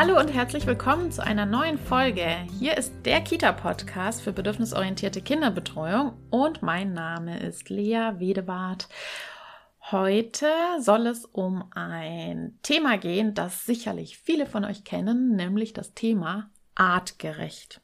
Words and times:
Hallo 0.00 0.16
und 0.16 0.28
herzlich 0.28 0.64
willkommen 0.64 1.10
zu 1.10 1.24
einer 1.24 1.44
neuen 1.44 1.76
Folge. 1.76 2.24
Hier 2.60 2.76
ist 2.76 2.92
der 3.04 3.20
Kita-Podcast 3.20 4.22
für 4.22 4.32
bedürfnisorientierte 4.32 5.20
Kinderbetreuung 5.20 6.12
und 6.30 6.62
mein 6.62 6.92
Name 6.92 7.40
ist 7.40 7.68
Lea 7.68 8.12
Wedewart. 8.18 8.88
Heute 9.90 10.46
soll 10.78 11.08
es 11.08 11.24
um 11.24 11.64
ein 11.74 12.60
Thema 12.62 12.96
gehen, 12.96 13.34
das 13.34 13.66
sicherlich 13.66 14.18
viele 14.18 14.46
von 14.46 14.64
euch 14.64 14.84
kennen, 14.84 15.34
nämlich 15.34 15.72
das 15.72 15.94
Thema 15.94 16.48
artgerecht. 16.76 17.80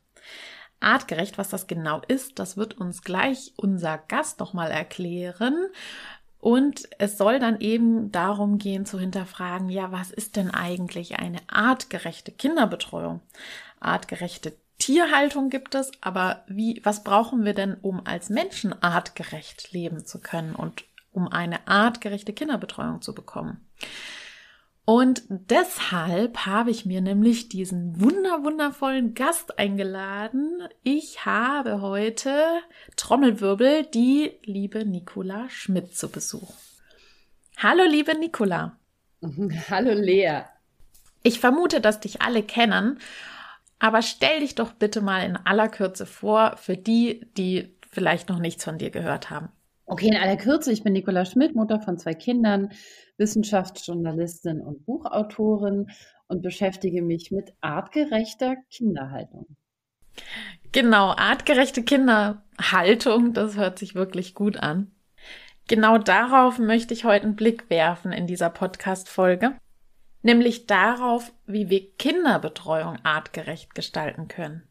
Artgerecht, 0.79 1.37
was 1.37 1.49
das 1.49 1.67
genau 1.67 2.01
ist, 2.07 2.39
das 2.39 2.57
wird 2.57 2.75
uns 2.75 3.03
gleich 3.03 3.55
unser 3.57 3.99
Gast 3.99 4.39
nochmal 4.39 4.71
erklären. 4.71 5.67
Und 6.45 6.91
es 6.99 7.17
soll 7.17 7.39
dann 7.39 7.59
eben 7.63 8.13
darum 8.13 8.59
gehen 8.59 8.85
zu 8.85 9.01
hinterfragen, 9.01 9.71
ja, 9.71 9.93
was 9.93 10.11
ist 10.11 10.37
denn 10.37 10.51
eigentlich 10.51 11.19
eine 11.19 11.39
artgerechte 11.47 12.33
Kinderbetreuung? 12.33 13.23
Artgerechte 13.81 14.53
Tierhaltung 14.79 15.49
gibt 15.49 15.75
es, 15.75 15.91
aber 16.03 16.45
wie, 16.47 16.83
was 16.85 17.03
brauchen 17.03 17.47
wir 17.47 17.55
denn, 17.55 17.79
um 17.81 18.05
als 18.05 18.29
Menschen 18.29 18.75
artgerecht 18.83 19.73
leben 19.73 20.05
zu 20.05 20.21
können 20.21 20.55
und 20.55 20.85
um 21.13 21.29
eine 21.29 21.67
artgerechte 21.67 22.35
Kinderbetreuung 22.35 23.01
zu 23.01 23.15
bekommen? 23.15 23.67
Und 24.87 25.23
deshalb 25.29 26.45
habe 26.45 26.71
ich 26.71 26.85
mir 26.85 27.01
nämlich 27.01 27.49
diesen 27.49 28.01
wunder 28.03 28.45
wundervollen 28.45 29.15
Gast 29.15 29.59
eingeladen. 29.59 30.63
Ich 30.83 31.25
habe 31.25 31.81
heute 31.81 32.61
Trommelwirbel 32.97 33.87
die 33.87 34.33
liebe 34.45 34.85
Nicola 34.85 35.49
Schmidt 35.49 35.97
zu 35.97 36.11
Besuch. 36.11 36.53
Hallo 37.57 37.85
liebe 37.85 38.15
Nicola. 38.19 38.77
Hallo 39.71 39.93
Lea. 39.95 40.43
Ich 41.23 41.41
vermute, 41.41 41.81
dass 41.81 42.01
dich 42.01 42.21
alle 42.21 42.43
kennen, 42.43 42.99
aber 43.79 44.03
stell 44.03 44.41
dich 44.41 44.55
doch 44.55 44.73
bitte 44.73 45.01
mal 45.01 45.25
in 45.25 45.37
aller 45.37 45.71
Kürze 45.71 46.05
vor 46.05 46.59
für 46.59 46.77
die, 46.77 47.27
die 47.39 47.75
vielleicht 47.91 48.29
noch 48.29 48.39
nichts 48.39 48.65
von 48.65 48.77
dir 48.77 48.91
gehört 48.91 49.31
haben. 49.31 49.49
Okay, 49.87 50.09
in 50.09 50.17
aller 50.17 50.37
Kürze, 50.37 50.73
ich 50.73 50.83
bin 50.83 50.95
Nicola 50.95 51.27
Schmidt, 51.27 51.55
Mutter 51.55 51.81
von 51.81 51.99
zwei 51.99 52.15
Kindern, 52.15 52.71
Wissenschaftsjournalistin 53.19 54.61
und 54.61 54.87
Buchautorin 54.87 55.91
und 56.27 56.43
beschäftige 56.43 57.03
mich 57.03 57.31
mit 57.31 57.53
artgerechter 57.61 58.57
Kinderhaltung. 58.71 59.47
Genau, 60.73 61.11
artgerechte 61.11 61.83
Kinderhaltung, 61.83 63.35
das 63.35 63.57
hört 63.57 63.79
sich 63.79 63.95
wirklich 63.95 64.35
gut 64.35 64.57
an. 64.57 64.91
Genau 65.69 65.99
darauf 65.99 66.59
möchte 66.59 66.95
ich 66.95 67.05
heute 67.05 67.25
einen 67.27 67.37
Blick 67.37 67.69
werfen 67.69 68.13
in 68.13 68.27
dieser 68.27 68.51
Podcast-Folge, 68.51 69.55
nämlich 70.23 70.67
darauf, 70.67 71.33
wie 71.47 71.69
wir 71.69 71.91
Kinderbetreuung 71.97 72.99
artgerecht 73.03 73.75
gestalten 73.75 74.29
können. 74.29 74.63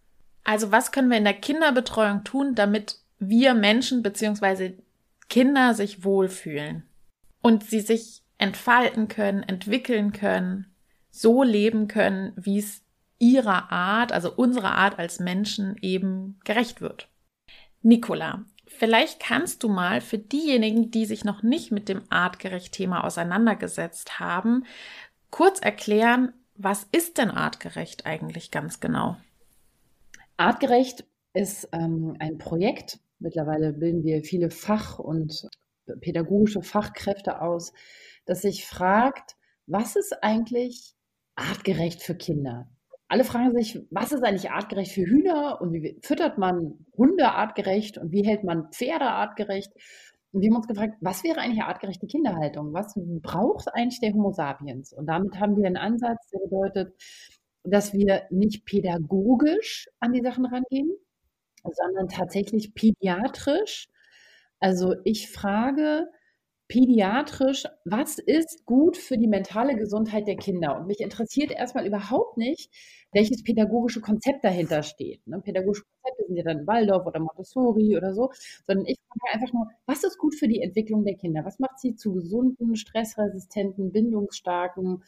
Also 0.44 0.72
was 0.72 0.92
können 0.92 1.10
wir 1.10 1.18
in 1.18 1.24
der 1.24 1.34
Kinderbetreuung 1.34 2.24
tun, 2.24 2.56
damit 2.56 3.00
wir 3.20 3.54
Menschen 3.54 4.04
bzw. 4.04 4.74
Kinder 5.30 5.74
sich 5.74 6.04
wohlfühlen 6.04 6.84
und 7.42 7.64
sie 7.64 7.80
sich 7.80 8.24
entfalten 8.38 9.08
können, 9.08 9.44
entwickeln 9.44 10.12
können, 10.12 10.74
so 11.12 11.44
leben 11.44 11.88
können, 11.88 12.34
wie 12.36 12.60
es 12.60 12.82
ihrer 13.20 13.72
Art, 13.72 14.12
also 14.12 14.34
unserer 14.34 14.76
Art 14.76 15.00
als 15.00 15.20
Menschen 15.20 15.78
eben 15.82 16.40
gerecht 16.44 16.82
wird. 16.82 17.10
Nicola, 17.82 18.46
vielleicht 18.68 19.20
kannst 19.20 19.64
du 19.64 19.70
mal 19.70 20.02
für 20.02 20.18
diejenigen, 20.18 20.92
die 20.92 21.06
sich 21.06 21.24
noch 21.24 21.44
nicht 21.44 21.72
mit 21.72 21.90
dem 21.90 22.02
Artgerecht-Thema 22.10 23.04
auseinandergesetzt 23.04 24.20
haben, 24.20 24.66
kurz 25.30 25.60
erklären, 25.60 26.34
was 26.56 26.88
ist 26.92 27.18
denn 27.18 27.32
artgerecht 27.32 28.06
eigentlich 28.06 28.52
ganz 28.52 28.80
genau? 28.80 29.18
Artgerecht 30.38 31.06
ist 31.34 31.70
ähm, 31.72 32.16
ein 32.20 32.38
Projekt, 32.38 33.00
Mittlerweile 33.24 33.72
bilden 33.72 34.04
wir 34.04 34.22
viele 34.22 34.50
Fach- 34.50 35.00
und 35.00 35.48
pädagogische 36.02 36.62
Fachkräfte 36.62 37.42
aus, 37.42 37.72
das 38.26 38.42
sich 38.42 38.66
fragt, 38.66 39.38
was 39.66 39.96
ist 39.96 40.22
eigentlich 40.22 40.94
artgerecht 41.36 42.02
für 42.04 42.16
Kinder? 42.16 42.68
Alle 43.08 43.24
fragen 43.24 43.56
sich, 43.56 43.80
was 43.92 44.12
ist 44.12 44.24
eigentlich 44.24 44.52
artgerecht 44.52 44.92
für 44.92 45.06
Hühner 45.06 45.62
und 45.62 45.72
wie 45.72 45.98
füttert 46.02 46.38
man 46.38 46.86
Hunde 46.98 47.32
artgerecht 47.32 47.98
und 47.98 48.12
wie 48.12 48.26
hält 48.26 48.44
man 48.44 48.72
Pferde 48.72 49.06
artgerecht? 49.06 49.72
Und 50.34 50.42
wir 50.42 50.50
haben 50.50 50.58
uns 50.58 50.68
gefragt, 50.68 50.96
was 51.00 51.24
wäre 51.24 51.40
eigentlich 51.40 51.64
artgerechte 51.64 52.08
Kinderhaltung? 52.08 52.74
Was 52.74 52.94
braucht 53.22 53.74
eigentlich 53.74 54.02
der 54.02 54.14
Homo 54.14 54.32
sapiens? 54.32 54.92
Und 54.92 55.06
damit 55.06 55.40
haben 55.40 55.56
wir 55.56 55.68
einen 55.68 55.78
Ansatz, 55.78 56.28
der 56.30 56.40
bedeutet, 56.40 56.96
dass 57.64 57.94
wir 57.94 58.24
nicht 58.32 58.66
pädagogisch 58.66 59.90
an 60.02 60.12
die 60.12 60.22
Sachen 60.22 60.46
rangehen, 60.46 60.92
sondern 61.72 62.08
tatsächlich 62.10 62.74
pädiatrisch. 62.74 63.88
Also 64.60 64.96
ich 65.04 65.30
frage 65.32 66.08
pädiatrisch, 66.68 67.66
was 67.86 68.18
ist 68.18 68.66
gut 68.66 68.98
für 68.98 69.18
die 69.18 69.28
mentale 69.28 69.76
Gesundheit 69.76 70.28
der 70.28 70.38
Kinder? 70.38 70.78
Und 70.80 70.88
mich 70.88 71.02
interessiert 71.02 71.52
erstmal 71.52 71.86
überhaupt 71.86 72.38
nicht, 72.38 72.72
welches 73.12 73.44
pädagogische 73.44 74.02
Konzept 74.02 74.44
dahinter 74.44 74.82
steht. 74.82 75.26
Ne? 75.28 75.40
Pädagogische 75.42 75.84
Konzepte 75.84 76.26
sind 76.28 76.38
ja 76.38 76.44
dann 76.44 76.66
Waldorf 76.66 77.06
oder 77.06 77.20
Montessori 77.20 77.96
oder 77.96 78.14
so, 78.14 78.32
sondern 78.66 78.86
ich 78.88 78.98
frage 79.08 79.36
einfach 79.36 79.54
nur, 79.54 79.68
was 79.86 80.04
ist 80.04 80.18
gut 80.18 80.36
für 80.36 80.48
die 80.48 80.62
Entwicklung 80.62 81.04
der 81.06 81.16
Kinder? 81.16 81.46
Was 81.46 81.60
macht 81.60 81.80
sie 81.80 81.96
zu 81.96 82.14
gesunden, 82.14 82.76
stressresistenten, 82.76 83.92
bindungsstarken, 83.92 85.04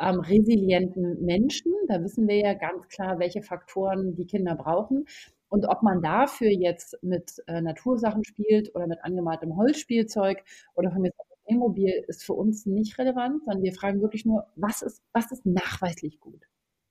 ähm, 0.00 0.20
resilienten 0.20 1.24
Menschen? 1.24 1.72
Da 1.88 2.02
wissen 2.02 2.26
wir 2.26 2.36
ja 2.38 2.54
ganz 2.54 2.88
klar, 2.88 3.18
welche 3.18 3.42
Faktoren 3.42 4.16
die 4.16 4.26
Kinder 4.26 4.56
brauchen. 4.56 5.06
Und 5.48 5.66
ob 5.66 5.82
man 5.82 6.02
dafür 6.02 6.50
jetzt 6.50 6.98
mit 7.02 7.42
äh, 7.46 7.60
Natursachen 7.60 8.24
spielt 8.24 8.74
oder 8.74 8.86
mit 8.86 9.02
angemaltem 9.04 9.56
Holzspielzeug 9.56 10.42
oder 10.74 10.90
von 10.90 11.02
mir 11.02 11.12
Playmobil 11.46 12.04
ist 12.08 12.24
für 12.24 12.32
uns 12.32 12.66
nicht 12.66 12.98
relevant, 12.98 13.44
sondern 13.44 13.62
wir 13.62 13.72
fragen 13.72 14.02
wirklich 14.02 14.26
nur, 14.26 14.46
was 14.56 14.82
ist, 14.82 15.02
was 15.12 15.30
ist 15.30 15.46
nachweislich 15.46 16.20
gut? 16.20 16.42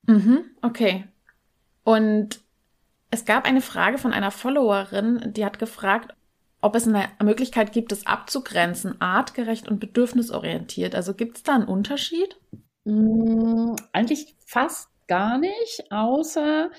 Mhm, 0.08 0.46
okay. 0.62 1.06
Und 1.84 2.42
es 3.12 3.26
gab 3.26 3.46
eine 3.46 3.62
Frage 3.62 3.98
von 3.98 4.14
einer 4.14 4.32
Followerin, 4.32 5.34
die 5.34 5.46
hat 5.46 5.60
gefragt, 5.60 6.16
ob 6.62 6.76
es 6.76 6.88
eine 6.88 7.10
Möglichkeit 7.24 7.72
gibt, 7.74 7.92
es 7.92 8.08
abzugrenzen, 8.08 9.00
artgerecht 9.00 9.68
und 9.68 9.80
bedürfnisorientiert. 9.80 10.96
Also 10.96 11.14
gibt 11.14 11.38
es 11.38 11.44
da 11.44 11.56
einen 11.56 11.66
Unterschied? 11.66 12.40
Mm, 12.86 13.76
eigentlich 13.94 14.36
fast 14.46 14.90
gar 15.08 15.38
nicht, 15.38 15.84
außer 15.92 16.72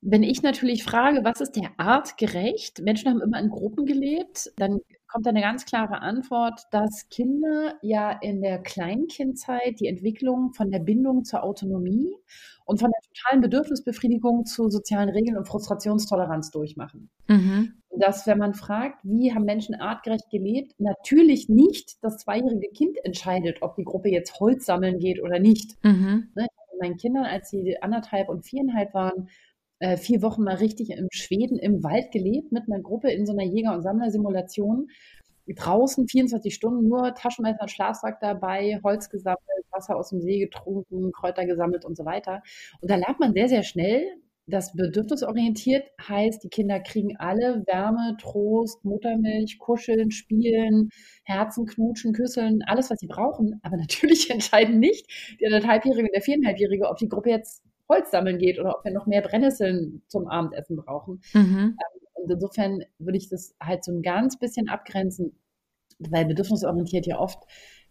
wenn 0.00 0.22
ich 0.22 0.42
natürlich 0.42 0.84
frage, 0.84 1.24
was 1.24 1.40
ist 1.40 1.56
der 1.56 1.70
Art 1.76 2.16
gerecht? 2.16 2.80
Menschen 2.82 3.10
haben 3.10 3.20
immer 3.20 3.38
in 3.38 3.50
Gruppen 3.50 3.86
gelebt, 3.86 4.52
dann 4.56 4.80
kommt 5.06 5.26
eine 5.26 5.42
ganz 5.42 5.64
klare 5.66 6.00
Antwort, 6.00 6.62
dass 6.70 7.08
Kinder 7.10 7.74
ja 7.82 8.10
in 8.10 8.40
der 8.40 8.58
Kleinkindzeit 8.62 9.78
die 9.78 9.86
Entwicklung 9.86 10.54
von 10.54 10.70
der 10.70 10.78
Bindung 10.78 11.24
zur 11.24 11.44
Autonomie 11.44 12.16
und 12.64 12.80
von 12.80 12.90
der 12.90 13.00
totalen 13.08 13.42
Bedürfnisbefriedigung 13.42 14.46
zu 14.46 14.70
sozialen 14.70 15.10
Regeln 15.10 15.36
und 15.36 15.46
Frustrationstoleranz 15.46 16.50
durchmachen. 16.50 17.10
Mhm. 17.28 17.74
Dass, 17.98 18.26
wenn 18.26 18.38
man 18.38 18.54
fragt, 18.54 19.00
wie 19.02 19.34
haben 19.34 19.44
Menschen 19.44 19.74
artgerecht 19.74 20.30
gelebt, 20.30 20.72
natürlich 20.78 21.48
nicht 21.50 22.02
das 22.02 22.16
zweijährige 22.16 22.68
Kind 22.68 22.96
entscheidet, 23.04 23.60
ob 23.60 23.76
die 23.76 23.84
Gruppe 23.84 24.08
jetzt 24.08 24.40
Holz 24.40 24.64
sammeln 24.64 24.98
geht 24.98 25.22
oder 25.22 25.38
nicht. 25.38 25.76
Mhm. 25.84 26.30
Ne, 26.34 26.46
meinen 26.82 26.96
Kindern, 26.96 27.24
als 27.24 27.50
sie 27.50 27.80
anderthalb 27.80 28.28
und 28.28 28.44
viereinhalb 28.44 28.92
waren, 28.94 29.28
äh, 29.78 29.96
vier 29.96 30.22
Wochen 30.22 30.42
mal 30.42 30.56
richtig 30.56 30.90
in 30.90 31.08
Schweden 31.12 31.58
im 31.58 31.82
Wald 31.82 32.12
gelebt 32.12 32.52
mit 32.52 32.64
einer 32.68 32.80
Gruppe 32.80 33.10
in 33.10 33.26
so 33.26 33.32
einer 33.32 33.44
Jäger- 33.44 33.74
und 33.74 33.82
Sammlersimulation. 33.82 34.88
Draußen 35.48 36.06
24 36.06 36.54
Stunden 36.54 36.88
nur 36.88 37.14
Taschenmesser 37.14 37.62
und 37.62 37.70
Schlafsack 37.70 38.20
dabei, 38.20 38.80
Holz 38.84 39.10
gesammelt, 39.10 39.40
Wasser 39.72 39.96
aus 39.96 40.10
dem 40.10 40.20
See 40.20 40.38
getrunken, 40.38 41.12
Kräuter 41.12 41.46
gesammelt 41.46 41.84
und 41.84 41.96
so 41.96 42.04
weiter. 42.04 42.42
Und 42.80 42.90
da 42.90 42.96
lernt 42.96 43.18
man 43.18 43.32
sehr, 43.32 43.48
sehr 43.48 43.62
schnell, 43.64 44.04
das 44.46 44.72
bedürfnisorientiert 44.72 45.84
heißt, 46.00 46.42
die 46.42 46.48
Kinder 46.48 46.80
kriegen 46.80 47.16
alle 47.18 47.62
Wärme, 47.66 48.16
Trost, 48.20 48.84
Muttermilch, 48.84 49.58
Kuscheln, 49.58 50.10
Spielen, 50.10 50.90
Herzen, 51.24 51.66
Knutschen, 51.66 52.12
Küsseln, 52.12 52.60
alles, 52.66 52.90
was 52.90 52.98
sie 52.98 53.06
brauchen. 53.06 53.60
Aber 53.62 53.76
natürlich 53.78 54.30
entscheiden 54.30 54.80
nicht 54.80 55.06
die 55.40 55.46
anderthalbjährige 55.46 56.06
und 56.06 56.14
der 56.14 56.22
viereinhalbjährige, 56.22 56.88
ob 56.88 56.96
die 56.96 57.08
Gruppe 57.08 57.30
jetzt 57.30 57.62
Holz 57.88 58.10
sammeln 58.10 58.38
geht 58.38 58.58
oder 58.58 58.76
ob 58.78 58.84
wir 58.84 58.92
noch 58.92 59.06
mehr 59.06 59.22
Brennnesseln 59.22 60.02
zum 60.08 60.26
Abendessen 60.26 60.76
brauchen. 60.76 61.20
Mhm. 61.34 61.76
Ähm, 61.78 62.02
und 62.14 62.30
insofern 62.30 62.82
würde 62.98 63.18
ich 63.18 63.28
das 63.28 63.54
halt 63.60 63.84
so 63.84 63.92
ein 63.92 64.02
ganz 64.02 64.38
bisschen 64.38 64.68
abgrenzen, 64.68 65.38
weil 65.98 66.24
bedürfnisorientiert 66.24 67.06
ja 67.06 67.18
oft 67.18 67.44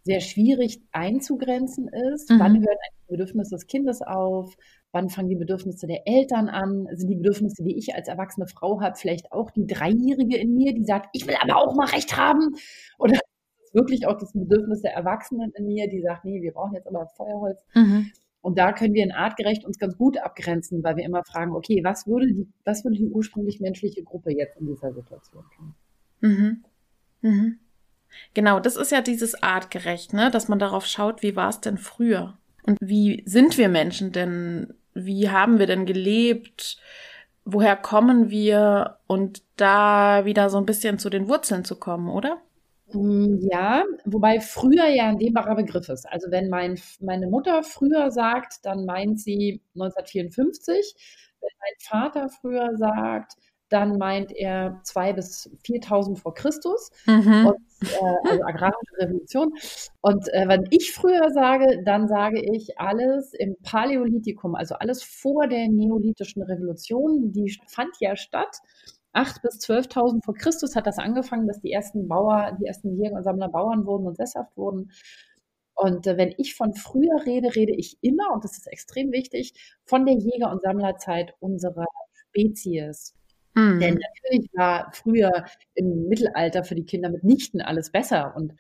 sehr 0.03 0.19
schwierig 0.19 0.81
einzugrenzen 0.91 1.87
ist. 1.87 2.29
Mhm. 2.29 2.39
Wann 2.39 2.59
hört 2.59 2.77
ein 2.77 3.07
Bedürfnis 3.07 3.49
des 3.49 3.67
Kindes 3.67 4.01
auf? 4.01 4.55
Wann 4.93 5.09
fangen 5.09 5.29
die 5.29 5.35
Bedürfnisse 5.35 5.87
der 5.87 6.05
Eltern 6.05 6.49
an? 6.49 6.87
Sind 6.93 7.09
die 7.09 7.15
Bedürfnisse, 7.15 7.63
die 7.63 7.77
ich 7.77 7.95
als 7.95 8.07
erwachsene 8.07 8.47
Frau 8.47 8.81
habe, 8.81 8.95
vielleicht 8.95 9.31
auch 9.31 9.51
die 9.51 9.65
Dreijährige 9.65 10.37
in 10.37 10.55
mir, 10.55 10.73
die 10.73 10.83
sagt, 10.83 11.09
ich 11.13 11.27
will 11.27 11.35
aber 11.41 11.57
auch 11.57 11.75
mal 11.75 11.87
Recht 11.87 12.17
haben? 12.17 12.55
Oder 12.97 13.13
ist 13.63 13.73
wirklich 13.73 14.07
auch 14.07 14.17
das 14.17 14.33
Bedürfnis 14.33 14.81
der 14.81 14.93
Erwachsenen 14.93 15.51
in 15.55 15.67
mir, 15.67 15.89
die 15.89 16.01
sagt, 16.01 16.25
nee, 16.25 16.41
wir 16.41 16.51
brauchen 16.51 16.75
jetzt 16.75 16.87
aber 16.87 17.07
Feuerholz. 17.15 17.59
Mhm. 17.73 18.11
Und 18.41 18.57
da 18.57 18.73
können 18.73 18.93
wir 18.93 19.03
in 19.03 19.11
artgerecht 19.11 19.65
uns 19.65 19.77
ganz 19.77 19.97
gut 19.97 20.17
abgrenzen, 20.17 20.83
weil 20.83 20.97
wir 20.97 21.05
immer 21.05 21.23
fragen, 21.23 21.55
okay, 21.55 21.81
was 21.83 22.07
würde 22.07 22.27
die, 22.27 22.47
was 22.65 22.83
würde 22.83 22.97
die 22.97 23.07
ursprünglich 23.07 23.59
menschliche 23.59 24.03
Gruppe 24.03 24.31
jetzt 24.31 24.57
in 24.57 24.67
dieser 24.67 24.91
Situation 24.93 25.43
tun? 25.55 25.75
Mhm. 26.21 26.63
Mhm. 27.21 27.59
Genau, 28.33 28.59
das 28.59 28.75
ist 28.75 28.91
ja 28.91 29.01
dieses 29.01 29.41
artgerecht, 29.41 30.13
ne? 30.13 30.31
dass 30.31 30.49
man 30.49 30.59
darauf 30.59 30.85
schaut, 30.85 31.21
wie 31.23 31.35
war 31.35 31.49
es 31.49 31.61
denn 31.61 31.77
früher? 31.77 32.37
Und 32.63 32.77
wie 32.81 33.23
sind 33.25 33.57
wir 33.57 33.69
Menschen 33.69 34.11
denn? 34.11 34.73
Wie 34.93 35.29
haben 35.29 35.59
wir 35.59 35.67
denn 35.67 35.85
gelebt? 35.85 36.77
Woher 37.45 37.75
kommen 37.75 38.29
wir? 38.29 38.97
Und 39.07 39.43
da 39.55 40.25
wieder 40.25 40.49
so 40.49 40.57
ein 40.57 40.65
bisschen 40.65 40.99
zu 40.99 41.09
den 41.09 41.27
Wurzeln 41.27 41.65
zu 41.65 41.77
kommen, 41.77 42.09
oder? 42.09 42.41
Mm, 42.93 43.37
ja, 43.49 43.83
wobei 44.05 44.39
früher 44.39 44.87
ja 44.87 45.09
ein 45.09 45.17
dehnbarer 45.17 45.55
Begriff 45.55 45.89
ist. 45.89 46.07
Also 46.09 46.31
wenn 46.31 46.49
mein, 46.49 46.79
meine 46.99 47.27
Mutter 47.27 47.63
früher 47.63 48.11
sagt, 48.11 48.65
dann 48.65 48.85
meint 48.85 49.19
sie 49.19 49.61
1954. 49.75 50.95
Wenn 51.39 51.49
mein 51.59 51.73
Vater 51.79 52.29
früher 52.29 52.77
sagt, 52.77 53.33
dann 53.69 53.97
meint 53.97 54.33
er 54.33 54.81
2.000 54.83 55.13
bis 55.13 55.49
4.000 55.65 56.17
vor 56.17 56.33
Christus, 56.33 56.91
mhm. 57.05 57.47
und, 57.47 57.57
äh, 57.81 58.29
also 58.29 58.43
agrarische 58.43 58.97
Revolution. 58.97 59.53
Und 60.01 60.27
äh, 60.33 60.47
wenn 60.47 60.65
ich 60.69 60.91
früher 60.91 61.29
sage, 61.31 61.83
dann 61.85 62.07
sage 62.07 62.41
ich 62.41 62.79
alles 62.79 63.33
im 63.33 63.55
Paläolithikum, 63.63 64.55
also 64.55 64.75
alles 64.75 65.03
vor 65.03 65.47
der 65.47 65.67
neolithischen 65.69 66.43
Revolution, 66.43 67.31
die 67.31 67.57
fand 67.67 67.91
ja 67.99 68.15
statt. 68.15 68.57
8.000 69.13 69.41
bis 69.41 69.59
12.000 69.59 70.23
vor 70.23 70.35
Christus 70.35 70.75
hat 70.75 70.87
das 70.87 70.97
angefangen, 70.97 71.45
dass 71.45 71.59
die 71.59 71.71
ersten 71.71 72.07
Bauer, 72.07 72.57
die 72.61 72.65
ersten 72.65 72.95
Jäger 72.95 73.17
und 73.17 73.23
Sammler 73.23 73.49
Bauern 73.49 73.85
wurden 73.85 74.07
und 74.07 74.15
sesshaft 74.15 74.55
wurden. 74.55 74.91
Und 75.73 76.07
äh, 76.07 76.17
wenn 76.17 76.33
ich 76.37 76.55
von 76.55 76.73
früher 76.73 77.25
rede, 77.25 77.55
rede 77.55 77.73
ich 77.75 77.97
immer, 78.01 78.31
und 78.33 78.43
das 78.43 78.57
ist 78.57 78.67
extrem 78.67 79.11
wichtig, 79.11 79.53
von 79.85 80.05
der 80.05 80.15
Jäger- 80.15 80.51
und 80.51 80.61
Sammlerzeit 80.61 81.33
unserer 81.39 81.85
Spezies. 82.29 83.15
Mhm. 83.55 83.79
Denn 83.79 83.99
natürlich 83.99 84.49
war 84.53 84.91
früher 84.93 85.45
im 85.75 86.07
Mittelalter 86.07 86.63
für 86.63 86.75
die 86.75 86.85
Kinder 86.85 87.09
mitnichten 87.09 87.61
alles 87.61 87.91
besser 87.91 88.33
und 88.35 88.53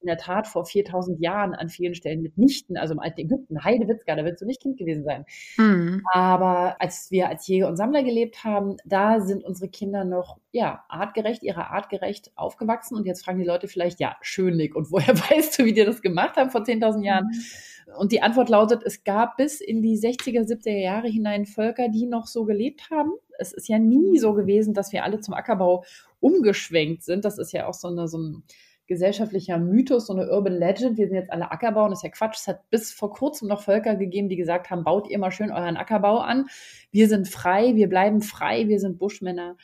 in 0.00 0.06
der 0.06 0.16
Tat 0.16 0.46
vor 0.46 0.64
4000 0.64 1.20
Jahren 1.20 1.54
an 1.54 1.68
vielen 1.68 1.94
Stellen 1.94 2.22
mitnichten, 2.22 2.76
also 2.76 2.94
im 2.94 3.00
alten 3.00 3.20
Ägypten, 3.20 3.64
Heidewitzka, 3.64 4.14
da 4.14 4.24
willst 4.24 4.42
du 4.42 4.46
nicht 4.46 4.62
Kind 4.62 4.78
gewesen 4.78 5.04
sein. 5.04 5.24
Mhm. 5.56 6.02
Aber 6.12 6.80
als 6.80 7.10
wir 7.10 7.28
als 7.28 7.46
Jäger 7.46 7.68
und 7.68 7.76
Sammler 7.76 8.02
gelebt 8.02 8.44
haben, 8.44 8.76
da 8.84 9.20
sind 9.20 9.44
unsere 9.44 9.68
Kinder 9.68 10.04
noch, 10.04 10.38
ja, 10.52 10.84
artgerecht, 10.88 11.42
ihrer 11.42 11.70
Art 11.70 11.88
gerecht 11.88 12.30
aufgewachsen. 12.36 12.96
Und 12.96 13.06
jetzt 13.06 13.24
fragen 13.24 13.38
die 13.38 13.44
Leute 13.46 13.68
vielleicht, 13.68 14.00
ja, 14.00 14.16
schön, 14.20 14.56
Nick, 14.56 14.76
und 14.76 14.90
woher 14.90 15.14
weißt 15.30 15.58
du, 15.58 15.64
wie 15.64 15.72
die 15.72 15.84
das 15.84 16.02
gemacht 16.02 16.36
haben 16.36 16.50
vor 16.50 16.62
10.000 16.62 17.04
Jahren? 17.04 17.26
Mhm. 17.26 17.94
Und 17.96 18.12
die 18.12 18.20
Antwort 18.20 18.48
lautet, 18.48 18.82
es 18.84 19.02
gab 19.02 19.38
bis 19.38 19.60
in 19.60 19.82
die 19.82 19.96
60er, 19.96 20.46
70er 20.46 20.78
Jahre 20.78 21.08
hinein 21.08 21.46
Völker, 21.46 21.88
die 21.88 22.06
noch 22.06 22.26
so 22.26 22.44
gelebt 22.44 22.90
haben. 22.90 23.12
Es 23.38 23.52
ist 23.52 23.68
ja 23.68 23.78
nie 23.78 24.18
so 24.18 24.34
gewesen, 24.34 24.74
dass 24.74 24.92
wir 24.92 25.04
alle 25.04 25.20
zum 25.20 25.34
Ackerbau 25.34 25.84
umgeschwenkt 26.20 27.02
sind. 27.02 27.24
Das 27.24 27.38
ist 27.38 27.52
ja 27.52 27.66
auch 27.66 27.74
so, 27.74 27.88
eine, 27.88 28.06
so 28.08 28.18
ein 28.18 28.42
gesellschaftlicher 28.88 29.58
Mythos, 29.58 30.06
so 30.06 30.14
eine 30.14 30.28
Urban 30.30 30.54
Legend. 30.54 30.98
Wir 30.98 31.06
sind 31.06 31.16
jetzt 31.16 31.30
alle 31.30 31.52
Ackerbau 31.52 31.88
das 31.88 32.00
ist 32.00 32.02
ja 32.04 32.10
Quatsch. 32.10 32.38
Es 32.40 32.48
hat 32.48 32.68
bis 32.70 32.92
vor 32.92 33.12
kurzem 33.12 33.46
noch 33.46 33.62
Völker 33.62 33.94
gegeben, 33.94 34.28
die 34.28 34.36
gesagt 34.36 34.70
haben, 34.70 34.82
baut 34.82 35.08
ihr 35.08 35.18
mal 35.18 35.30
schön 35.30 35.52
euren 35.52 35.76
Ackerbau 35.76 36.18
an. 36.18 36.46
Wir 36.90 37.08
sind 37.08 37.28
frei, 37.28 37.76
wir 37.76 37.88
bleiben 37.88 38.22
frei, 38.22 38.66
wir 38.68 38.80
sind 38.80 38.98
Buschmänner. 38.98 39.56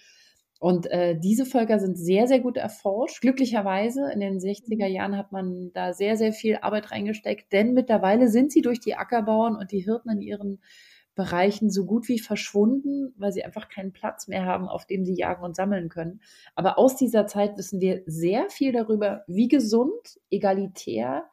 Und 0.61 0.91
äh, 0.91 1.19
diese 1.19 1.45
Völker 1.45 1.79
sind 1.79 1.99
sehr, 1.99 2.27
sehr 2.27 2.41
gut 2.41 2.57
erforscht. 2.57 3.21
Glücklicherweise 3.21 4.11
in 4.13 4.21
den 4.21 4.39
60er 4.39 4.87
Jahren 4.87 5.17
hat 5.17 5.33
man 5.33 5.73
da 5.75 5.93
sehr, 5.93 6.17
sehr 6.17 6.33
viel 6.33 6.59
Arbeit 6.63 6.91
reingesteckt, 6.91 7.53
denn 7.53 7.75
mittlerweile 7.75 8.29
sind 8.29 8.53
sie 8.53 8.63
durch 8.63 8.81
die 8.81 8.95
Ackerbauern 8.95 9.57
und 9.57 9.73
die 9.73 9.85
Hirten 9.85 10.11
in 10.11 10.23
ihren 10.23 10.63
Bereichen 11.15 11.71
so 11.71 11.87
gut 11.87 12.09
wie 12.09 12.19
verschwunden, 12.19 13.15
weil 13.17 13.33
sie 13.33 13.45
einfach 13.45 13.69
keinen 13.69 13.93
Platz 13.93 14.27
mehr 14.29 14.45
haben, 14.45 14.69
auf 14.69 14.87
dem 14.87 15.05
sie 15.05 15.15
jagen 15.15 15.45
und 15.45 15.57
sammeln 15.57 15.89
können. 15.89 16.21
Aber 16.55 16.79
aus 16.79 16.97
dieser 16.97 17.27
Zeit 17.27 17.57
wissen 17.57 17.81
wir 17.81 18.03
sehr 18.07 18.51
viel 18.51 18.73
darüber, 18.73 19.23
wie 19.27 19.49
gesund, 19.49 20.21
egalitär, 20.31 21.31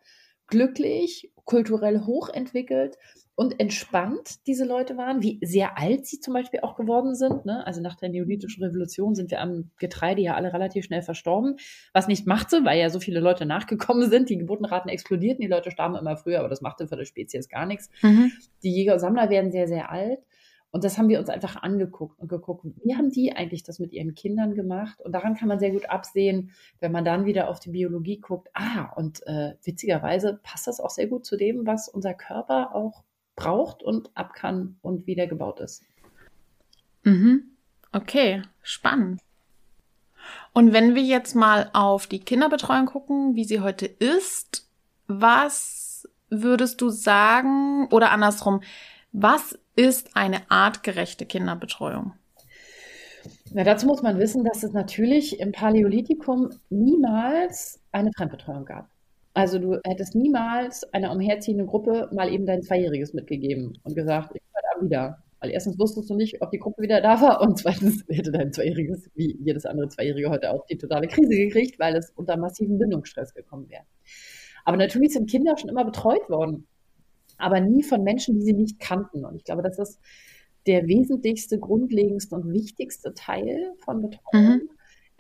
glücklich, 0.47 1.31
kulturell 1.45 2.01
hochentwickelt 2.01 2.97
und 3.35 3.59
entspannt 3.59 4.45
diese 4.47 4.65
Leute 4.65 4.97
waren, 4.97 5.21
wie 5.21 5.39
sehr 5.41 5.77
alt 5.77 6.05
sie 6.05 6.19
zum 6.19 6.33
Beispiel 6.33 6.59
auch 6.61 6.75
geworden 6.75 7.15
sind. 7.15 7.45
Ne? 7.45 7.65
Also 7.65 7.81
nach 7.81 7.95
der 7.95 8.09
Neolithischen 8.09 8.63
Revolution 8.63 9.15
sind 9.15 9.31
wir 9.31 9.41
am 9.41 9.71
Getreide 9.77 10.21
ja 10.21 10.35
alle 10.35 10.53
relativ 10.53 10.85
schnell 10.85 11.01
verstorben, 11.01 11.55
was 11.93 12.07
nicht 12.07 12.27
machte, 12.27 12.65
weil 12.65 12.79
ja 12.79 12.89
so 12.89 12.99
viele 12.99 13.19
Leute 13.19 13.45
nachgekommen 13.45 14.09
sind. 14.09 14.29
Die 14.29 14.37
Geburtenraten 14.37 14.89
explodierten, 14.89 15.41
die 15.41 15.47
Leute 15.47 15.71
starben 15.71 15.95
immer 15.95 16.17
früher, 16.17 16.39
aber 16.39 16.49
das 16.49 16.61
machte 16.61 16.87
für 16.87 16.97
die 16.97 17.05
Spezies 17.05 17.49
gar 17.49 17.65
nichts. 17.65 17.89
Mhm. 18.01 18.31
Die 18.63 18.71
Jäger 18.71 18.93
und 18.93 18.99
Sammler 18.99 19.29
werden 19.29 19.51
sehr, 19.51 19.67
sehr 19.67 19.91
alt. 19.91 20.19
Und 20.73 20.85
das 20.85 20.97
haben 20.97 21.09
wir 21.09 21.19
uns 21.19 21.29
einfach 21.29 21.57
angeguckt 21.57 22.17
und 22.17 22.29
geguckt, 22.29 22.65
wie 22.83 22.95
haben 22.95 23.11
die 23.11 23.33
eigentlich 23.33 23.63
das 23.63 23.79
mit 23.79 23.91
ihren 23.91 24.13
Kindern 24.13 24.55
gemacht? 24.55 25.01
Und 25.01 25.11
daran 25.13 25.35
kann 25.35 25.49
man 25.49 25.59
sehr 25.59 25.71
gut 25.71 25.89
absehen, 25.89 26.51
wenn 26.79 26.93
man 26.93 27.03
dann 27.03 27.25
wieder 27.25 27.49
auf 27.49 27.59
die 27.59 27.71
Biologie 27.71 28.21
guckt. 28.21 28.49
Ah, 28.53 28.93
und 28.95 29.25
äh, 29.27 29.55
witzigerweise 29.63 30.39
passt 30.41 30.67
das 30.67 30.79
auch 30.79 30.89
sehr 30.89 31.07
gut 31.07 31.25
zu 31.25 31.35
dem, 31.35 31.65
was 31.65 31.89
unser 31.89 32.13
Körper 32.13 32.73
auch 32.73 33.03
braucht 33.41 33.81
und 33.81 34.09
ab 34.15 34.33
kann 34.33 34.77
und 34.81 35.07
wieder 35.07 35.27
gebaut 35.27 35.59
ist. 35.59 35.83
Mhm. 37.03 37.43
Okay, 37.91 38.43
spannend. 38.61 39.19
Und 40.53 40.73
wenn 40.73 40.95
wir 40.95 41.01
jetzt 41.01 41.35
mal 41.35 41.69
auf 41.73 42.07
die 42.07 42.19
Kinderbetreuung 42.19 42.85
gucken, 42.85 43.35
wie 43.35 43.43
sie 43.43 43.61
heute 43.61 43.85
ist, 43.85 44.69
was 45.07 46.07
würdest 46.29 46.81
du 46.81 46.89
sagen 46.89 47.87
oder 47.91 48.11
andersrum, 48.11 48.61
was 49.11 49.57
ist 49.75 50.15
eine 50.15 50.49
artgerechte 50.49 51.25
Kinderbetreuung? 51.25 52.13
Na, 53.53 53.63
dazu 53.63 53.87
muss 53.87 54.01
man 54.01 54.19
wissen, 54.19 54.43
dass 54.45 54.63
es 54.63 54.71
natürlich 54.71 55.39
im 55.39 55.51
Paläolithikum 55.51 56.51
niemals 56.69 57.81
eine 57.91 58.11
Fremdbetreuung 58.15 58.65
gab. 58.65 58.89
Also 59.33 59.59
du 59.59 59.79
hättest 59.85 60.15
niemals 60.15 60.83
einer 60.93 61.11
umherziehenden 61.11 61.67
Gruppe 61.67 62.09
mal 62.13 62.31
eben 62.31 62.45
dein 62.45 62.63
Zweijähriges 62.63 63.13
mitgegeben 63.13 63.77
und 63.83 63.95
gesagt, 63.95 64.31
ich 64.33 64.41
bin 64.41 64.51
da 64.53 64.85
wieder. 64.85 65.23
Weil 65.39 65.51
erstens 65.51 65.79
wusstest 65.79 66.09
du 66.09 66.15
nicht, 66.15 66.41
ob 66.41 66.51
die 66.51 66.59
Gruppe 66.59 66.83
wieder 66.83 67.01
da 67.01 67.19
war 67.21 67.41
und 67.41 67.57
zweitens 67.59 68.03
hätte 68.09 68.31
dein 68.31 68.51
Zweijähriges, 68.51 69.09
wie 69.15 69.37
jedes 69.41 69.65
andere 69.65 69.87
Zweijährige 69.87 70.29
heute 70.29 70.51
auch, 70.51 70.65
die 70.67 70.77
totale 70.77 71.07
Krise 71.07 71.29
gekriegt, 71.29 71.79
weil 71.79 71.95
es 71.95 72.11
unter 72.11 72.37
massiven 72.37 72.77
Bindungsstress 72.77 73.33
gekommen 73.33 73.69
wäre. 73.69 73.83
Aber 74.65 74.77
natürlich 74.77 75.13
sind 75.13 75.29
Kinder 75.29 75.57
schon 75.57 75.69
immer 75.69 75.85
betreut 75.85 76.29
worden, 76.29 76.67
aber 77.37 77.59
nie 77.59 77.83
von 77.83 78.03
Menschen, 78.03 78.35
die 78.35 78.45
sie 78.45 78.53
nicht 78.53 78.79
kannten. 78.79 79.25
Und 79.25 79.35
ich 79.35 79.43
glaube, 79.43 79.63
das 79.63 79.79
ist 79.79 79.99
der 80.67 80.85
wesentlichste, 80.87 81.57
grundlegendste 81.57 82.35
und 82.35 82.51
wichtigste 82.51 83.13
Teil 83.15 83.73
von 83.79 84.01
Betreuung. 84.01 84.43
Mhm 84.43 84.69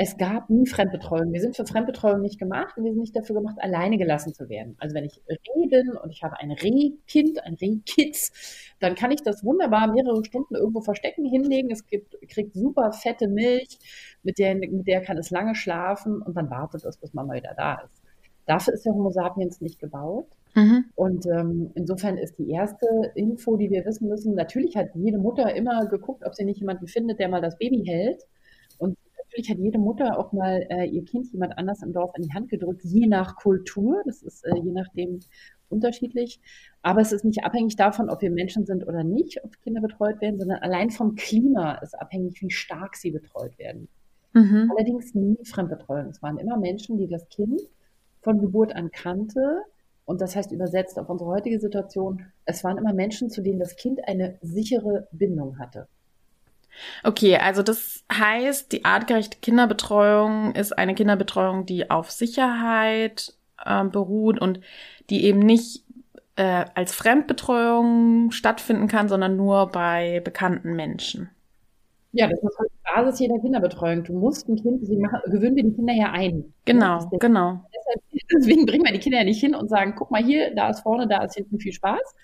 es 0.03 0.17
gab 0.17 0.49
nie 0.49 0.65
Fremdbetreuung. 0.65 1.31
Wir 1.31 1.41
sind 1.41 1.55
für 1.55 1.63
Fremdbetreuung 1.63 2.21
nicht 2.21 2.39
gemacht 2.39 2.75
und 2.75 2.85
wir 2.85 2.91
sind 2.91 3.01
nicht 3.01 3.15
dafür 3.15 3.35
gemacht, 3.35 3.57
alleine 3.59 3.99
gelassen 3.99 4.33
zu 4.33 4.49
werden. 4.49 4.75
Also 4.79 4.95
wenn 4.95 5.05
ich 5.05 5.21
Reh 5.29 5.67
bin 5.67 5.91
und 5.91 6.09
ich 6.09 6.23
habe 6.23 6.39
ein 6.39 6.49
Rehkind, 6.51 7.43
ein 7.43 7.53
Rehkitz, 7.53 8.31
dann 8.79 8.95
kann 8.95 9.11
ich 9.11 9.21
das 9.21 9.43
wunderbar 9.43 9.93
mehrere 9.93 10.25
Stunden 10.25 10.55
irgendwo 10.55 10.81
verstecken, 10.81 11.23
hinlegen. 11.25 11.69
Es 11.69 11.85
gibt, 11.85 12.17
kriegt 12.29 12.55
super 12.55 12.91
fette 12.93 13.27
Milch, 13.27 13.77
mit 14.23 14.39
der, 14.39 14.55
mit 14.55 14.87
der 14.87 15.01
kann 15.01 15.19
es 15.19 15.29
lange 15.29 15.53
schlafen 15.53 16.19
und 16.23 16.35
dann 16.35 16.49
wartet 16.49 16.83
es, 16.83 16.97
bis 16.97 17.13
Mama 17.13 17.35
wieder 17.35 17.53
da 17.55 17.75
ist. 17.81 18.01
Dafür 18.47 18.73
ist 18.73 18.83
der 18.83 18.93
Homo 18.93 19.11
sapiens 19.11 19.61
nicht 19.61 19.77
gebaut. 19.77 20.25
Mhm. 20.55 20.85
Und 20.95 21.27
ähm, 21.27 21.69
insofern 21.75 22.17
ist 22.17 22.39
die 22.39 22.49
erste 22.49 22.87
Info, 23.13 23.55
die 23.55 23.69
wir 23.69 23.85
wissen 23.85 24.07
müssen, 24.07 24.33
natürlich 24.33 24.75
hat 24.75 24.95
jede 24.95 25.19
Mutter 25.19 25.55
immer 25.55 25.85
geguckt, 25.85 26.25
ob 26.25 26.33
sie 26.33 26.43
nicht 26.43 26.59
jemanden 26.59 26.87
findet, 26.87 27.19
der 27.19 27.29
mal 27.29 27.39
das 27.39 27.59
Baby 27.59 27.83
hält. 27.85 28.25
Natürlich 29.31 29.49
hat 29.49 29.59
jede 29.59 29.79
Mutter 29.79 30.19
auch 30.19 30.33
mal 30.33 30.67
äh, 30.69 30.85
ihr 30.87 31.05
Kind 31.05 31.31
jemand 31.31 31.57
anders 31.57 31.81
im 31.81 31.93
Dorf 31.93 32.11
in 32.17 32.23
die 32.23 32.33
Hand 32.33 32.49
gedrückt, 32.49 32.83
je 32.83 33.07
nach 33.07 33.37
Kultur. 33.37 34.01
Das 34.05 34.21
ist 34.21 34.45
äh, 34.45 34.57
je 34.61 34.71
nachdem 34.71 35.19
unterschiedlich. 35.69 36.41
Aber 36.81 36.99
es 36.99 37.13
ist 37.13 37.23
nicht 37.23 37.45
abhängig 37.45 37.77
davon, 37.77 38.09
ob 38.09 38.21
wir 38.21 38.29
Menschen 38.29 38.65
sind 38.65 38.85
oder 38.85 39.05
nicht, 39.05 39.41
ob 39.45 39.61
Kinder 39.61 39.79
betreut 39.79 40.19
werden, 40.19 40.37
sondern 40.37 40.59
allein 40.59 40.89
vom 40.89 41.15
Klima 41.15 41.75
ist 41.75 41.97
abhängig, 41.99 42.41
wie 42.41 42.51
stark 42.51 42.97
sie 42.97 43.11
betreut 43.11 43.57
werden. 43.57 43.87
Mhm. 44.33 44.69
Allerdings 44.75 45.15
nie 45.15 45.37
Fremdbetreuung. 45.45 46.09
Es 46.09 46.21
waren 46.21 46.37
immer 46.37 46.57
Menschen, 46.57 46.97
die 46.97 47.07
das 47.07 47.29
Kind 47.29 47.61
von 48.21 48.39
Geburt 48.39 48.75
an 48.75 48.91
kannte, 48.91 49.63
Und 50.05 50.19
das 50.19 50.35
heißt 50.35 50.51
übersetzt 50.51 50.99
auf 50.99 51.09
unsere 51.09 51.29
heutige 51.29 51.59
Situation, 51.59 52.25
es 52.45 52.63
waren 52.65 52.77
immer 52.77 52.93
Menschen, 52.93 53.29
zu 53.29 53.41
denen 53.41 53.59
das 53.59 53.77
Kind 53.77 54.05
eine 54.07 54.37
sichere 54.41 55.07
Bindung 55.13 55.57
hatte. 55.57 55.87
Okay, 57.03 57.37
also 57.37 57.63
das 57.63 58.03
heißt, 58.11 58.71
die 58.71 58.85
artgerechte 58.85 59.37
Kinderbetreuung 59.41 60.55
ist 60.55 60.77
eine 60.77 60.95
Kinderbetreuung, 60.95 61.65
die 61.65 61.89
auf 61.89 62.11
Sicherheit 62.11 63.33
äh, 63.63 63.83
beruht 63.85 64.39
und 64.39 64.59
die 65.09 65.25
eben 65.25 65.39
nicht 65.39 65.83
äh, 66.35 66.65
als 66.75 66.93
Fremdbetreuung 66.93 68.31
stattfinden 68.31 68.87
kann, 68.87 69.09
sondern 69.09 69.35
nur 69.35 69.67
bei 69.67 70.21
bekannten 70.21 70.75
Menschen. 70.75 71.29
Ja, 72.13 72.27
das 72.27 72.39
ist 72.41 72.57
die 72.59 72.93
Basis 72.93 73.19
jeder 73.19 73.39
Kinderbetreuung. 73.39 74.03
Du 74.03 74.13
musst 74.13 74.47
ein 74.49 74.57
Kind, 74.57 74.85
sie 74.85 74.97
machen, 74.97 75.19
gewöhnen 75.27 75.55
wir 75.55 75.63
die 75.63 75.73
Kinder 75.73 75.93
ja 75.93 76.11
ein. 76.11 76.53
Genau, 76.65 76.99
ja, 76.99 77.17
genau. 77.19 77.65
Deshalb, 77.73 78.01
deswegen 78.33 78.65
bringen 78.65 78.85
wir 78.85 78.91
die 78.91 78.99
Kinder 78.99 79.19
ja 79.19 79.23
nicht 79.23 79.39
hin 79.39 79.55
und 79.55 79.69
sagen, 79.69 79.93
guck 79.95 80.11
mal 80.11 80.23
hier, 80.23 80.53
da 80.53 80.69
ist 80.69 80.81
vorne, 80.81 81.07
da 81.07 81.23
ist 81.23 81.35
hinten 81.35 81.59
viel 81.59 81.71
Spaß. 81.71 82.15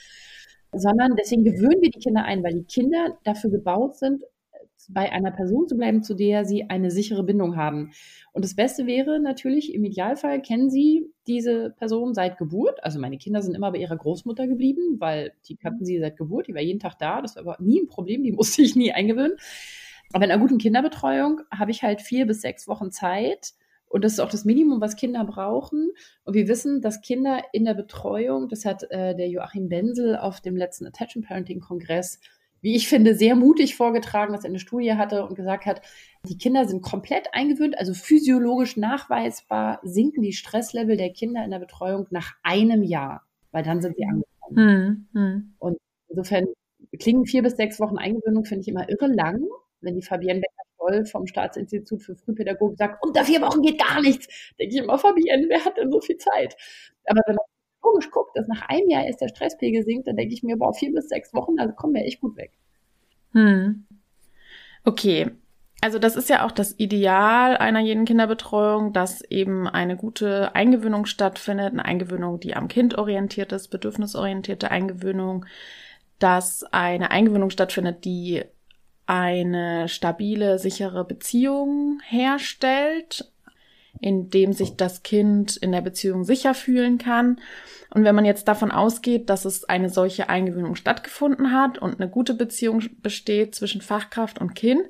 Sondern 0.74 1.16
deswegen 1.16 1.46
gewöhnen 1.46 1.82
wir 1.82 1.89
die 1.89 2.00
Kinder 2.00 2.25
ein, 2.25 2.44
weil 2.44 2.54
die 2.54 2.66
Kinder 2.66 3.18
dafür 3.24 3.50
gebaut 3.50 3.96
sind, 3.96 4.24
bei 4.88 5.12
einer 5.12 5.32
Person 5.32 5.67
zu 5.67 5.75
bleiben, 5.75 6.03
zu 6.03 6.13
der 6.13 6.46
sie 6.46 6.70
eine 6.70 6.91
sichere 6.91 7.24
Bindung 7.24 7.58
haben. 7.58 7.91
Und 8.32 8.46
das 8.46 8.56
Beste 8.56 8.86
wäre 8.86 9.20
natürlich, 9.20 9.74
im 9.74 9.84
Idealfall 9.84 10.41
kennen 10.41 10.70
sie 10.70 11.12
diese 11.27 11.72
Person 11.72 12.13
seit 12.13 12.38
Geburt. 12.38 12.84
Also 12.84 13.00
meine 13.00 13.17
Kinder 13.17 13.41
sind 13.41 13.56
immer 13.56 13.72
bei 13.72 13.79
ihrer 13.79 13.98
Großmutter 13.98 14.48
geblieben, 14.48 14.98
weil 15.00 15.34
die 15.48 15.58
kannten 15.58 15.86
sie 15.86 16.00
seit 16.00 16.17
Geburt, 16.17 16.48
die 16.48 16.53
war 16.53 16.62
jeden 16.62 16.79
Tag 16.79 16.98
da, 17.00 17.22
das 17.22 17.36
war 17.36 17.41
aber 17.41 17.58
nie 17.60 17.82
ein 17.82 17.88
Problem, 17.88 18.24
die 18.24 18.32
musste 18.34 18.62
ich 18.62 18.75
nie 18.75 18.94
eingewöhnen. 18.94 19.38
Aber 20.13 20.24
in 20.24 20.32
einer 20.32 20.41
guten 20.41 20.58
Kinderbetreuung 20.58 21.41
habe 21.51 21.72
ich 21.72 21.84
halt 21.84 22.01
vier 22.01 22.25
bis 22.25 22.41
sechs 22.41 22.67
Wochen 22.67 22.91
Zeit, 22.91 23.53
und 23.89 24.03
das 24.03 24.13
ist 24.13 24.20
auch 24.20 24.29
das 24.29 24.46
Minimum, 24.46 24.82
was 24.82 24.98
Kinder 24.98 25.24
brauchen. 25.24 25.91
Und 26.25 26.34
wir 26.34 26.48
wissen, 26.48 26.82
dass 26.82 27.01
Kinder 27.01 27.41
in 27.53 27.63
der 27.63 27.74
Betreuung, 27.74 28.50
das 28.50 28.65
hat 28.65 28.84
äh, 28.91 29.15
der 29.15 29.29
Joachim 29.29 29.70
Benzel 29.70 30.17
auf 30.17 30.41
dem 30.41 30.58
letzten 30.58 30.86
Attachment 30.86 31.27
Parenting 31.27 31.62
Kongress 31.62 32.20
wie 32.62 32.76
ich 32.76 32.88
finde, 32.88 33.16
sehr 33.16 33.36
mutig 33.36 33.76
vorgetragen, 33.76 34.34
dass 34.34 34.44
er 34.44 34.50
eine 34.50 34.60
Studie 34.60 34.94
hatte 34.94 35.26
und 35.26 35.36
gesagt 35.36 35.66
hat, 35.66 35.82
die 36.24 36.38
Kinder 36.38 36.66
sind 36.66 36.82
komplett 36.82 37.34
eingewöhnt, 37.34 37.78
also 37.78 37.94
physiologisch 37.94 38.78
nachweisbar 38.78 39.80
sinken 39.84 40.22
die 40.22 40.34
Stresslevel 40.34 40.98
der 40.98 41.12
Kinder 41.12 41.44
in 41.44 41.52
der 41.52 41.60
Betreuung 41.60 42.08
nach 42.10 42.34
einem 42.44 42.84
Jahr, 42.84 43.24
weil 43.52 43.64
dann 43.64 43.82
sind 43.82 43.96
sie 43.96 44.04
hm. 44.04 44.24
angekommen. 44.50 45.08
Hm, 45.14 45.22
hm. 45.22 45.54
Und 45.60 45.78
insofern 46.10 46.46
klingen 47.00 47.26
vier 47.26 47.44
bis 47.44 47.56
sechs 47.56 47.80
Wochen 47.80 47.98
Eingewöhnung, 47.98 48.46
finde 48.46 48.62
ich 48.62 48.68
immer 48.68 48.90
irre 48.90 49.08
lang, 49.08 49.46
wenn 49.82 49.96
die 49.96 50.02
Fabienne 50.02 50.42
Becker-Stoll 50.42 51.06
vom 51.06 51.28
Staatsinstitut 51.28 52.02
für 52.02 52.16
Frühpädagogik 52.16 52.78
sagt, 52.78 53.04
unter 53.06 53.24
vier 53.24 53.42
Wochen 53.42 53.62
geht 53.62 53.80
gar 53.80 54.02
nichts, 54.02 54.28
denke 54.60 54.76
ich 54.76 54.82
immer, 54.82 54.98
Fabienne, 54.98 55.48
wer 55.50 55.64
hat 55.64 55.78
denn 55.78 55.92
so 55.92 56.02
viel 56.02 56.18
Zeit? 56.18 56.56
Aber 57.06 57.22
wenn 57.28 57.36
man 57.36 57.46
psychologisch 57.88 58.12
guckt, 58.12 58.38
dass 58.38 58.48
nach 58.48 58.67
einem 58.67 58.89
Jahr 58.89 59.06
erst 59.06 59.22
der 59.22 59.29
Stresspegel 59.29 59.84
sinkt, 59.84 60.08
dann 60.08 60.15
denke 60.15 60.34
ich 60.34 60.44
mir, 60.44 60.58
boah, 60.58 60.74
vier 60.74 60.94
bis 60.94 61.10
sechs 61.10 61.34
Wochen, 61.34 61.56
da 61.56 61.67
kommen 61.67 61.94
wir 61.94 62.06
echt 62.06 62.22
gut 62.22 62.36
weg. 62.38 62.51
Hm. 63.34 63.86
Okay. 64.84 65.32
Also 65.82 66.00
das 66.00 66.15
ist 66.15 66.29
ja 66.29 66.44
auch 66.44 66.51
das 66.51 66.74
Ideal 66.79 67.56
einer 67.58 67.82
jeden 67.82 68.06
Kinderbetreuung, 68.06 68.94
dass 68.94 69.22
eben 69.22 69.67
eine 69.67 69.96
gute 69.96 70.56
Eingewöhnung 70.56 71.06
stattfindet, 71.06 71.72
eine 71.72 71.86
Eingewöhnung, 71.86 72.39
die 72.39 72.56
am 72.56 72.67
Kind 72.67 72.98
orientiert 72.98 73.51
ist, 73.51 73.67
bedürfnisorientierte 73.67 74.72
Eingewöhnung, 74.72 75.46
dass 76.17 76.63
eine 76.63 77.12
Eingewöhnung 77.12 77.51
stattfindet, 77.51 78.06
die 78.06 78.44
eine 79.06 79.88
stabile, 79.88 80.58
sichere 80.58 81.06
Beziehung 81.06 82.00
herstellt, 82.03 83.32
in 84.00 84.30
dem 84.30 84.54
sich 84.54 84.75
das 84.75 85.04
Kind 85.04 85.58
in 85.58 85.72
der 85.72 85.82
Beziehung 85.82 86.24
sicher 86.24 86.54
fühlen 86.54 86.98
kann. 86.98 87.39
Und 87.94 88.04
wenn 88.04 88.16
man 88.16 88.25
jetzt 88.25 88.48
davon 88.48 88.72
ausgeht, 88.72 89.30
dass 89.30 89.46
es 89.46 89.66
eine 89.66 89.89
solche 89.89 90.30
Eingewöhnung 90.30 90.75
stattgefunden 90.75 91.51
hat 91.51 91.77
und 91.77 92.00
eine 92.00 92.10
gute 92.10 92.34
Beziehung 92.34 92.84
besteht 93.01 93.56
zwischen 93.56 93.82
Fachkraft 93.82 94.39
und 94.39 94.56
Kind, 94.56 94.82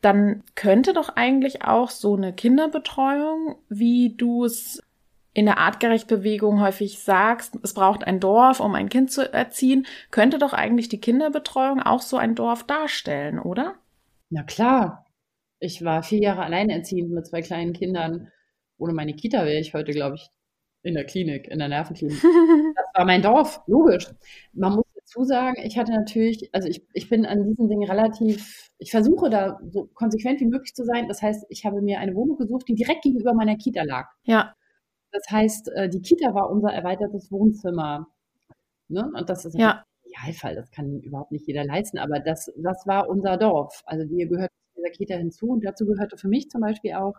dann 0.00 0.42
könnte 0.54 0.92
doch 0.92 1.10
eigentlich 1.16 1.64
auch 1.64 1.90
so 1.90 2.16
eine 2.16 2.32
Kinderbetreuung, 2.32 3.56
wie 3.68 4.14
du 4.16 4.44
es 4.44 4.82
in 5.32 5.46
der 5.46 5.58
Artgerecht-Bewegung 5.58 6.60
häufig 6.60 6.98
sagst, 6.98 7.56
es 7.62 7.74
braucht 7.74 8.04
ein 8.04 8.18
Dorf, 8.18 8.60
um 8.60 8.74
ein 8.74 8.88
Kind 8.88 9.12
zu 9.12 9.32
erziehen, 9.32 9.86
könnte 10.10 10.38
doch 10.38 10.52
eigentlich 10.52 10.88
die 10.88 11.00
Kinderbetreuung 11.00 11.80
auch 11.80 12.02
so 12.02 12.16
ein 12.16 12.34
Dorf 12.34 12.64
darstellen, 12.64 13.38
oder? 13.38 13.74
Na 14.30 14.42
klar. 14.42 15.06
Ich 15.60 15.84
war 15.84 16.02
vier 16.02 16.20
Jahre 16.20 16.42
alleinerziehend 16.42 17.10
mit 17.10 17.26
zwei 17.26 17.42
kleinen 17.42 17.74
Kindern. 17.74 18.28
Ohne 18.78 18.94
meine 18.94 19.14
Kita 19.14 19.44
wäre 19.44 19.60
ich 19.60 19.74
heute, 19.74 19.92
glaube 19.92 20.16
ich, 20.16 20.30
in 20.82 20.94
der 20.94 21.04
Klinik, 21.04 21.48
in 21.48 21.58
der 21.58 21.68
Nervenklinik. 21.68 22.20
das 22.76 22.86
war 22.94 23.04
mein 23.04 23.20
Dorf, 23.20 23.60
logisch. 23.66 24.08
Man 24.54 24.76
muss 24.76 24.86
dazu 24.94 25.24
sagen, 25.24 25.60
ich 25.62 25.76
hatte 25.76 25.92
natürlich, 25.92 26.48
also 26.54 26.66
ich, 26.66 26.82
ich 26.94 27.10
bin 27.10 27.26
an 27.26 27.44
diesen 27.44 27.68
Dingen 27.68 27.88
relativ, 27.88 28.70
ich 28.78 28.90
versuche 28.90 29.28
da 29.28 29.60
so 29.70 29.86
konsequent 29.94 30.40
wie 30.40 30.46
möglich 30.46 30.74
zu 30.74 30.84
sein. 30.84 31.08
Das 31.08 31.20
heißt, 31.20 31.44
ich 31.50 31.66
habe 31.66 31.82
mir 31.82 32.00
eine 32.00 32.14
Wohnung 32.14 32.38
gesucht, 32.38 32.66
die 32.68 32.74
direkt 32.74 33.02
gegenüber 33.02 33.34
meiner 33.34 33.56
Kita 33.56 33.82
lag. 33.82 34.08
Ja. 34.24 34.54
Das 35.12 35.24
heißt, 35.30 35.68
äh, 35.74 35.88
die 35.90 36.00
Kita 36.00 36.34
war 36.34 36.50
unser 36.50 36.72
erweitertes 36.72 37.30
Wohnzimmer. 37.30 38.06
Ne? 38.88 39.12
Und 39.14 39.28
das 39.28 39.44
ist 39.44 39.58
ja. 39.58 39.84
Idealfall, 40.04 40.54
das 40.54 40.70
kann 40.70 41.00
überhaupt 41.00 41.32
nicht 41.32 41.46
jeder 41.46 41.64
leisten, 41.64 41.98
aber 41.98 42.18
das, 42.18 42.50
das 42.56 42.86
war 42.86 43.08
unser 43.08 43.36
Dorf. 43.36 43.82
Also 43.84 44.08
wir 44.10 44.26
gehörten 44.26 44.54
dieser 44.80 44.92
Kita 44.92 45.16
hinzu 45.16 45.48
und 45.48 45.64
dazu 45.64 45.86
gehörte 45.86 46.16
für 46.16 46.28
mich 46.28 46.50
zum 46.50 46.60
Beispiel 46.60 46.94
auch, 46.94 47.14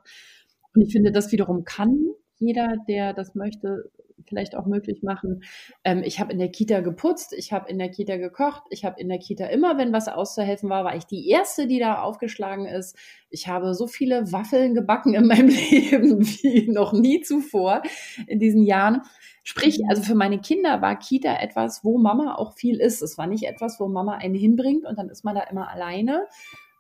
und 0.74 0.82
ich 0.82 0.92
finde, 0.94 1.12
das 1.12 1.32
wiederum 1.32 1.64
kann 1.64 1.98
jeder, 2.38 2.76
der 2.88 3.14
das 3.14 3.36
möchte, 3.36 3.92
vielleicht 4.28 4.56
auch 4.56 4.66
möglich 4.66 5.02
machen. 5.04 5.44
Ähm, 5.84 6.04
ich 6.04 6.20
habe 6.20 6.32
in 6.32 6.40
der 6.40 6.50
Kita 6.50 6.82
geputzt, 6.82 7.34
ich 7.34 7.52
habe 7.54 7.70
in 7.70 7.80
der 7.80 7.90
Kita 7.90 8.18
gekocht, 8.18 8.64
ich 8.70 8.86
habe 8.86 9.00
in 9.00 9.10
der 9.10 9.20
Kita 9.20 9.46
immer, 9.46 9.78
wenn 9.78 9.94
was 9.94 10.08
auszuhelfen 10.08 10.70
war, 10.70 10.84
war 10.84 10.96
ich 10.96 11.06
die 11.06 11.30
Erste, 11.30 11.68
die 11.68 11.80
da 11.80 12.02
aufgeschlagen 12.02 12.66
ist. 12.66 12.96
Ich 13.30 13.48
habe 13.48 13.74
so 13.74 13.88
viele 13.88 14.32
Waffeln 14.32 14.74
gebacken 14.74 15.14
in 15.14 15.28
meinem 15.28 15.48
Leben 15.72 16.26
wie 16.26 16.70
noch 16.72 16.94
nie 16.94 17.22
zuvor 17.22 17.82
in 18.28 18.40
diesen 18.40 18.64
Jahren. 18.64 19.02
Sprich, 19.44 19.80
also 19.90 20.04
für 20.04 20.16
meine 20.16 20.40
Kinder 20.40 20.82
war 20.82 21.00
Kita 21.00 21.36
etwas, 21.40 21.84
wo 21.84 21.98
Mama 21.98 22.36
auch 22.36 22.54
viel 22.54 22.80
ist. 22.80 23.02
Es 23.02 23.18
war 23.18 23.28
nicht 23.28 23.44
etwas, 23.44 23.80
wo 23.80 23.88
Mama 23.88 24.16
einen 24.16 24.36
hinbringt 24.36 24.86
und 24.86 25.00
dann 25.00 25.10
ist 25.10 25.26
man 25.26 25.36
da 25.36 25.42
immer 25.44 25.70
alleine, 25.70 26.28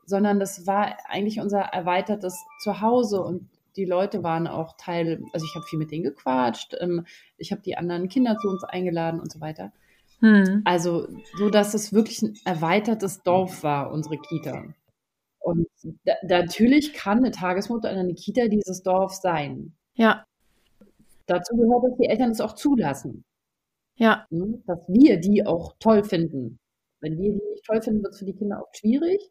sondern 0.05 0.39
das 0.39 0.67
war 0.67 0.97
eigentlich 1.07 1.39
unser 1.39 1.61
erweitertes 1.61 2.37
Zuhause 2.63 3.21
und 3.21 3.49
die 3.75 3.85
Leute 3.85 4.23
waren 4.23 4.47
auch 4.47 4.75
Teil, 4.77 5.23
also 5.33 5.45
ich 5.45 5.55
habe 5.55 5.65
viel 5.65 5.79
mit 5.79 5.91
denen 5.91 6.03
gequatscht, 6.03 6.75
ähm, 6.79 7.05
ich 7.37 7.51
habe 7.51 7.61
die 7.61 7.77
anderen 7.77 8.09
Kinder 8.09 8.37
zu 8.37 8.49
uns 8.49 8.63
eingeladen 8.63 9.19
und 9.19 9.31
so 9.31 9.39
weiter. 9.39 9.71
Hm. 10.19 10.61
Also 10.65 11.07
so, 11.37 11.49
dass 11.49 11.73
es 11.73 11.93
wirklich 11.93 12.21
ein 12.21 12.35
erweitertes 12.45 13.23
Dorf 13.23 13.63
war, 13.63 13.91
unsere 13.91 14.17
Kita. 14.17 14.65
Und 15.39 15.67
da, 16.03 16.13
natürlich 16.27 16.93
kann 16.93 17.19
eine 17.19 17.31
Tagesmutter 17.31 17.89
in 17.91 17.97
einer 17.97 18.13
Kita 18.13 18.47
dieses 18.47 18.83
Dorf 18.83 19.13
sein. 19.13 19.73
Ja. 19.95 20.25
Dazu 21.25 21.55
gehört, 21.55 21.83
dass 21.83 21.97
die 21.97 22.07
Eltern 22.07 22.31
es 22.31 22.41
auch 22.41 22.53
zulassen. 22.53 23.23
Ja. 23.95 24.27
Hm, 24.29 24.63
dass 24.67 24.79
wir 24.87 25.19
die 25.19 25.45
auch 25.45 25.75
toll 25.79 26.03
finden. 26.03 26.59
Wenn 26.99 27.17
wir 27.17 27.31
die 27.33 27.41
nicht 27.51 27.65
toll 27.65 27.81
finden, 27.81 28.03
wird 28.03 28.13
es 28.13 28.19
für 28.19 28.25
die 28.25 28.35
Kinder 28.35 28.61
oft 28.61 28.77
schwierig. 28.77 29.21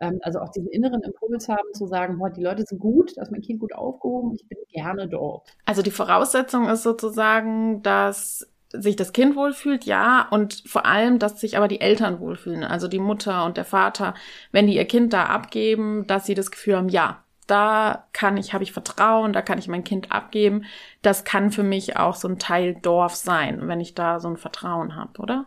Ähm, 0.00 0.18
also 0.22 0.40
auch 0.40 0.50
diesen 0.50 0.68
inneren 0.68 1.02
Impuls 1.02 1.48
haben, 1.48 1.72
zu 1.72 1.86
sagen, 1.86 2.18
boah, 2.18 2.30
die 2.30 2.42
Leute 2.42 2.64
sind 2.64 2.78
gut, 2.78 3.16
da 3.16 3.22
ist 3.22 3.32
mein 3.32 3.42
Kind 3.42 3.60
gut 3.60 3.74
aufgehoben, 3.74 4.34
ich 4.34 4.46
bin 4.48 4.58
gerne 4.70 5.08
dort. 5.08 5.56
Also 5.64 5.82
die 5.82 5.90
Voraussetzung 5.90 6.68
ist 6.68 6.82
sozusagen, 6.82 7.82
dass 7.82 8.46
sich 8.70 8.96
das 8.96 9.12
Kind 9.12 9.36
wohlfühlt, 9.36 9.84
ja, 9.84 10.26
und 10.30 10.62
vor 10.66 10.86
allem, 10.86 11.18
dass 11.18 11.40
sich 11.40 11.56
aber 11.56 11.68
die 11.68 11.80
Eltern 11.80 12.20
wohlfühlen, 12.20 12.64
also 12.64 12.88
die 12.88 12.98
Mutter 12.98 13.44
und 13.44 13.56
der 13.56 13.64
Vater, 13.64 14.14
wenn 14.52 14.66
die 14.66 14.76
ihr 14.76 14.84
Kind 14.84 15.12
da 15.12 15.26
abgeben, 15.26 16.06
dass 16.06 16.26
sie 16.26 16.34
das 16.34 16.50
Gefühl 16.50 16.76
haben, 16.76 16.88
ja, 16.88 17.22
da 17.46 18.08
kann 18.12 18.36
ich, 18.36 18.52
habe 18.52 18.64
ich 18.64 18.72
Vertrauen, 18.72 19.32
da 19.32 19.40
kann 19.40 19.58
ich 19.58 19.68
mein 19.68 19.84
Kind 19.84 20.10
abgeben. 20.10 20.64
Das 21.02 21.24
kann 21.24 21.52
für 21.52 21.62
mich 21.62 21.96
auch 21.96 22.16
so 22.16 22.28
ein 22.28 22.38
Teil 22.38 22.74
Dorf 22.74 23.14
sein, 23.14 23.68
wenn 23.68 23.80
ich 23.80 23.94
da 23.94 24.18
so 24.18 24.28
ein 24.28 24.36
Vertrauen 24.36 24.96
habe, 24.96 25.20
oder? 25.20 25.46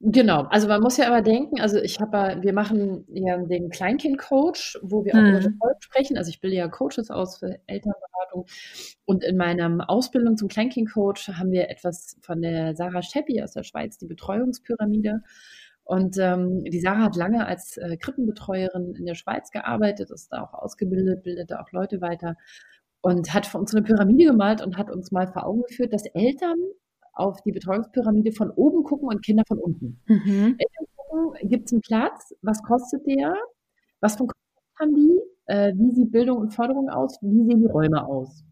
Genau, 0.00 0.42
also 0.44 0.68
man 0.68 0.80
muss 0.80 0.96
ja 0.96 1.08
aber 1.08 1.22
denken, 1.22 1.60
also 1.60 1.78
ich 1.78 1.98
habe, 2.00 2.40
wir 2.40 2.52
machen 2.52 3.04
ja 3.08 3.36
den 3.36 3.68
Kleinkind-Coach, 3.68 4.78
wo 4.82 5.04
wir 5.04 5.14
auch 5.14 5.18
über 5.18 5.40
Mhm. 5.40 5.46
Erfolg 5.46 5.76
sprechen. 5.82 6.16
Also 6.16 6.30
ich 6.30 6.40
bilde 6.40 6.56
ja 6.56 6.68
Coaches 6.68 7.10
aus 7.10 7.38
für 7.38 7.58
Elternberatung. 7.66 8.46
Und 9.06 9.24
in 9.24 9.36
meiner 9.36 9.90
Ausbildung 9.90 10.36
zum 10.36 10.46
Kleinkind-Coach 10.48 11.28
haben 11.30 11.50
wir 11.50 11.68
etwas 11.68 12.16
von 12.22 12.40
der 12.42 12.76
Sarah 12.76 13.02
Scheppi 13.02 13.42
aus 13.42 13.52
der 13.54 13.64
Schweiz, 13.64 13.98
die 13.98 14.06
Betreuungspyramide. 14.06 15.22
Und 15.82 16.16
ähm, 16.18 16.62
die 16.64 16.80
Sarah 16.80 17.02
hat 17.04 17.16
lange 17.16 17.46
als 17.46 17.76
äh, 17.78 17.96
Krippenbetreuerin 17.96 18.94
in 18.94 19.04
der 19.06 19.14
Schweiz 19.16 19.50
gearbeitet, 19.50 20.10
ist 20.12 20.32
da 20.32 20.42
auch 20.44 20.54
ausgebildet, 20.54 21.24
bildet 21.24 21.50
da 21.50 21.60
auch 21.60 21.72
Leute 21.72 22.00
weiter 22.00 22.36
und 23.00 23.32
hat 23.34 23.46
für 23.46 23.58
uns 23.58 23.74
eine 23.74 23.82
Pyramide 23.84 24.26
gemalt 24.26 24.62
und 24.62 24.76
hat 24.76 24.90
uns 24.90 25.10
mal 25.12 25.26
vor 25.26 25.46
Augen 25.46 25.62
geführt, 25.62 25.92
dass 25.92 26.06
Eltern 26.06 26.58
auf 27.18 27.42
die 27.42 27.52
Betreuungspyramide 27.52 28.32
von 28.32 28.50
oben 28.50 28.84
gucken 28.84 29.08
und 29.08 29.24
Kinder 29.24 29.44
von 29.46 29.58
unten. 29.58 30.00
Mhm. 30.06 30.56
Eltern 30.58 30.86
gucken, 30.96 31.48
gibt 31.48 31.66
es 31.66 31.72
einen 31.72 31.82
Platz? 31.82 32.34
Was 32.42 32.62
kostet 32.62 33.06
der? 33.06 33.34
Was 34.00 34.16
für 34.16 34.24
ein 34.24 34.28
Konzept 34.28 34.78
haben 34.80 34.94
die? 34.94 35.20
Äh, 35.46 35.72
wie 35.76 35.94
sieht 35.94 36.12
Bildung 36.12 36.38
und 36.38 36.54
Förderung 36.54 36.88
aus? 36.88 37.18
Wie 37.22 37.44
sehen 37.44 37.60
die 37.60 37.66
Räume 37.66 38.06
aus? 38.06 38.44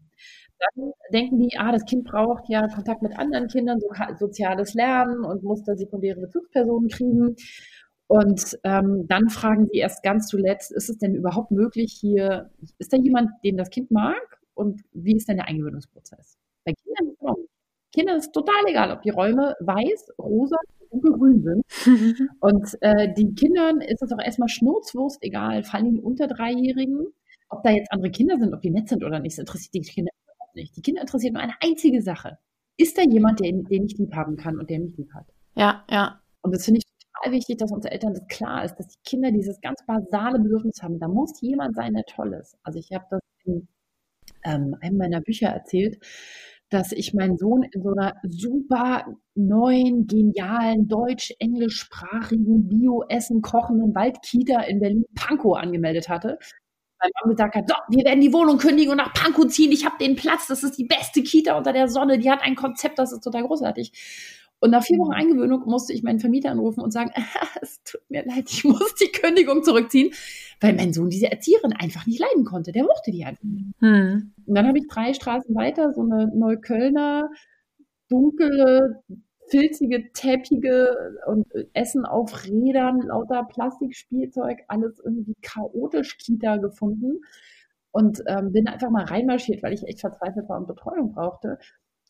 dann 0.59 0.91
denken 1.13 1.39
die, 1.39 1.57
ah, 1.57 1.71
das 1.71 1.85
Kind 1.85 2.05
braucht 2.05 2.49
ja 2.49 2.67
Kontakt 2.67 3.01
mit 3.01 3.17
anderen 3.17 3.47
Kindern, 3.47 3.79
so 3.79 3.89
soziales 4.17 4.73
Lernen 4.73 5.23
und 5.23 5.43
muss 5.43 5.63
da 5.63 5.75
sekundäre 5.75 6.19
Bezugspersonen 6.19 6.89
kriegen. 6.89 7.35
Und 8.07 8.57
ähm, 8.63 9.05
dann 9.07 9.29
fragen 9.29 9.67
sie 9.67 9.79
erst 9.79 10.01
ganz 10.01 10.27
zuletzt, 10.27 10.71
ist 10.71 10.89
es 10.89 10.97
denn 10.97 11.13
überhaupt 11.13 11.51
möglich 11.51 11.97
hier, 11.99 12.49
ist 12.77 12.93
da 12.93 12.97
jemand, 12.97 13.31
den 13.43 13.57
das 13.57 13.69
Kind 13.69 13.91
mag? 13.91 14.39
Und 14.53 14.81
wie 14.93 15.15
ist 15.15 15.27
denn 15.27 15.37
der 15.37 15.47
Eingewöhnungsprozess? 15.47 16.37
Bei 16.65 16.73
Kindern 16.73 17.15
Kindern 17.97 18.17
ist 18.17 18.31
total 18.31 18.63
egal, 18.67 18.91
ob 18.91 19.01
die 19.01 19.09
Räume 19.09 19.55
weiß, 19.59 20.09
rosa, 20.19 20.57
dunkelgrün 20.91 21.41
sind. 21.41 21.63
Und 22.39 22.77
äh, 22.81 23.13
die 23.13 23.33
Kindern 23.33 23.81
ist 23.81 24.03
es 24.03 24.11
auch 24.11 24.23
erstmal 24.23 24.49
schnurzwurst 24.49 25.17
egal, 25.21 25.63
vor 25.63 25.79
allem 25.79 25.99
unter 25.99 26.27
Dreijährigen, 26.27 27.07
ob 27.49 27.63
da 27.63 27.71
jetzt 27.71 27.91
andere 27.91 28.11
Kinder 28.11 28.37
sind, 28.37 28.53
ob 28.53 28.61
die 28.61 28.69
nett 28.69 28.89
sind 28.89 29.03
oder 29.03 29.19
nicht, 29.19 29.37
das 29.37 29.39
interessiert 29.39 29.73
die 29.73 29.81
Kinder 29.81 30.11
überhaupt 30.23 30.55
nicht. 30.55 30.75
Die 30.75 30.81
Kinder 30.81 31.01
interessiert 31.01 31.33
nur 31.33 31.41
eine 31.41 31.55
einzige 31.61 32.01
Sache. 32.01 32.37
Ist 32.77 32.97
da 32.97 33.01
jemand, 33.01 33.39
der, 33.39 33.51
den 33.51 33.85
ich 33.85 33.97
lieb 33.97 34.13
haben 34.13 34.35
kann 34.35 34.59
und 34.59 34.69
der 34.69 34.79
mich 34.79 34.95
lieb 34.97 35.11
hat? 35.13 35.25
Ja, 35.55 35.83
ja. 35.89 36.21
Und 36.41 36.53
das 36.53 36.65
finde 36.65 36.79
ich 36.79 36.85
total 37.15 37.31
wichtig, 37.33 37.57
dass 37.57 37.71
unsere 37.71 37.93
Eltern 37.93 38.13
das 38.13 38.27
klar 38.27 38.63
ist, 38.63 38.75
dass 38.75 38.87
die 38.87 38.99
Kinder 39.03 39.31
dieses 39.31 39.59
ganz 39.61 39.83
basale 39.87 40.39
Bedürfnis 40.39 40.83
haben. 40.83 40.99
Da 40.99 41.07
muss 41.07 41.41
jemand 41.41 41.75
sein, 41.75 41.93
der 41.95 42.03
toll 42.05 42.33
ist. 42.33 42.55
Also 42.61 42.77
ich 42.77 42.91
habe 42.91 43.05
das 43.09 43.21
in 43.45 43.67
ähm, 44.43 44.75
einem 44.81 44.97
meiner 44.97 45.21
Bücher 45.21 45.47
erzählt, 45.47 45.99
dass 46.69 46.91
ich 46.91 47.13
meinen 47.13 47.37
Sohn 47.37 47.63
in 47.63 47.81
so 47.81 47.91
einer 47.91 48.15
super 48.23 49.05
neuen, 49.35 50.07
genialen, 50.07 50.87
deutsch-englischsprachigen, 50.87 52.67
bio-essen 52.67 53.41
kochenden 53.41 53.95
Waldkita 53.95 54.61
in 54.61 54.79
Berlin 54.79 55.05
Pankow 55.15 55.57
angemeldet 55.57 56.09
hatte. 56.09 56.37
Mein 56.99 57.11
Mann 57.21 57.31
gesagt 57.31 57.55
hat, 57.55 57.69
so, 57.69 57.75
wir 57.89 58.05
werden 58.05 58.21
die 58.21 58.33
Wohnung 58.33 58.57
kündigen 58.57 58.91
und 58.91 58.97
nach 58.97 59.13
Pankow 59.13 59.47
ziehen. 59.47 59.71
Ich 59.71 59.85
habe 59.85 59.97
den 59.99 60.15
Platz. 60.15 60.47
Das 60.47 60.63
ist 60.63 60.77
die 60.77 60.85
beste 60.85 61.21
Kita 61.21 61.57
unter 61.57 61.71
der 61.71 61.87
Sonne. 61.87 62.17
Die 62.17 62.29
hat 62.29 62.41
ein 62.41 62.55
Konzept, 62.55 62.97
das 62.99 63.13
ist 63.13 63.23
total 63.23 63.43
großartig. 63.43 63.91
Und 64.59 64.71
nach 64.71 64.83
vier 64.83 64.97
Wochen 64.97 65.09
mhm. 65.09 65.15
Eingewöhnung 65.15 65.63
musste 65.65 65.93
ich 65.93 66.03
meinen 66.03 66.19
Vermieter 66.19 66.49
anrufen 66.49 66.81
und 66.81 66.91
sagen, 66.91 67.11
es 67.61 67.81
tut 67.83 68.01
mir 68.09 68.25
leid, 68.25 68.45
ich 68.49 68.63
muss 68.63 68.95
die 68.95 69.11
Kündigung 69.11 69.63
zurückziehen, 69.63 70.13
weil 70.59 70.73
mein 70.73 70.93
Sohn 70.93 71.09
diese 71.09 71.31
Erzieherin 71.31 71.73
einfach 71.73 72.05
nicht 72.07 72.19
leiden 72.19 72.45
konnte. 72.45 72.71
Der 72.71 72.83
mochte 72.83 73.11
die 73.11 73.25
einfach 73.25 73.43
nicht. 73.43 73.79
Hm. 73.79 74.33
Und 74.45 74.55
dann 74.55 74.67
habe 74.67 74.79
ich 74.79 74.87
drei 74.87 75.13
Straßen 75.13 75.53
weiter 75.55 75.93
so 75.93 76.01
eine 76.01 76.27
Neuköllner, 76.33 77.29
dunkle, 78.09 79.03
filzige, 79.49 80.11
teppige 80.13 81.17
und 81.27 81.45
Essen 81.73 82.05
auf 82.05 82.45
Rädern, 82.45 83.01
lauter 83.01 83.43
Plastikspielzeug, 83.43 84.63
alles 84.67 84.99
irgendwie 85.03 85.35
chaotisch 85.41 86.17
Kita 86.17 86.57
gefunden 86.57 87.21
und 87.91 88.23
ähm, 88.27 88.51
bin 88.51 88.67
einfach 88.67 88.89
mal 88.89 89.05
reinmarschiert, 89.05 89.63
weil 89.63 89.73
ich 89.73 89.87
echt 89.87 90.01
verzweifelt 90.01 90.49
war 90.49 90.57
und 90.57 90.67
Betreuung 90.67 91.13
brauchte. 91.13 91.59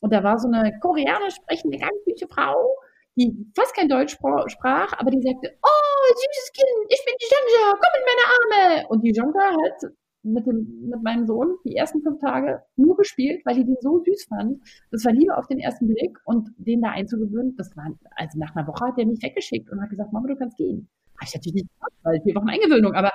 Und 0.00 0.12
da 0.12 0.22
war 0.22 0.38
so 0.38 0.48
eine 0.48 0.78
koreanisch 0.80 1.36
sprechende, 1.36 1.78
ganz 1.78 1.94
süße 2.06 2.28
Frau, 2.28 2.76
die 3.16 3.34
fast 3.54 3.74
kein 3.74 3.88
Deutsch 3.88 4.12
sprach, 4.12 4.92
aber 4.96 5.10
die 5.10 5.20
sagte, 5.20 5.58
oh, 5.62 6.14
süßes 6.14 6.52
Kind, 6.52 6.86
ich 6.88 7.04
bin 7.04 7.14
die 7.20 7.26
Janja, 7.30 7.72
komm 7.72 7.94
in 7.98 8.06
meine 8.06 8.26
Arme. 8.34 8.88
Und 8.88 9.02
die 9.02 9.12
Janja 9.12 9.50
hat 9.50 9.92
mit, 10.22 10.46
dem, 10.46 10.88
mit 10.88 11.02
meinem 11.02 11.26
Sohn 11.26 11.56
die 11.64 11.74
ersten 11.76 12.02
fünf 12.02 12.20
Tage 12.20 12.62
nur 12.76 12.96
gespielt, 12.96 13.42
weil 13.44 13.56
die 13.56 13.64
den 13.64 13.76
so 13.80 14.02
süß 14.04 14.26
fand. 14.28 14.60
Das 14.90 15.04
war 15.04 15.12
Liebe 15.12 15.36
auf 15.36 15.46
den 15.46 15.58
ersten 15.58 15.88
Blick 15.88 16.18
und 16.24 16.48
den 16.58 16.80
da 16.80 16.90
einzugewöhnen, 16.90 17.56
das 17.56 17.76
war, 17.76 17.86
also 18.16 18.38
nach 18.38 18.54
einer 18.54 18.66
Woche 18.66 18.86
hat 18.86 18.98
der 18.98 19.06
mich 19.06 19.22
weggeschickt 19.22 19.70
und 19.70 19.80
hat 19.80 19.90
gesagt, 19.90 20.12
Mama, 20.12 20.28
du 20.28 20.36
kannst 20.36 20.56
gehen. 20.56 20.88
Habe 21.16 21.26
ich 21.26 21.34
natürlich 21.34 21.54
nicht 21.54 21.74
gemacht, 21.74 21.92
weil 22.02 22.20
vier 22.22 22.34
Wochen 22.36 22.48
Eingewöhnung, 22.48 22.94
aber 22.94 23.10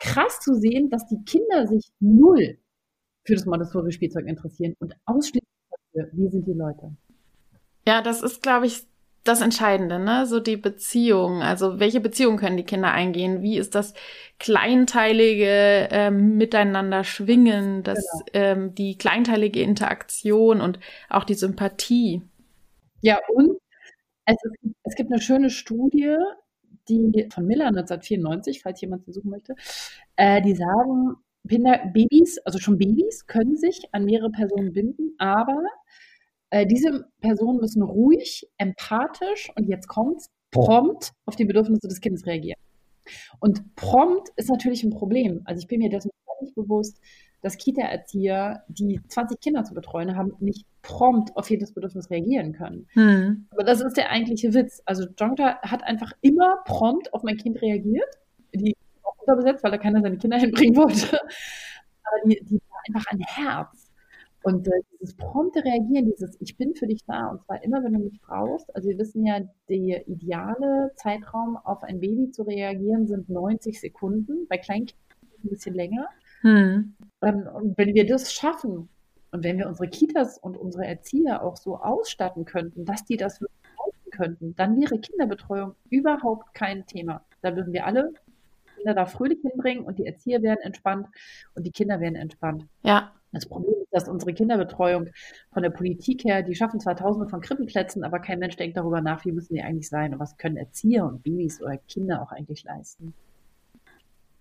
krass 0.00 0.40
zu 0.40 0.54
sehen, 0.54 0.88
dass 0.88 1.06
die 1.06 1.22
Kinder 1.24 1.66
sich 1.66 1.90
null 2.00 2.58
für 3.24 3.34
das 3.34 3.44
Montessori-Spielzeug 3.44 4.26
interessieren 4.26 4.74
und 4.78 4.94
ausschließlich 5.04 5.57
wie 5.92 6.28
sind 6.28 6.46
die 6.46 6.52
Leute? 6.52 6.92
Ja, 7.86 8.02
das 8.02 8.22
ist, 8.22 8.42
glaube 8.42 8.66
ich, 8.66 8.86
das 9.24 9.40
Entscheidende, 9.40 9.98
ne? 9.98 10.26
So 10.26 10.40
die 10.40 10.56
Beziehung. 10.56 11.42
Also 11.42 11.78
welche 11.78 12.00
Beziehung 12.00 12.38
können 12.38 12.56
die 12.56 12.64
Kinder 12.64 12.92
eingehen? 12.92 13.42
Wie 13.42 13.58
ist 13.58 13.74
das 13.74 13.94
kleinteilige 14.38 15.88
ähm, 15.90 16.36
Miteinander 16.36 17.04
schwingen, 17.04 17.82
das, 17.82 17.98
genau. 18.32 18.44
ähm, 18.46 18.74
die 18.74 18.96
kleinteilige 18.96 19.60
Interaktion 19.60 20.60
und 20.60 20.80
auch 21.08 21.24
die 21.24 21.34
Sympathie? 21.34 22.22
Ja, 23.02 23.18
und 23.34 23.58
es, 24.24 24.36
ist, 24.42 24.74
es 24.84 24.94
gibt 24.94 25.12
eine 25.12 25.20
schöne 25.20 25.50
Studie, 25.50 26.16
die 26.88 27.28
von 27.32 27.46
Miller 27.46 27.66
1994, 27.66 28.62
falls 28.62 28.80
jemand 28.80 29.04
sie 29.04 29.12
suchen 29.12 29.30
möchte, 29.30 29.54
äh, 30.16 30.40
die 30.40 30.54
sagen, 30.54 31.16
Kinder, 31.48 31.80
Babys, 31.92 32.38
also 32.44 32.58
schon 32.58 32.78
Babys, 32.78 33.26
können 33.26 33.56
sich 33.56 33.82
an 33.92 34.04
mehrere 34.04 34.30
Personen 34.30 34.72
binden, 34.72 35.14
aber 35.18 35.62
äh, 36.50 36.66
diese 36.66 37.06
Personen 37.20 37.58
müssen 37.58 37.82
ruhig, 37.82 38.48
empathisch 38.58 39.50
und 39.56 39.68
jetzt 39.68 39.88
kommt's, 39.88 40.30
prompt 40.50 41.12
auf 41.26 41.36
die 41.36 41.44
Bedürfnisse 41.44 41.88
des 41.88 42.00
Kindes 42.00 42.26
reagieren. 42.26 42.60
Und 43.40 43.74
prompt 43.74 44.28
ist 44.36 44.50
natürlich 44.50 44.82
ein 44.84 44.90
Problem. 44.90 45.42
Also 45.44 45.60
ich 45.60 45.68
bin 45.68 45.80
mir 45.80 45.90
dessen 45.90 46.10
völlig 46.38 46.54
bewusst, 46.54 47.00
dass 47.40 47.56
Kita-Erzieher, 47.56 48.64
die 48.68 49.00
20 49.08 49.40
Kinder 49.40 49.64
zu 49.64 49.74
betreuen 49.74 50.16
haben, 50.16 50.32
nicht 50.40 50.66
prompt 50.82 51.36
auf 51.36 51.48
jedes 51.50 51.72
Bedürfnis 51.72 52.10
reagieren 52.10 52.52
können. 52.52 52.86
Hm. 52.92 53.46
Aber 53.50 53.64
das 53.64 53.80
ist 53.80 53.96
der 53.96 54.10
eigentliche 54.10 54.54
Witz. 54.54 54.82
Also 54.86 55.06
Jonta 55.16 55.58
hat 55.62 55.84
einfach 55.84 56.12
immer 56.20 56.58
prompt 56.64 57.12
auf 57.14 57.22
mein 57.22 57.36
Kind 57.36 57.60
reagiert. 57.62 58.08
Die 58.54 58.76
unterbesetzt, 59.18 59.64
weil 59.64 59.70
da 59.70 59.78
keiner 59.78 60.02
seine 60.02 60.18
Kinder 60.18 60.38
hinbringen 60.38 60.76
wollte. 60.76 61.18
Aber 61.18 62.28
die, 62.28 62.40
die 62.44 62.60
war 62.68 62.80
einfach 62.86 63.10
ein 63.10 63.20
Herz. 63.20 63.88
Und 64.42 64.68
äh, 64.68 64.70
dieses 64.92 65.16
prompte 65.16 65.64
Reagieren, 65.64 66.06
dieses 66.06 66.40
Ich 66.40 66.56
bin 66.56 66.74
für 66.74 66.86
dich 66.86 67.04
da 67.04 67.28
und 67.28 67.42
zwar 67.42 67.62
immer, 67.62 67.82
wenn 67.82 67.94
du 67.94 67.98
mich 68.00 68.20
brauchst. 68.20 68.74
Also 68.74 68.88
wir 68.88 68.98
wissen 68.98 69.26
ja, 69.26 69.40
der 69.68 70.06
ideale 70.08 70.92
Zeitraum 70.96 71.56
auf 71.56 71.82
ein 71.82 72.00
Baby 72.00 72.30
zu 72.30 72.42
reagieren 72.44 73.06
sind 73.06 73.28
90 73.28 73.80
Sekunden, 73.80 74.46
bei 74.48 74.58
Kleinkindern 74.58 75.08
ein 75.44 75.50
bisschen 75.50 75.74
länger. 75.74 76.08
Hm. 76.42 76.94
Ähm, 77.22 77.48
und 77.52 77.78
wenn 77.78 77.94
wir 77.94 78.06
das 78.06 78.32
schaffen 78.32 78.88
und 79.32 79.44
wenn 79.44 79.58
wir 79.58 79.68
unsere 79.68 79.88
Kitas 79.88 80.38
und 80.38 80.56
unsere 80.56 80.86
Erzieher 80.86 81.42
auch 81.42 81.56
so 81.56 81.76
ausstatten 81.76 82.44
könnten, 82.44 82.84
dass 82.84 83.04
die 83.04 83.16
das 83.16 83.40
wirklich 83.40 83.58
könnten, 84.12 84.54
dann 84.56 84.80
wäre 84.80 84.98
Kinderbetreuung 84.98 85.74
überhaupt 85.90 86.54
kein 86.54 86.86
Thema. 86.86 87.24
Da 87.42 87.54
würden 87.54 87.72
wir 87.72 87.86
alle 87.86 88.12
Kinder 88.78 88.94
da 88.94 89.06
fröhlich 89.06 89.40
hinbringen 89.42 89.84
und 89.84 89.98
die 89.98 90.06
Erzieher 90.06 90.42
werden 90.42 90.60
entspannt 90.62 91.06
und 91.54 91.66
die 91.66 91.72
Kinder 91.72 92.00
werden 92.00 92.16
entspannt. 92.16 92.66
Ja. 92.82 93.12
Das 93.32 93.46
Problem 93.46 93.74
ist, 93.82 93.92
dass 93.92 94.08
unsere 94.08 94.32
Kinderbetreuung 94.32 95.10
von 95.52 95.62
der 95.62 95.70
Politik 95.70 96.24
her, 96.24 96.42
die 96.42 96.54
schaffen 96.54 96.80
zwar 96.80 96.96
tausende 96.96 97.28
von 97.28 97.42
Krippenplätzen, 97.42 98.02
aber 98.02 98.20
kein 98.20 98.38
Mensch 98.38 98.56
denkt 98.56 98.76
darüber 98.76 99.02
nach, 99.02 99.24
wie 99.26 99.32
müssen 99.32 99.54
die 99.54 99.62
eigentlich 99.62 99.88
sein 99.88 100.14
und 100.14 100.20
was 100.20 100.38
können 100.38 100.56
Erzieher 100.56 101.04
und 101.04 101.22
Babys 101.22 101.60
oder 101.60 101.76
Kinder 101.76 102.22
auch 102.22 102.32
eigentlich 102.32 102.64
leisten. 102.64 103.12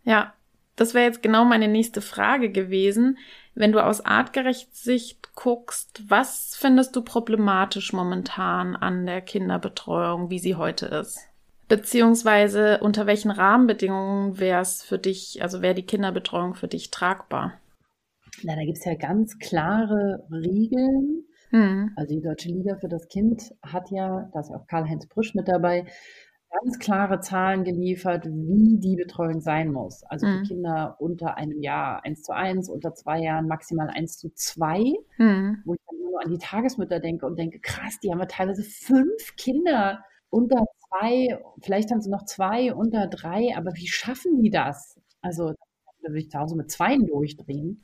Ja, 0.03 0.33
das 0.77 0.93
wäre 0.93 1.05
jetzt 1.05 1.21
genau 1.21 1.43
meine 1.43 1.67
nächste 1.67 2.01
Frage 2.01 2.49
gewesen. 2.49 3.17
Wenn 3.55 3.71
du 3.73 3.83
aus 3.83 4.05
artgerecht 4.05 4.73
Sicht 4.75 5.33
guckst, 5.35 6.03
was 6.07 6.55
findest 6.55 6.95
du 6.95 7.01
problematisch 7.01 7.91
momentan 7.91 8.75
an 8.75 9.05
der 9.05 9.21
Kinderbetreuung, 9.21 10.29
wie 10.29 10.39
sie 10.39 10.55
heute 10.55 10.85
ist? 10.85 11.19
Beziehungsweise 11.67 12.79
unter 12.79 13.07
welchen 13.07 13.31
Rahmenbedingungen 13.31 14.39
wäre 14.39 14.61
es 14.61 14.83
für 14.83 14.97
dich, 14.97 15.41
also 15.41 15.61
wäre 15.61 15.75
die 15.75 15.85
Kinderbetreuung 15.85 16.55
für 16.55 16.67
dich 16.67 16.91
tragbar? 16.91 17.53
Na, 18.43 18.55
da 18.55 18.63
gibt 18.63 18.77
es 18.77 18.85
ja 18.85 18.95
ganz 18.95 19.37
klare 19.39 20.25
Regeln. 20.31 21.25
Hm. 21.49 21.91
Also 21.95 22.15
die 22.15 22.21
Deutsche 22.21 22.49
Liga 22.49 22.75
für 22.75 22.87
das 22.87 23.07
Kind 23.07 23.53
hat 23.61 23.89
ja, 23.89 24.29
da 24.33 24.39
ist 24.39 24.49
ja 24.49 24.57
auch 24.57 24.67
Karl-Heinz 24.67 25.07
Brüsch 25.07 25.33
mit 25.33 25.47
dabei, 25.47 25.85
ganz 26.49 26.79
klare 26.79 27.19
Zahlen 27.19 27.63
geliefert, 27.63 28.25
wie 28.25 28.77
die 28.79 28.95
Betreuung 28.95 29.41
sein 29.41 29.71
muss. 29.71 30.03
Also 30.03 30.27
hm. 30.27 30.37
für 30.37 30.43
Kinder 30.43 30.95
unter 30.99 31.35
einem 31.35 31.61
Jahr 31.61 32.03
1 32.05 32.23
zu 32.23 32.33
1, 32.33 32.69
unter 32.69 32.93
zwei 32.93 33.19
Jahren 33.19 33.47
maximal 33.47 33.89
1 33.89 34.17
zu 34.17 34.29
2, 34.33 34.93
hm. 35.17 35.63
wo 35.65 35.73
ich 35.73 35.79
dann 35.85 35.99
nur 35.99 36.23
an 36.23 36.31
die 36.31 36.37
Tagesmütter 36.37 36.99
denke 36.99 37.25
und 37.25 37.37
denke, 37.37 37.59
krass, 37.59 37.99
die 38.01 38.11
haben 38.11 38.19
ja 38.19 38.25
teilweise 38.25 38.63
fünf 38.63 39.35
Kinder 39.35 40.03
unter 40.29 40.65
zwei, 40.89 41.39
vielleicht 41.61 41.91
haben 41.91 42.01
sie 42.01 42.09
noch 42.09 42.25
zwei 42.25 42.73
unter 42.73 43.07
drei, 43.07 43.55
aber 43.55 43.71
wie 43.75 43.87
schaffen 43.87 44.41
die 44.41 44.49
das? 44.49 44.99
Also 45.21 45.53
da 46.01 46.09
würde 46.09 46.19
ich 46.19 46.29
zu 46.29 46.39
Hause 46.39 46.55
mit 46.55 46.71
zweien 46.71 47.05
durchdrehen. 47.05 47.83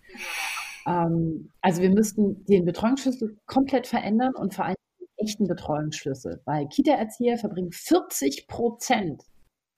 Ähm, 0.85 1.51
also 1.61 1.81
wir 1.81 1.91
müssten 1.91 2.45
den 2.45 2.65
Betreuungsschlüssel 2.65 3.37
komplett 3.45 3.87
verändern 3.87 4.33
und 4.35 4.53
vor 4.53 4.65
allem 4.65 4.75
den 4.99 5.07
echten 5.17 5.47
Betreuungsschlüssel, 5.47 6.41
weil 6.45 6.67
Kita-Erzieher 6.67 7.37
verbringen 7.37 7.71
40 7.71 8.47
Prozent 8.47 9.23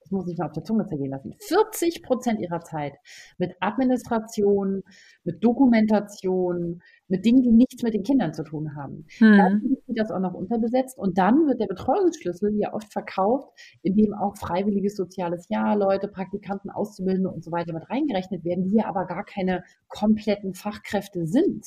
das 0.06 0.12
muss 0.12 0.28
ich 0.28 0.38
mal 0.38 0.46
auf 0.46 0.52
der 0.52 0.64
Zunge 0.64 0.86
zergehen 0.86 1.10
lassen, 1.10 1.34
40 1.40 2.04
Prozent 2.04 2.40
ihrer 2.40 2.62
Zeit 2.62 2.94
mit 3.40 3.56
Administration, 3.60 4.84
mit 5.24 5.44
Dokumentation, 5.44 6.84
mit 7.08 7.26
Dingen, 7.26 7.42
die 7.42 7.52
nichts 7.52 7.82
mit 7.82 7.96
den 7.96 8.04
Kindern 8.04 8.32
zu 8.34 8.44
tun 8.44 8.76
haben. 8.76 9.08
Hm. 9.18 9.38
Dann 9.38 9.62
wird 9.88 10.00
das 10.00 10.12
auch 10.12 10.20
noch 10.20 10.36
unterbesetzt 10.36 10.98
und 10.98 11.18
dann 11.18 11.48
wird 11.48 11.60
der 11.60 11.66
Betreuungsschlüssel 11.66 12.56
ja 12.56 12.72
oft 12.74 12.94
verkauft, 12.94 13.50
indem 13.82 14.14
auch 14.14 14.38
freiwilliges 14.38 14.96
soziales 14.96 15.50
Jahr, 15.50 15.76
Leute, 15.76 16.08
Praktikanten, 16.08 16.70
Auszubildende 16.70 17.32
und 17.32 17.44
so 17.44 17.52
weiter 17.52 17.74
mit 17.74 17.90
reingerechnet 17.90 18.44
werden, 18.44 18.66
die 18.66 18.78
ja 18.78 18.86
aber 18.86 19.06
gar 19.06 19.26
keine 19.26 19.64
kompletten 19.88 20.54
Fachkräfte 20.54 21.26
sind. 21.26 21.66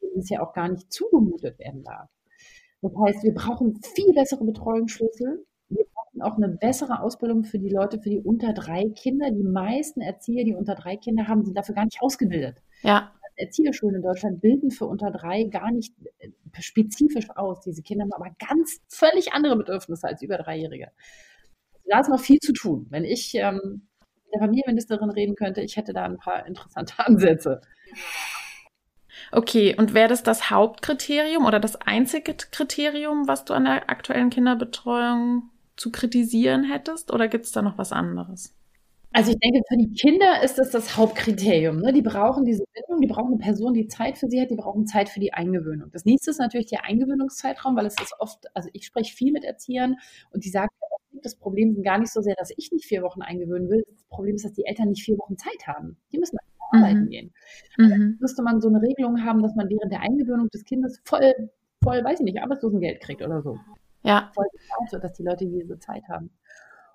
denen 0.00 0.20
es 0.20 0.30
ja 0.30 0.40
auch 0.40 0.52
gar 0.52 0.68
nicht 0.68 0.92
zugemutet 0.92 1.58
werden 1.58 1.82
darf. 1.82 2.08
Das 2.80 2.92
heißt, 2.96 3.24
wir 3.24 3.34
brauchen 3.34 3.80
viel 3.82 4.14
bessere 4.14 4.44
Betreuungsschlüssel. 4.44 5.44
Auch 6.22 6.36
eine 6.36 6.48
bessere 6.48 7.00
Ausbildung 7.00 7.44
für 7.44 7.58
die 7.58 7.68
Leute, 7.68 8.00
für 8.00 8.10
die 8.10 8.20
unter 8.20 8.52
drei 8.52 8.88
Kinder. 8.90 9.30
Die 9.30 9.42
meisten 9.42 10.00
Erzieher, 10.00 10.44
die 10.44 10.54
unter 10.54 10.74
drei 10.74 10.96
Kinder 10.96 11.28
haben, 11.28 11.44
sind 11.44 11.56
dafür 11.56 11.74
gar 11.74 11.84
nicht 11.84 12.00
ausgebildet. 12.00 12.58
Ja. 12.82 13.12
Erzieherschulen 13.36 13.96
in 13.96 14.02
Deutschland 14.02 14.40
bilden 14.40 14.70
für 14.70 14.86
unter 14.86 15.10
drei 15.10 15.44
gar 15.44 15.72
nicht 15.72 15.94
äh, 16.18 16.30
spezifisch 16.60 17.30
aus. 17.30 17.60
Diese 17.62 17.82
Kinder 17.82 18.04
haben 18.04 18.12
aber 18.12 18.34
ganz 18.38 18.80
völlig 18.88 19.32
andere 19.32 19.56
Bedürfnisse 19.56 20.06
als 20.06 20.22
über 20.22 20.36
Dreijährige. 20.36 20.88
Da 21.86 22.00
ist 22.00 22.08
noch 22.08 22.20
viel 22.20 22.38
zu 22.38 22.52
tun. 22.52 22.86
Wenn 22.90 23.04
ich 23.04 23.34
ähm, 23.34 23.88
mit 24.24 24.34
der 24.34 24.40
Familienministerin 24.40 25.10
reden 25.10 25.34
könnte, 25.34 25.60
ich 25.62 25.76
hätte 25.76 25.92
da 25.92 26.04
ein 26.04 26.18
paar 26.18 26.46
interessante 26.46 26.94
Ansätze. 26.98 27.60
Okay, 29.32 29.76
und 29.76 29.94
wäre 29.94 30.08
das 30.08 30.22
das 30.22 30.50
Hauptkriterium 30.50 31.46
oder 31.46 31.60
das 31.60 31.76
einzige 31.76 32.34
Kriterium, 32.34 33.28
was 33.28 33.44
du 33.44 33.54
an 33.54 33.64
der 33.64 33.88
aktuellen 33.90 34.30
Kinderbetreuung 34.30 35.50
zu 35.80 35.90
kritisieren 35.90 36.64
hättest? 36.64 37.12
Oder 37.12 37.26
gibt 37.28 37.46
es 37.46 37.52
da 37.52 37.62
noch 37.62 37.78
was 37.78 37.90
anderes? 37.90 38.54
Also 39.12 39.32
ich 39.32 39.38
denke, 39.38 39.60
für 39.68 39.76
die 39.76 39.92
Kinder 39.92 40.42
ist 40.44 40.58
das 40.58 40.70
das 40.70 40.96
Hauptkriterium. 40.96 41.80
Ne? 41.80 41.92
Die 41.92 42.02
brauchen 42.02 42.44
diese 42.44 42.62
Bindung, 42.72 43.00
die 43.00 43.08
brauchen 43.08 43.32
eine 43.32 43.38
Person, 43.38 43.74
die 43.74 43.88
Zeit 43.88 44.18
für 44.18 44.28
sie 44.28 44.40
hat, 44.40 44.50
die 44.50 44.56
brauchen 44.56 44.86
Zeit 44.86 45.08
für 45.08 45.18
die 45.18 45.32
Eingewöhnung. 45.32 45.90
Das 45.90 46.04
nächste 46.04 46.30
ist 46.30 46.38
natürlich 46.38 46.68
der 46.68 46.84
Eingewöhnungszeitraum, 46.84 47.74
weil 47.74 47.86
es 47.86 47.94
ist 47.94 48.14
oft, 48.20 48.44
also 48.54 48.68
ich 48.72 48.86
spreche 48.86 49.12
viel 49.12 49.32
mit 49.32 49.44
Erziehern 49.44 49.96
und 50.30 50.44
die 50.44 50.50
sagen, 50.50 50.68
das 51.22 51.34
Problem 51.34 51.72
ist 51.72 51.82
gar 51.82 51.98
nicht 51.98 52.12
so 52.12 52.20
sehr, 52.20 52.36
dass 52.38 52.52
ich 52.56 52.70
nicht 52.70 52.84
vier 52.84 53.02
Wochen 53.02 53.22
eingewöhnen 53.22 53.68
will. 53.68 53.82
Das 53.90 54.04
Problem 54.04 54.36
ist, 54.36 54.44
dass 54.44 54.52
die 54.52 54.64
Eltern 54.64 54.90
nicht 54.90 55.02
vier 55.02 55.18
Wochen 55.18 55.36
Zeit 55.36 55.66
haben. 55.66 55.96
Die 56.12 56.18
müssen 56.18 56.38
arbeiten 56.70 57.04
mhm. 57.04 57.08
gehen. 57.08 57.32
Mhm. 57.78 58.16
müsste 58.20 58.42
man 58.42 58.60
so 58.60 58.68
eine 58.68 58.80
Regelung 58.80 59.24
haben, 59.24 59.42
dass 59.42 59.56
man 59.56 59.68
während 59.68 59.90
der 59.90 60.02
Eingewöhnung 60.02 60.48
des 60.50 60.64
Kindes 60.64 61.00
voll, 61.04 61.50
voll, 61.82 62.04
weiß 62.04 62.20
ich 62.20 62.24
nicht, 62.24 62.40
Arbeitslosengeld 62.40 63.00
kriegt 63.00 63.22
oder 63.22 63.42
so. 63.42 63.58
Ja. 64.02 64.30
Voll 64.34 64.46
bezahlt 64.52 65.04
dass 65.04 65.12
die 65.14 65.22
Leute 65.22 65.46
diese 65.46 65.78
Zeit 65.78 66.02
haben. 66.08 66.30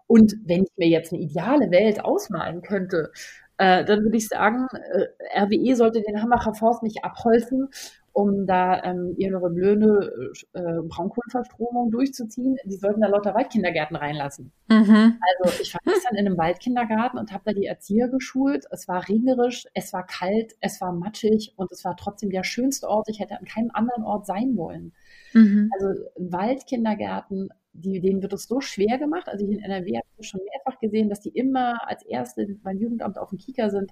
Und 0.08 0.36
wenn 0.46 0.64
ich 0.64 0.72
mir 0.78 0.88
jetzt 0.88 1.14
eine 1.14 1.22
ideale 1.22 1.72
Welt 1.72 2.04
ausmalen 2.04 2.62
könnte, 2.62 3.12
äh, 3.58 3.84
dann 3.86 4.04
würde 4.04 4.18
ich 4.18 4.28
sagen, 4.28 4.68
äh, 4.72 5.40
RWE 5.40 5.76
sollte 5.76 6.02
den 6.02 6.22
Hambacher 6.22 6.54
Forst 6.54 6.84
nicht 6.84 7.04
abholzen 7.04 7.70
um 8.16 8.48
da 8.48 8.82
ähm, 8.84 9.14
ihre 9.18 9.50
blöde 9.50 10.32
äh, 10.54 10.62
Braunkohlenverstromung 10.88 11.92
durchzuziehen. 11.92 12.56
Die 12.64 12.78
sollten 12.78 13.02
da 13.02 13.08
lauter 13.08 13.36
Waldkindergärten 13.36 13.98
reinlassen. 13.98 14.54
Mhm. 14.70 15.20
Also 15.44 15.62
ich 15.62 15.74
war 15.74 15.82
gestern 15.84 16.16
in 16.16 16.26
einem 16.26 16.38
Waldkindergarten 16.38 17.20
und 17.20 17.34
habe 17.34 17.44
da 17.46 17.52
die 17.52 17.66
Erzieher 17.66 18.08
geschult. 18.08 18.68
Es 18.72 18.88
war 18.88 19.06
regnerisch, 19.10 19.66
es 19.74 19.92
war 19.92 20.06
kalt, 20.06 20.56
es 20.62 20.80
war 20.80 20.94
matschig 20.94 21.54
und 21.58 21.70
es 21.74 21.84
war 21.84 21.98
trotzdem 21.98 22.30
der 22.30 22.46
schönste 22.46 22.88
Ort. 22.88 23.10
Ich 23.10 23.20
hätte 23.20 23.38
an 23.38 23.44
keinem 23.44 23.72
anderen 23.74 24.06
Ort 24.06 24.26
sein 24.26 24.56
wollen. 24.56 24.94
Mhm. 25.36 25.70
Also 25.78 26.02
Waldkindergärten 26.16 27.50
die, 27.76 28.00
denen 28.00 28.22
wird 28.22 28.34
es 28.34 28.48
so 28.48 28.62
schwer 28.62 28.98
gemacht. 28.98 29.28
Also 29.28 29.46
hier 29.46 29.58
in 29.58 29.64
NRW 29.64 29.98
habe 29.98 30.08
ich 30.18 30.28
schon 30.28 30.42
mehrfach 30.44 30.80
gesehen, 30.80 31.10
dass 31.10 31.20
die 31.20 31.30
immer 31.30 31.88
als 31.88 32.04
Erste 32.04 32.48
beim 32.64 32.78
Jugendamt 32.78 33.18
auf 33.18 33.30
dem 33.30 33.38
Kieker 33.38 33.70
sind. 33.70 33.92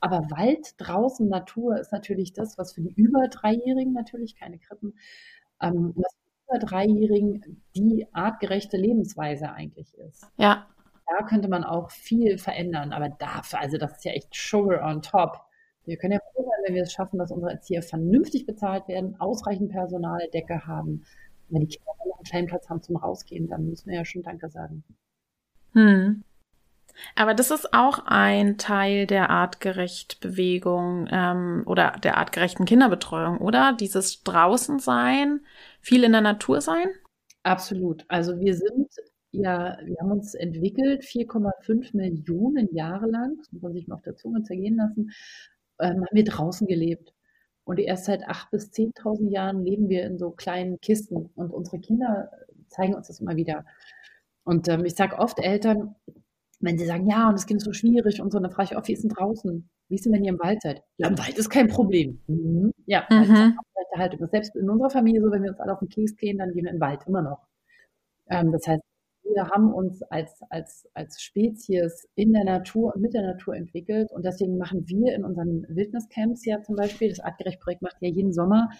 Aber 0.00 0.30
Wald, 0.30 0.74
draußen, 0.78 1.28
Natur 1.28 1.78
ist 1.78 1.92
natürlich 1.92 2.32
das, 2.32 2.58
was 2.58 2.72
für 2.72 2.80
die 2.80 2.92
über 2.94 3.28
Dreijährigen 3.28 3.92
natürlich, 3.92 4.36
keine 4.36 4.58
Krippen, 4.58 4.94
ähm, 5.60 5.92
was 5.96 6.14
für 6.14 6.56
über 6.56 6.66
Dreijährigen 6.66 7.62
die 7.74 8.06
artgerechte 8.12 8.76
Lebensweise 8.76 9.50
eigentlich 9.52 9.94
ist. 9.98 10.26
Ja. 10.36 10.68
Da 11.06 11.26
könnte 11.26 11.48
man 11.48 11.64
auch 11.64 11.90
viel 11.90 12.38
verändern. 12.38 12.92
Aber 12.92 13.08
dafür, 13.08 13.60
also 13.60 13.78
das 13.78 13.96
ist 13.96 14.04
ja 14.04 14.12
echt 14.12 14.34
Sugar 14.34 14.88
on 14.88 15.02
top. 15.02 15.40
Wir 15.86 15.96
können 15.96 16.14
ja 16.14 16.20
froh 16.32 16.42
sein, 16.42 16.64
wenn 16.66 16.74
wir 16.74 16.82
es 16.82 16.92
schaffen, 16.92 17.18
dass 17.18 17.30
unsere 17.30 17.52
Erzieher 17.52 17.82
vernünftig 17.82 18.46
bezahlt 18.46 18.88
werden, 18.88 19.20
ausreichend 19.20 19.70
Personaldecke 19.70 20.66
haben 20.66 21.04
wenn 21.48 21.62
die 21.62 21.68
Kinder 21.68 21.92
noch 22.06 22.16
einen 22.16 22.24
kleinen 22.24 22.46
Platz 22.48 22.68
haben 22.68 22.82
zum 22.82 22.96
Rausgehen, 22.96 23.48
dann 23.48 23.66
müssen 23.66 23.88
wir 23.88 23.96
ja 23.96 24.04
schon 24.04 24.22
Danke 24.22 24.48
sagen. 24.48 24.84
Hm. 25.72 26.22
Aber 27.16 27.34
das 27.34 27.50
ist 27.50 27.74
auch 27.74 28.06
ein 28.06 28.56
Teil 28.56 29.06
der 29.06 29.30
artgerecht 29.30 30.20
Bewegung 30.20 31.08
ähm, 31.10 31.64
oder 31.66 31.98
der 32.02 32.18
artgerechten 32.18 32.66
Kinderbetreuung, 32.66 33.38
oder? 33.38 33.76
Dieses 33.78 34.22
draußen 34.22 34.78
sein, 34.78 35.40
viel 35.80 36.04
in 36.04 36.12
der 36.12 36.20
Natur 36.20 36.60
sein? 36.60 36.86
Absolut. 37.42 38.04
Also 38.08 38.38
wir 38.38 38.54
sind 38.54 38.88
ja, 39.32 39.76
wir 39.82 39.96
haben 40.00 40.12
uns 40.12 40.34
entwickelt, 40.34 41.02
4,5 41.02 41.96
Millionen 41.96 42.72
Jahre 42.72 43.10
lang, 43.10 43.36
das 43.38 43.50
muss 43.50 43.62
man 43.62 43.72
sich 43.72 43.88
mal 43.88 43.96
auf 43.96 44.02
der 44.02 44.14
Zunge 44.14 44.44
zergehen 44.44 44.76
lassen, 44.76 45.10
ähm, 45.80 46.04
haben 46.04 46.08
wir 46.12 46.24
draußen 46.24 46.66
gelebt. 46.66 47.12
Und 47.64 47.78
erst 47.78 48.04
seit 48.04 48.24
acht 48.24 48.50
bis 48.50 48.70
zehntausend 48.70 49.30
Jahren 49.30 49.64
leben 49.64 49.88
wir 49.88 50.04
in 50.04 50.18
so 50.18 50.30
kleinen 50.30 50.80
Kisten. 50.80 51.30
Und 51.34 51.50
unsere 51.50 51.78
Kinder 51.78 52.30
zeigen 52.68 52.94
uns 52.94 53.08
das 53.08 53.20
immer 53.20 53.36
wieder. 53.36 53.64
Und 54.44 54.68
ähm, 54.68 54.84
ich 54.84 54.94
sage 54.94 55.18
oft 55.18 55.38
Eltern, 55.38 55.94
wenn 56.60 56.78
sie 56.78 56.86
sagen, 56.86 57.08
ja, 57.08 57.28
und 57.28 57.34
das 57.34 57.46
Kind 57.46 57.58
ist 57.58 57.64
so 57.64 57.72
schwierig 57.72 58.20
und 58.20 58.32
so, 58.32 58.38
dann 58.38 58.50
frage 58.50 58.70
ich 58.72 58.76
oft, 58.76 58.88
wie 58.88 58.92
ist 58.92 59.02
denn 59.02 59.10
draußen? 59.10 59.68
Wie 59.88 59.94
ist 59.94 60.04
denn, 60.04 60.12
wenn 60.12 60.24
ihr 60.24 60.32
im 60.32 60.38
Wald 60.38 60.62
seid? 60.62 60.82
Ja, 60.98 61.08
im 61.08 61.18
Wald 61.18 61.36
ist 61.38 61.50
kein 61.50 61.68
Problem. 61.68 62.20
Mhm. 62.26 62.72
Ja, 62.86 63.06
mhm. 63.10 63.56
Haltung. 63.98 64.26
Selbst 64.28 64.54
in 64.56 64.68
unserer 64.68 64.90
Familie 64.90 65.22
so, 65.22 65.30
wenn 65.30 65.42
wir 65.42 65.50
uns 65.50 65.60
alle 65.60 65.72
auf 65.72 65.78
den 65.78 65.88
Keks 65.88 66.16
gehen, 66.16 66.38
dann 66.38 66.52
gehen 66.52 66.64
wir 66.64 66.72
im 66.72 66.80
Wald 66.80 67.06
immer 67.06 67.22
noch. 67.22 67.46
Ähm, 68.28 68.52
das 68.52 68.66
heißt, 68.66 68.82
wir 69.24 69.48
haben 69.48 69.72
uns 69.72 70.02
als, 70.02 70.40
als, 70.50 70.88
als 70.94 71.22
Spezies 71.22 72.08
in 72.14 72.32
der 72.32 72.44
Natur 72.44 72.94
und 72.94 73.00
mit 73.00 73.14
der 73.14 73.22
Natur 73.22 73.56
entwickelt. 73.56 74.12
Und 74.12 74.24
deswegen 74.24 74.58
machen 74.58 74.84
wir 74.86 75.14
in 75.14 75.24
unseren 75.24 75.66
Wildniscamps 75.68 76.44
ja 76.44 76.62
zum 76.62 76.76
Beispiel, 76.76 77.08
das 77.08 77.20
Artgerecht-Projekt 77.20 77.82
macht 77.82 77.96
ja 78.00 78.08
jeden 78.08 78.32
Sommer 78.32 78.70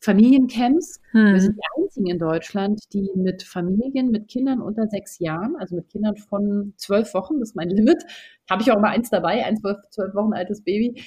Familiencamps. 0.00 1.00
Hm. 1.12 1.32
Wir 1.32 1.40
sind 1.40 1.56
die 1.56 1.82
einzigen 1.82 2.06
in 2.06 2.18
Deutschland, 2.18 2.80
die 2.92 3.10
mit 3.14 3.42
Familien, 3.42 4.10
mit 4.10 4.28
Kindern 4.28 4.60
unter 4.60 4.86
sechs 4.86 5.18
Jahren, 5.18 5.56
also 5.56 5.76
mit 5.76 5.88
Kindern 5.88 6.16
von 6.16 6.74
zwölf 6.76 7.14
Wochen, 7.14 7.40
das 7.40 7.50
ist 7.50 7.56
mein 7.56 7.70
Limit, 7.70 8.04
habe 8.50 8.62
ich 8.62 8.70
auch 8.70 8.80
mal 8.80 8.90
eins 8.90 9.10
dabei, 9.10 9.44
ein 9.44 9.56
zwölf, 9.56 9.78
zwölf 9.90 10.14
Wochen 10.14 10.34
altes 10.34 10.62
Baby. 10.62 11.02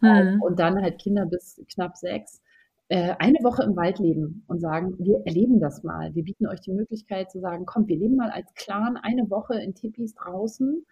Hm. 0.00 0.40
Und 0.42 0.58
dann 0.58 0.80
halt 0.82 1.00
Kinder 1.00 1.24
bis 1.24 1.60
knapp 1.72 1.96
sechs 1.96 2.42
äh, 2.88 3.14
eine 3.18 3.38
Woche 3.42 3.62
im 3.62 3.76
Wald 3.76 3.98
leben 3.98 4.44
und 4.46 4.60
sagen, 4.60 4.94
wir 4.98 5.22
erleben 5.24 5.58
das 5.58 5.82
mal. 5.82 6.14
Wir 6.14 6.22
bieten 6.22 6.46
euch 6.46 6.60
die 6.60 6.72
Möglichkeit 6.72 7.30
zu 7.30 7.40
sagen, 7.40 7.64
kommt, 7.64 7.88
wir 7.88 7.96
leben 7.96 8.16
mal 8.16 8.30
als 8.30 8.52
Clan 8.54 8.98
eine 8.98 9.30
Woche 9.30 9.54
in 9.54 9.74
Tipis 9.74 10.14
draußen. 10.14 10.84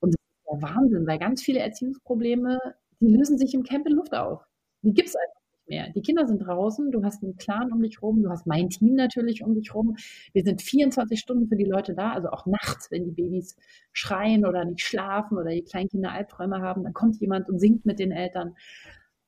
Und 0.00 0.14
das 0.14 0.20
ist 0.20 0.52
der 0.52 0.68
Wahnsinn, 0.68 1.06
weil 1.06 1.18
ganz 1.18 1.42
viele 1.42 1.60
Erziehungsprobleme, 1.60 2.58
die 3.00 3.08
lösen 3.08 3.38
sich 3.38 3.54
im 3.54 3.62
Camp 3.62 3.86
in 3.86 3.94
Luft 3.94 4.14
auf. 4.14 4.42
Die 4.82 4.92
gibt 4.92 5.08
es 5.08 5.16
einfach 5.16 5.40
nicht 5.52 5.68
mehr. 5.70 5.90
Die 5.94 6.02
Kinder 6.02 6.26
sind 6.26 6.40
draußen, 6.40 6.90
du 6.90 7.02
hast 7.04 7.22
einen 7.22 7.36
Clan 7.36 7.72
um 7.72 7.80
dich 7.80 8.02
rum, 8.02 8.22
du 8.22 8.28
hast 8.28 8.46
mein 8.46 8.68
Team 8.68 8.94
natürlich 8.94 9.42
um 9.42 9.54
dich 9.54 9.74
rum. 9.74 9.96
Wir 10.34 10.42
sind 10.42 10.60
24 10.60 11.18
Stunden 11.18 11.48
für 11.48 11.56
die 11.56 11.64
Leute 11.64 11.94
da, 11.94 12.12
also 12.12 12.28
auch 12.28 12.44
nachts, 12.44 12.90
wenn 12.90 13.04
die 13.04 13.12
Babys 13.12 13.56
schreien 13.92 14.44
oder 14.44 14.66
nicht 14.66 14.82
schlafen 14.82 15.38
oder 15.38 15.50
die 15.50 15.64
Kleinkinder 15.64 16.12
Albträume 16.12 16.60
haben, 16.60 16.84
dann 16.84 16.92
kommt 16.92 17.18
jemand 17.18 17.48
und 17.48 17.58
singt 17.58 17.86
mit 17.86 17.98
den 17.98 18.12
Eltern. 18.12 18.54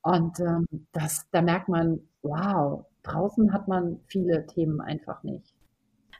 Und 0.03 0.39
ähm, 0.39 0.67
das, 0.91 1.27
da 1.31 1.41
merkt 1.41 1.69
man, 1.69 1.99
wow, 2.21 2.85
draußen 3.03 3.51
hat 3.53 3.67
man 3.67 3.99
viele 4.07 4.45
Themen 4.45 4.81
einfach 4.81 5.23
nicht. 5.23 5.53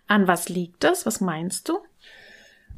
An 0.07 0.27
was 0.27 0.49
liegt 0.49 0.83
das? 0.83 1.05
Was 1.05 1.21
meinst 1.21 1.69
du? 1.69 1.79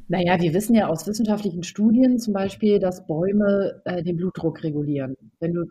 Naja, 0.07 0.39
wir 0.39 0.53
wissen 0.53 0.75
ja 0.75 0.87
aus 0.87 1.07
wissenschaftlichen 1.07 1.63
Studien 1.63 2.19
zum 2.19 2.33
Beispiel, 2.33 2.79
dass 2.79 3.07
Bäume 3.07 3.81
äh, 3.85 4.03
den 4.03 4.17
Blutdruck 4.17 4.63
regulieren. 4.63 5.15
Wenn 5.39 5.53
du 5.53 5.65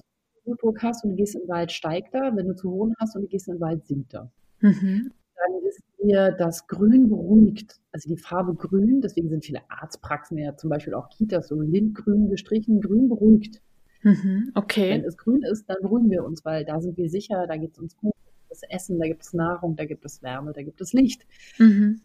Blutdruck 0.44 0.82
hast 0.82 1.04
und 1.04 1.10
du 1.10 1.16
gehst 1.16 1.34
in 1.34 1.42
den 1.42 1.48
Wald, 1.48 1.72
steigt 1.72 2.14
er. 2.14 2.36
Wenn 2.36 2.48
du 2.48 2.54
zu 2.54 2.70
hohen 2.70 2.94
hast 2.98 3.16
und 3.16 3.22
du 3.22 3.28
gehst 3.28 3.48
in 3.48 3.54
den 3.54 3.60
Wald, 3.60 3.86
sinkt 3.86 4.14
er. 4.14 4.30
Mhm. 4.60 5.12
Dann 5.36 5.62
wissen 5.62 5.84
wir, 5.98 6.32
dass 6.32 6.66
Grün 6.66 7.08
beruhigt, 7.08 7.80
also 7.92 8.08
die 8.08 8.16
Farbe 8.16 8.54
Grün, 8.54 9.00
deswegen 9.00 9.28
sind 9.28 9.44
viele 9.44 9.62
Arztpraxen 9.68 10.38
ja 10.38 10.56
zum 10.56 10.70
Beispiel 10.70 10.94
auch 10.94 11.08
Kitas 11.08 11.48
so 11.48 11.60
lindgrün 11.60 12.28
gestrichen, 12.28 12.80
Grün 12.80 13.08
beruhigt. 13.08 13.60
Mhm, 14.04 14.52
okay. 14.54 14.90
Wenn 14.90 15.04
es 15.04 15.16
grün 15.16 15.42
ist, 15.42 15.68
dann 15.68 15.78
beruhigen 15.82 16.10
wir 16.10 16.24
uns, 16.24 16.44
weil 16.44 16.64
da 16.64 16.80
sind 16.80 16.96
wir 16.96 17.10
sicher, 17.10 17.46
da 17.46 17.56
gibt 17.56 17.76
es 17.76 17.82
uns 17.82 17.96
gut, 17.96 18.14
das 18.48 18.62
Essen, 18.68 18.98
da 18.98 19.06
gibt 19.06 19.22
es 19.22 19.32
Nahrung, 19.32 19.76
da 19.76 19.84
gibt 19.84 20.04
es 20.04 20.22
Wärme, 20.22 20.52
da 20.52 20.62
gibt 20.62 20.80
es 20.80 20.92
Licht. 20.92 21.26
Mhm. 21.58 22.00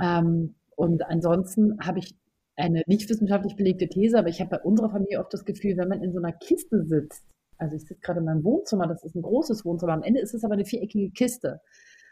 Ähm, 0.00 0.54
und 0.76 1.04
ansonsten 1.04 1.78
habe 1.80 1.98
ich 1.98 2.14
eine 2.56 2.82
nicht 2.86 3.08
wissenschaftlich 3.08 3.56
belegte 3.56 3.88
These, 3.88 4.18
aber 4.18 4.28
ich 4.28 4.40
habe 4.40 4.50
bei 4.50 4.62
unserer 4.62 4.90
Familie 4.90 5.20
oft 5.20 5.32
das 5.34 5.44
Gefühl, 5.44 5.76
wenn 5.76 5.88
man 5.88 6.02
in 6.02 6.12
so 6.12 6.18
einer 6.18 6.32
Kiste 6.32 6.84
sitzt, 6.84 7.24
also 7.58 7.76
ich 7.76 7.82
sitze 7.82 8.00
gerade 8.00 8.20
in 8.20 8.26
meinem 8.26 8.44
Wohnzimmer, 8.44 8.86
das 8.86 9.04
ist 9.04 9.14
ein 9.14 9.22
großes 9.22 9.64
Wohnzimmer, 9.64 9.92
am 9.92 10.02
Ende 10.02 10.20
ist 10.20 10.34
es 10.34 10.44
aber 10.44 10.54
eine 10.54 10.64
viereckige 10.64 11.10
Kiste. 11.10 11.60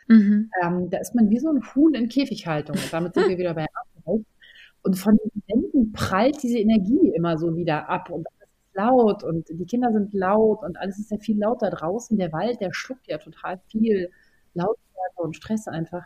Mhm. 0.09 0.51
Ähm, 0.63 0.91
da 0.91 0.99
ist 0.99 1.15
man 1.15 1.31
wie 1.31 1.39
so 1.39 1.51
ein 1.51 1.63
Huhn 1.75 1.95
in 1.95 2.09
Käfighaltung. 2.09 2.77
Und 2.77 2.93
damit 2.93 3.15
sind 3.15 3.29
wir 3.29 3.39
wieder 3.39 3.55
bei 3.55 3.67
Arbeit. 3.75 4.25
Und 4.83 4.95
von 4.99 5.17
den 5.17 5.43
Wänden 5.47 5.93
prallt 5.93 6.43
diese 6.43 6.59
Energie 6.59 7.13
immer 7.15 7.37
so 7.39 7.57
wieder 7.57 7.89
ab. 7.89 8.11
Und 8.11 8.27
laut 8.79 9.25
und 9.25 9.49
die 9.51 9.67
Kinder 9.67 9.93
sind 9.93 10.15
laut 10.15 10.63
und 10.63 10.79
alles 10.79 10.99
ist 10.99 11.11
ja 11.11 11.19
viel 11.19 11.39
lauter 11.39 11.71
draußen. 11.71 12.17
Der 12.17 12.33
Wald, 12.33 12.61
der 12.61 12.73
schluckt 12.73 13.09
ja 13.09 13.19
total 13.19 13.61
viel 13.67 14.11
Lautstärke 14.55 15.23
und 15.23 15.37
Stress 15.37 15.67
einfach, 15.67 16.05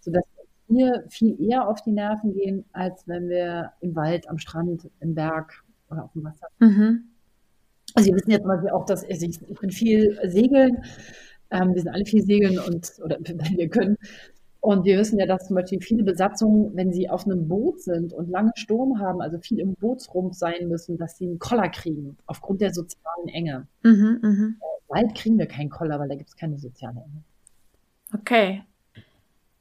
sodass 0.00 0.22
wir 0.68 1.04
viel 1.08 1.38
eher 1.40 1.68
auf 1.68 1.82
die 1.82 1.92
Nerven 1.92 2.32
gehen, 2.32 2.64
als 2.72 3.06
wenn 3.08 3.28
wir 3.28 3.72
im 3.80 3.94
Wald, 3.94 4.28
am 4.28 4.38
Strand, 4.38 4.88
im 5.00 5.14
Berg 5.14 5.64
oder 5.90 6.04
auf 6.04 6.12
dem 6.12 6.24
Wasser. 6.24 6.46
Mhm. 6.60 7.04
Also 7.94 8.08
wir 8.08 8.16
wissen 8.16 8.30
jetzt 8.30 8.46
mal 8.46 8.70
auch, 8.70 8.86
dass 8.86 9.04
also 9.04 9.26
ich, 9.26 9.42
ich 9.42 9.58
bin 9.58 9.70
viel 9.70 10.18
segeln, 10.24 10.82
ähm, 11.50 11.74
wir 11.74 11.82
sind 11.82 11.92
alle 11.92 12.06
viel 12.06 12.22
segeln 12.22 12.58
und 12.58 12.92
oder 13.04 13.18
wenn 13.20 13.38
wir 13.58 13.68
können. 13.68 13.98
Und 14.62 14.84
wir 14.84 14.96
wissen 14.96 15.18
ja, 15.18 15.26
dass 15.26 15.48
zum 15.48 15.56
Beispiel 15.56 15.80
viele 15.80 16.04
Besatzungen, 16.04 16.70
wenn 16.76 16.92
sie 16.92 17.10
auf 17.10 17.26
einem 17.26 17.48
Boot 17.48 17.80
sind 17.80 18.12
und 18.12 18.30
lange 18.30 18.52
Sturm 18.54 19.00
haben, 19.00 19.20
also 19.20 19.40
viel 19.40 19.58
im 19.58 19.74
Bootsrumpf 19.74 20.36
sein 20.36 20.68
müssen, 20.68 20.96
dass 20.98 21.18
sie 21.18 21.26
einen 21.26 21.40
Koller 21.40 21.68
kriegen, 21.68 22.16
aufgrund 22.26 22.60
der 22.60 22.72
sozialen 22.72 23.26
Enge. 23.26 23.66
Mhm, 23.82 24.20
mh. 24.22 24.54
Bald 24.86 25.16
kriegen 25.16 25.36
wir 25.36 25.46
keinen 25.46 25.68
Koller, 25.68 25.98
weil 25.98 26.08
da 26.08 26.14
gibt 26.14 26.28
es 26.28 26.36
keine 26.36 26.58
soziale 26.58 27.00
Enge. 27.00 27.24
Okay. 28.14 28.62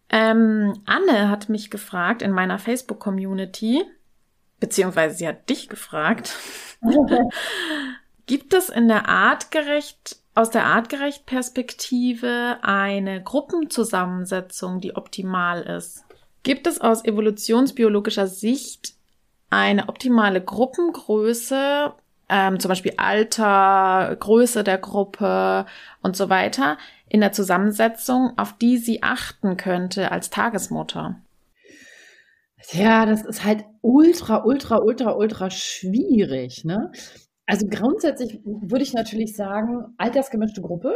Ähm, 0.10 0.76
Anne 0.86 1.30
hat 1.30 1.50
mich 1.50 1.72
gefragt 1.72 2.22
in 2.22 2.30
meiner 2.30 2.60
Facebook-Community, 2.60 3.84
beziehungsweise 4.60 5.16
sie 5.16 5.28
hat 5.28 5.50
dich 5.50 5.68
gefragt, 5.68 6.38
gibt 8.28 8.54
es 8.54 8.70
in 8.70 8.88
der 8.88 9.10
artgerecht, 9.10 10.21
aus 10.34 10.50
der 10.50 10.66
artgerecht 10.66 11.26
Perspektive 11.26 12.58
eine 12.62 13.22
Gruppenzusammensetzung, 13.22 14.80
die 14.80 14.96
optimal 14.96 15.62
ist? 15.62 16.06
Gibt 16.44 16.68
es 16.68 16.82
aus 16.82 17.06
evolutionsbiologischer 17.06 18.28
Sicht 18.28 18.94
eine 19.50 19.90
optimale 19.90 20.42
Gruppengröße, 20.42 21.94
ähm, 22.30 22.60
zum 22.60 22.70
Beispiel 22.70 22.94
Alter, 22.98 24.16
Größe 24.20 24.64
der 24.64 24.78
Gruppe 24.78 25.66
und 26.02 26.16
so 26.16 26.30
weiter, 26.30 26.78
in 27.10 27.20
der 27.20 27.34
Zusammensetzung, 27.34 28.32
auf 28.38 28.58
die 28.58 28.78
sie 28.78 29.04
achten 29.04 29.58
könnte 29.58 30.12
als 30.12 30.30
Tagesmutter? 30.30 31.22
Ja, 32.72 33.06
das 33.06 33.26
ist 33.26 33.44
halt 33.44 33.66
ultra, 33.82 34.44
ultra, 34.46 34.78
ultra, 34.78 35.12
ultra 35.12 35.50
schwierig. 35.50 36.64
Ne? 36.64 36.92
Also 37.46 37.68
grundsätzlich 37.68 38.40
würde 38.44 38.84
ich 38.84 38.94
natürlich 38.94 39.36
sagen, 39.36 39.94
altersgemischte 39.98 40.62
Gruppe. 40.62 40.96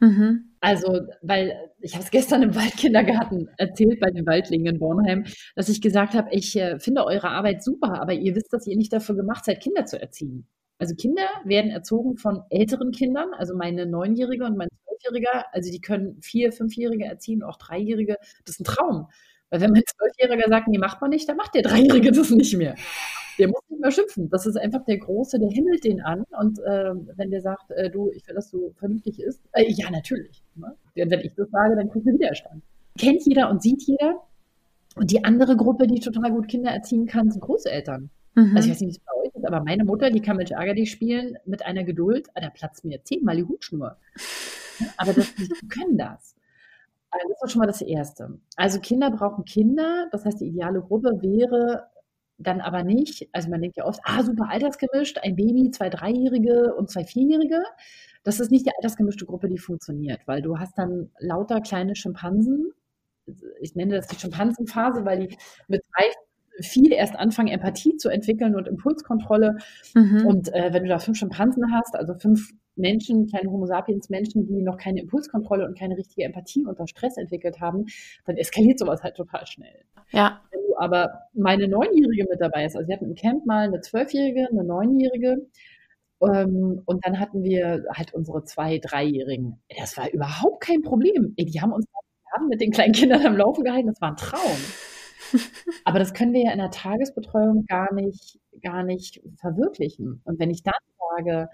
Mhm. 0.00 0.54
Also, 0.60 1.00
weil 1.22 1.70
ich 1.80 1.94
habe 1.94 2.04
es 2.04 2.10
gestern 2.10 2.42
im 2.42 2.54
Waldkindergarten 2.54 3.48
erzählt 3.58 4.00
bei 4.00 4.10
den 4.10 4.26
Waldlingen 4.26 4.74
in 4.74 4.78
Bornheim, 4.78 5.24
dass 5.56 5.68
ich 5.68 5.80
gesagt 5.80 6.14
habe, 6.14 6.28
ich 6.32 6.56
äh, 6.56 6.78
finde 6.78 7.04
eure 7.04 7.28
Arbeit 7.28 7.62
super, 7.62 8.00
aber 8.00 8.14
ihr 8.14 8.34
wisst, 8.34 8.52
dass 8.52 8.66
ihr 8.66 8.76
nicht 8.76 8.92
dafür 8.92 9.14
gemacht 9.14 9.44
seid, 9.44 9.60
Kinder 9.60 9.84
zu 9.84 10.00
erziehen. 10.00 10.46
Also 10.78 10.94
Kinder 10.94 11.28
werden 11.44 11.70
erzogen 11.70 12.16
von 12.16 12.42
älteren 12.48 12.90
Kindern, 12.92 13.34
also 13.34 13.54
meine 13.54 13.84
Neunjährige 13.84 14.44
und 14.44 14.56
mein 14.56 14.68
Zwölfjähriger, 14.86 15.44
also 15.52 15.70
die 15.70 15.80
können 15.80 16.20
vier, 16.22 16.52
fünfjährige 16.52 17.04
erziehen, 17.04 17.42
auch 17.42 17.58
Dreijährige. 17.58 18.16
Das 18.46 18.54
ist 18.54 18.60
ein 18.60 18.64
Traum. 18.64 19.08
Weil 19.50 19.60
wenn 19.60 19.72
mein 19.72 19.82
Zwölfjähriger 19.84 20.48
sagt, 20.48 20.68
nee, 20.68 20.78
macht 20.78 21.00
man 21.00 21.10
nicht, 21.10 21.28
dann 21.28 21.36
macht 21.36 21.54
der 21.54 21.62
Dreijährige 21.62 22.12
das 22.12 22.30
nicht 22.30 22.56
mehr. 22.56 22.74
Der 23.38 23.48
muss 23.48 23.62
nicht 23.68 23.80
mehr 23.80 23.90
schimpfen. 23.90 24.30
Das 24.30 24.46
ist 24.46 24.56
einfach 24.56 24.84
der 24.84 24.98
Große, 24.98 25.38
der 25.38 25.50
himmelt 25.50 25.84
den 25.84 26.00
an. 26.00 26.24
Und 26.38 26.58
äh, 26.60 26.92
wenn 27.16 27.30
der 27.30 27.40
sagt, 27.40 27.70
äh, 27.70 27.90
du, 27.90 28.10
ich 28.12 28.26
will, 28.26 28.34
dass 28.34 28.50
du 28.50 28.72
vernünftig 28.78 29.20
ist, 29.20 29.42
äh, 29.52 29.64
ja, 29.68 29.90
natürlich. 29.90 30.42
Ne? 30.54 30.74
Wenn 30.94 31.20
ich 31.20 31.34
das 31.34 31.50
sage, 31.50 31.76
dann 31.76 31.90
kriegt 31.90 32.06
er 32.06 32.14
Widerstand. 32.14 32.62
Kennt 32.98 33.24
jeder 33.24 33.50
und 33.50 33.62
sieht 33.62 33.82
jeder. 33.82 34.22
Und 34.96 35.10
die 35.10 35.24
andere 35.24 35.56
Gruppe, 35.56 35.86
die 35.86 36.00
total 36.00 36.30
gut 36.32 36.48
Kinder 36.48 36.70
erziehen 36.70 37.06
kann, 37.06 37.30
sind 37.30 37.40
Großeltern. 37.40 38.10
Mhm. 38.34 38.56
Also 38.56 38.68
ich 38.68 38.74
weiß 38.74 38.80
nicht, 38.80 38.88
wie 38.88 38.90
es 38.90 38.98
bei 38.98 39.12
euch 39.22 39.34
ist, 39.34 39.46
aber 39.46 39.64
meine 39.64 39.84
Mutter, 39.84 40.10
die 40.10 40.20
kann 40.20 40.36
mit 40.36 40.50
Ärger 40.50 40.86
spielen 40.86 41.36
mit 41.44 41.64
einer 41.64 41.84
Geduld, 41.84 42.28
ah, 42.34 42.40
da 42.40 42.50
platzt 42.50 42.84
mir 42.84 43.02
zehnmal 43.02 43.36
die 43.36 43.44
Hutschnur. 43.44 43.96
Aber 44.96 45.12
das, 45.12 45.34
die 45.34 45.48
können 45.68 45.98
das. 45.98 46.34
Also 47.10 47.28
das 47.28 47.42
ist 47.42 47.52
schon 47.52 47.60
mal 47.60 47.66
das 47.66 47.82
Erste. 47.82 48.38
Also 48.56 48.80
Kinder 48.80 49.10
brauchen 49.10 49.44
Kinder, 49.44 50.08
das 50.12 50.24
heißt, 50.24 50.40
die 50.40 50.46
ideale 50.46 50.80
Gruppe 50.80 51.20
wäre 51.20 51.88
dann 52.38 52.60
aber 52.60 52.82
nicht, 52.82 53.28
also 53.32 53.50
man 53.50 53.60
denkt 53.60 53.76
ja 53.76 53.84
oft, 53.84 54.00
ah, 54.04 54.22
super 54.22 54.48
altersgemischt, 54.48 55.18
ein 55.18 55.36
Baby, 55.36 55.70
zwei 55.70 55.90
Dreijährige 55.90 56.74
und 56.74 56.90
zwei 56.90 57.04
Vierjährige. 57.04 57.62
Das 58.22 58.40
ist 58.40 58.50
nicht 58.50 58.66
die 58.66 58.72
altersgemischte 58.74 59.26
Gruppe, 59.26 59.48
die 59.48 59.58
funktioniert, 59.58 60.20
weil 60.26 60.42
du 60.42 60.58
hast 60.58 60.76
dann 60.78 61.10
lauter 61.18 61.60
kleine 61.60 61.96
Schimpansen. 61.96 62.72
Ich 63.60 63.74
nenne 63.74 63.96
das 63.96 64.06
die 64.08 64.18
Schimpansenphase, 64.18 65.04
weil 65.04 65.26
die 65.26 65.36
mit 65.68 65.82
drei, 65.94 66.10
viel 66.62 66.92
erst 66.92 67.16
anfangen, 67.16 67.48
Empathie 67.48 67.96
zu 67.96 68.08
entwickeln 68.08 68.54
und 68.54 68.68
Impulskontrolle. 68.68 69.58
Mhm. 69.94 70.26
Und 70.26 70.52
äh, 70.54 70.72
wenn 70.72 70.82
du 70.82 70.88
da 70.88 70.98
fünf 70.98 71.18
Schimpansen 71.18 71.72
hast, 71.72 71.94
also 71.94 72.14
fünf 72.14 72.50
Menschen, 72.76 73.26
kleine 73.26 73.50
Homo 73.50 73.66
sapiens 73.66 74.08
Menschen, 74.08 74.46
die 74.46 74.62
noch 74.62 74.76
keine 74.76 75.00
Impulskontrolle 75.00 75.66
und 75.66 75.78
keine 75.78 75.96
richtige 75.96 76.24
Empathie 76.24 76.64
unter 76.66 76.86
Stress 76.86 77.16
entwickelt 77.16 77.60
haben, 77.60 77.86
dann 78.26 78.36
eskaliert 78.36 78.78
sowas 78.78 79.02
halt 79.02 79.16
total 79.16 79.46
schnell. 79.46 79.84
Ja. 80.10 80.40
Wenn 80.50 80.60
du 80.68 80.78
aber 80.78 81.10
meine 81.34 81.68
Neunjährige 81.68 82.26
mit 82.30 82.40
dabei 82.40 82.64
ist, 82.64 82.76
also 82.76 82.88
wir 82.88 82.96
hatten 82.96 83.06
im 83.06 83.14
Camp 83.14 83.46
mal 83.46 83.66
eine 83.66 83.80
Zwölfjährige, 83.80 84.48
eine 84.50 84.64
Neunjährige, 84.64 85.46
ähm, 86.22 86.82
und 86.84 87.04
dann 87.04 87.18
hatten 87.18 87.42
wir 87.42 87.84
halt 87.94 88.12
unsere 88.12 88.44
zwei, 88.44 88.78
Dreijährigen. 88.78 89.60
Das 89.78 89.96
war 89.96 90.10
überhaupt 90.10 90.62
kein 90.62 90.82
Problem. 90.82 91.34
Die 91.38 91.60
haben 91.60 91.72
uns 91.72 91.86
mit 92.48 92.60
den 92.60 92.70
kleinen 92.70 92.92
Kindern 92.92 93.26
am 93.26 93.36
Laufen 93.36 93.64
gehalten. 93.64 93.88
Das 93.88 94.00
war 94.00 94.10
ein 94.10 94.16
Traum. 94.16 94.58
Aber 95.84 95.98
das 95.98 96.14
können 96.14 96.32
wir 96.32 96.44
ja 96.44 96.52
in 96.52 96.58
der 96.58 96.70
Tagesbetreuung 96.70 97.64
gar 97.66 97.92
nicht, 97.92 98.38
gar 98.62 98.82
nicht 98.82 99.20
verwirklichen. 99.36 100.20
Und 100.24 100.38
wenn 100.38 100.50
ich 100.50 100.62
dann 100.62 100.74
sage, 101.16 101.48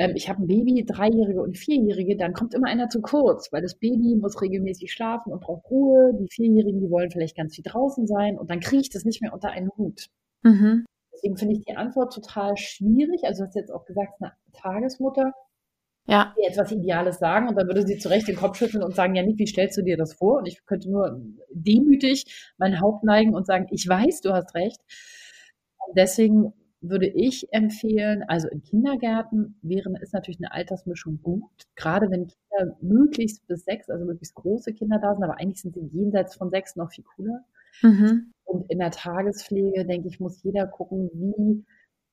ähm, 0.00 0.12
ich 0.16 0.30
habe 0.30 0.42
ein 0.42 0.46
Baby, 0.46 0.82
Dreijährige 0.86 1.42
und 1.42 1.58
Vierjährige, 1.58 2.16
dann 2.16 2.32
kommt 2.32 2.54
immer 2.54 2.68
einer 2.68 2.88
zu 2.88 3.02
kurz, 3.02 3.52
weil 3.52 3.60
das 3.60 3.74
Baby 3.74 4.16
muss 4.16 4.40
regelmäßig 4.40 4.90
schlafen 4.90 5.30
und 5.30 5.42
braucht 5.42 5.70
Ruhe. 5.70 6.12
Die 6.18 6.26
Vierjährigen, 6.30 6.80
die 6.80 6.90
wollen 6.90 7.10
vielleicht 7.10 7.36
ganz 7.36 7.54
viel 7.54 7.64
draußen 7.64 8.06
sein 8.06 8.38
und 8.38 8.50
dann 8.50 8.60
kriege 8.60 8.80
ich 8.80 8.88
das 8.88 9.04
nicht 9.04 9.20
mehr 9.20 9.34
unter 9.34 9.50
einen 9.50 9.70
Hut. 9.76 10.06
Mhm. 10.42 10.86
Deswegen 11.12 11.36
finde 11.36 11.54
ich 11.54 11.64
die 11.66 11.76
Antwort 11.76 12.14
total 12.14 12.56
schwierig. 12.56 13.24
Also 13.24 13.42
du 13.42 13.48
hast 13.48 13.56
jetzt 13.56 13.70
auch 13.70 13.84
gesagt, 13.84 14.14
eine 14.20 14.32
Tagesmutter 14.54 15.34
ja. 16.06 16.34
etwas 16.48 16.72
Ideales 16.72 17.18
sagen 17.18 17.48
und 17.48 17.56
dann 17.56 17.66
würde 17.66 17.86
sie 17.86 17.98
zurecht 17.98 18.26
den 18.26 18.36
Kopf 18.36 18.56
schütteln 18.56 18.82
und 18.82 18.94
sagen, 18.94 19.14
ja, 19.14 19.22
Nick, 19.22 19.38
wie 19.38 19.46
stellst 19.46 19.76
du 19.76 19.82
dir 19.82 19.98
das 19.98 20.14
vor? 20.14 20.38
Und 20.38 20.46
ich 20.46 20.64
könnte 20.64 20.90
nur 20.90 21.20
demütig 21.52 22.52
mein 22.56 22.80
Haupt 22.80 23.04
neigen 23.04 23.34
und 23.34 23.46
sagen, 23.46 23.66
ich 23.70 23.86
weiß, 23.86 24.22
du 24.22 24.32
hast 24.32 24.54
recht. 24.54 24.80
Und 25.86 25.98
deswegen 25.98 26.54
würde 26.80 27.06
ich 27.06 27.52
empfehlen, 27.52 28.24
also 28.28 28.48
in 28.48 28.62
Kindergärten 28.62 29.56
wäre, 29.62 29.90
ist 30.00 30.14
natürlich 30.14 30.40
eine 30.40 30.52
Altersmischung 30.52 31.20
gut, 31.22 31.50
gerade 31.76 32.10
wenn 32.10 32.26
Kinder 32.28 32.76
möglichst 32.80 33.46
bis 33.46 33.64
sechs, 33.64 33.90
also 33.90 34.04
möglichst 34.04 34.34
große 34.34 34.72
Kinder 34.72 34.98
da 34.98 35.14
sind, 35.14 35.24
aber 35.24 35.38
eigentlich 35.38 35.60
sind 35.60 35.74
sie 35.74 35.86
jenseits 35.92 36.34
von 36.36 36.50
sechs 36.50 36.76
noch 36.76 36.90
viel 36.90 37.04
cooler. 37.04 37.44
Mhm. 37.82 38.32
Und 38.44 38.70
in 38.70 38.78
der 38.78 38.90
Tagespflege, 38.90 39.84
denke 39.84 40.08
ich, 40.08 40.20
muss 40.20 40.42
jeder 40.42 40.66
gucken, 40.66 41.10
wie 41.12 41.64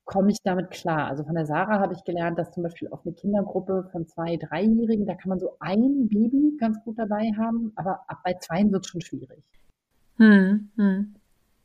komme 0.04 0.30
ich 0.30 0.38
damit 0.42 0.70
klar. 0.70 1.08
Also 1.08 1.24
von 1.24 1.34
der 1.34 1.46
Sarah 1.46 1.80
habe 1.80 1.92
ich 1.92 2.02
gelernt, 2.04 2.38
dass 2.38 2.50
zum 2.52 2.62
Beispiel 2.62 2.88
auf 2.88 3.04
eine 3.04 3.14
Kindergruppe 3.14 3.88
von 3.92 4.06
zwei, 4.06 4.36
dreijährigen, 4.36 5.06
da 5.06 5.14
kann 5.14 5.28
man 5.28 5.38
so 5.38 5.56
ein 5.60 6.08
Baby 6.08 6.56
ganz 6.58 6.82
gut 6.82 6.98
dabei 6.98 7.30
haben, 7.36 7.72
aber 7.76 8.00
ab 8.08 8.20
bei 8.24 8.34
zweien 8.34 8.72
wird 8.72 8.86
es 8.86 8.90
schon 8.90 9.02
schwierig. 9.02 9.42
Hm, 10.16 10.70
hm. 10.76 11.14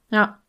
Ja. 0.10 0.42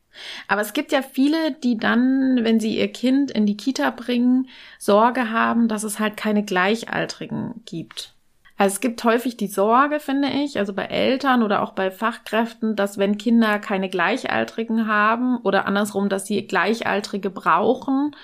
Aber 0.49 0.61
es 0.61 0.73
gibt 0.73 0.93
ja 0.93 1.03
viele, 1.03 1.53
die 1.53 1.77
dann, 1.77 2.41
wenn 2.43 2.61
sie 2.61 2.79
ihr 2.79 2.93
Kind 2.93 3.31
in 3.31 3.47
die 3.47 3.57
Kita 3.57 3.91
bringen, 3.91 4.49
Sorge 4.79 5.31
haben, 5.31 5.69
dass 5.69 5.83
es 5.83 5.99
halt 5.99 6.17
keine 6.17 6.45
Gleichaltrigen 6.45 7.63
gibt. 7.65 8.15
Also 8.57 8.75
es 8.75 8.81
gibt 8.81 9.03
häufig 9.03 9.37
die 9.37 9.49
Sorge, 9.49 9.99
finde 9.99 10.29
ich, 10.29 10.59
also 10.59 10.73
bei 10.73 10.85
Eltern 10.85 11.43
oder 11.43 11.63
auch 11.63 11.73
bei 11.73 11.91
Fachkräften, 11.91 12.77
dass 12.77 12.99
wenn 12.99 13.19
Kinder 13.19 13.59
keine 13.59 13.89
Gleichaltrigen 13.89 14.87
haben 14.87 15.39
oder 15.39 15.67
andersrum, 15.67 16.09
dass 16.09 16.27
sie 16.27 16.47
Gleichaltrige 16.47 17.31
brauchen, 17.31 18.15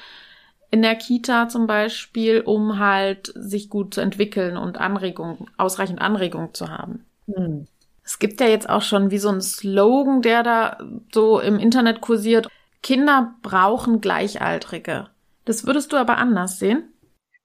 in 0.71 0.83
der 0.83 0.95
Kita 0.95 1.49
zum 1.49 1.67
Beispiel, 1.67 2.43
um 2.43 2.79
halt 2.79 3.33
sich 3.35 3.71
gut 3.71 3.93
zu 3.93 4.01
entwickeln 4.01 4.57
und 4.57 4.79
Anregung, 4.79 5.49
ausreichend 5.57 6.01
Anregung 6.01 6.55
zu 6.55 6.69
haben. 6.69 7.05
Hm. 7.27 7.67
Es 8.11 8.19
gibt 8.19 8.41
ja 8.41 8.49
jetzt 8.49 8.69
auch 8.69 8.83
schon 8.83 9.13
wie 9.13 9.19
so 9.19 9.29
ein 9.29 9.41
Slogan, 9.41 10.21
der 10.21 10.43
da 10.43 10.79
so 11.15 11.39
im 11.39 11.61
Internet 11.61 12.01
kursiert. 12.01 12.49
Kinder 12.83 13.37
brauchen 13.41 14.01
Gleichaltrige. 14.01 15.07
Das 15.45 15.65
würdest 15.65 15.93
du 15.93 15.97
aber 15.97 16.17
anders 16.17 16.59
sehen? 16.59 16.93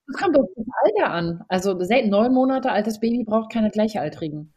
Das 0.08 0.19
kommt 0.19 0.36
auf 0.36 0.47
das 0.56 0.65
Alter 0.84 1.12
an. 1.12 1.45
Also 1.49 1.75
neun 1.75 2.34
Monate 2.34 2.71
altes 2.71 2.99
Baby 2.99 3.23
braucht 3.23 3.51
keine 3.54 3.69
Gleichaltrigen, 3.69 4.56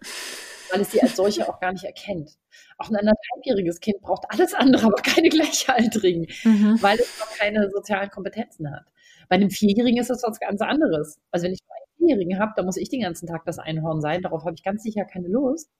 weil 0.72 0.80
es 0.80 0.92
sie 0.92 1.02
als 1.02 1.14
solche 1.14 1.46
auch 1.46 1.60
gar 1.60 1.72
nicht 1.72 1.84
erkennt. 1.84 2.38
Auch 2.78 2.88
ein 2.88 2.96
anderthalbjähriges 2.96 3.78
Kind 3.80 4.00
braucht 4.00 4.24
alles 4.30 4.54
andere, 4.54 4.86
aber 4.86 5.02
keine 5.02 5.28
Gleichaltrigen, 5.28 6.26
mhm. 6.42 6.78
weil 6.80 6.98
es 6.98 7.20
noch 7.20 7.36
keine 7.36 7.68
sozialen 7.68 8.08
Kompetenzen 8.08 8.74
hat. 8.74 8.86
Bei 9.28 9.36
einem 9.36 9.50
Vierjährigen 9.50 10.00
ist 10.00 10.08
das 10.08 10.22
was 10.26 10.40
ganz 10.40 10.62
anderes. 10.62 11.20
Also 11.32 11.44
wenn 11.44 11.52
ich 11.52 11.60
einen 11.60 11.98
Vierjährigen 11.98 12.38
habe, 12.38 12.52
dann 12.56 12.64
muss 12.64 12.78
ich 12.78 12.88
den 12.88 13.02
ganzen 13.02 13.26
Tag 13.26 13.44
das 13.44 13.58
Einhorn 13.58 14.00
sein. 14.00 14.22
Darauf 14.22 14.46
habe 14.46 14.54
ich 14.54 14.62
ganz 14.62 14.82
sicher 14.82 15.04
keine 15.04 15.28
Lust. 15.28 15.70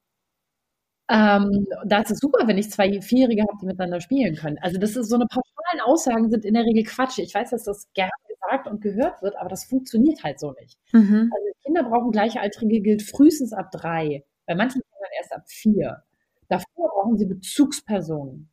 Ähm, 1.11 1.67
da 1.87 2.01
ist 2.01 2.11
es 2.11 2.19
super, 2.19 2.47
wenn 2.47 2.59
ich 2.59 2.71
zwei 2.71 3.01
Vierjährige 3.01 3.43
habe, 3.43 3.59
die 3.61 3.67
miteinander 3.67 4.01
spielen 4.01 4.35
können. 4.37 4.59
Also 4.61 4.79
das 4.79 4.95
ist 4.95 5.09
so 5.09 5.17
eine 5.17 5.27
pauschalen 5.27 5.81
Aussagen 5.85 6.31
sind 6.31 6.45
in 6.45 6.55
der 6.55 6.65
Regel 6.65 6.85
Quatsch. 6.85 7.19
Ich 7.19 7.35
weiß, 7.35 7.51
dass 7.51 7.65
das 7.65 7.91
gerne 7.95 8.11
gesagt 8.29 8.67
und 8.67 8.81
gehört 8.81 9.23
wird, 9.23 9.37
aber 9.37 9.49
das 9.49 9.65
funktioniert 9.65 10.23
halt 10.23 10.39
so 10.39 10.53
nicht. 10.61 10.79
Mhm. 10.93 11.31
Also 11.35 11.47
Kinder 11.65 11.85
brauchen 11.85 12.11
Gleichaltrige 12.11 12.81
gilt 12.81 13.03
frühestens 13.03 13.53
ab 13.53 13.71
drei. 13.73 14.25
Bei 14.47 14.55
manchen 14.55 14.83
Kindern 14.83 15.11
erst 15.19 15.33
ab 15.33 15.43
vier. 15.47 16.03
Davor 16.49 16.91
brauchen 16.91 17.19
sie 17.19 17.27
Bezugspersonen. 17.27 18.51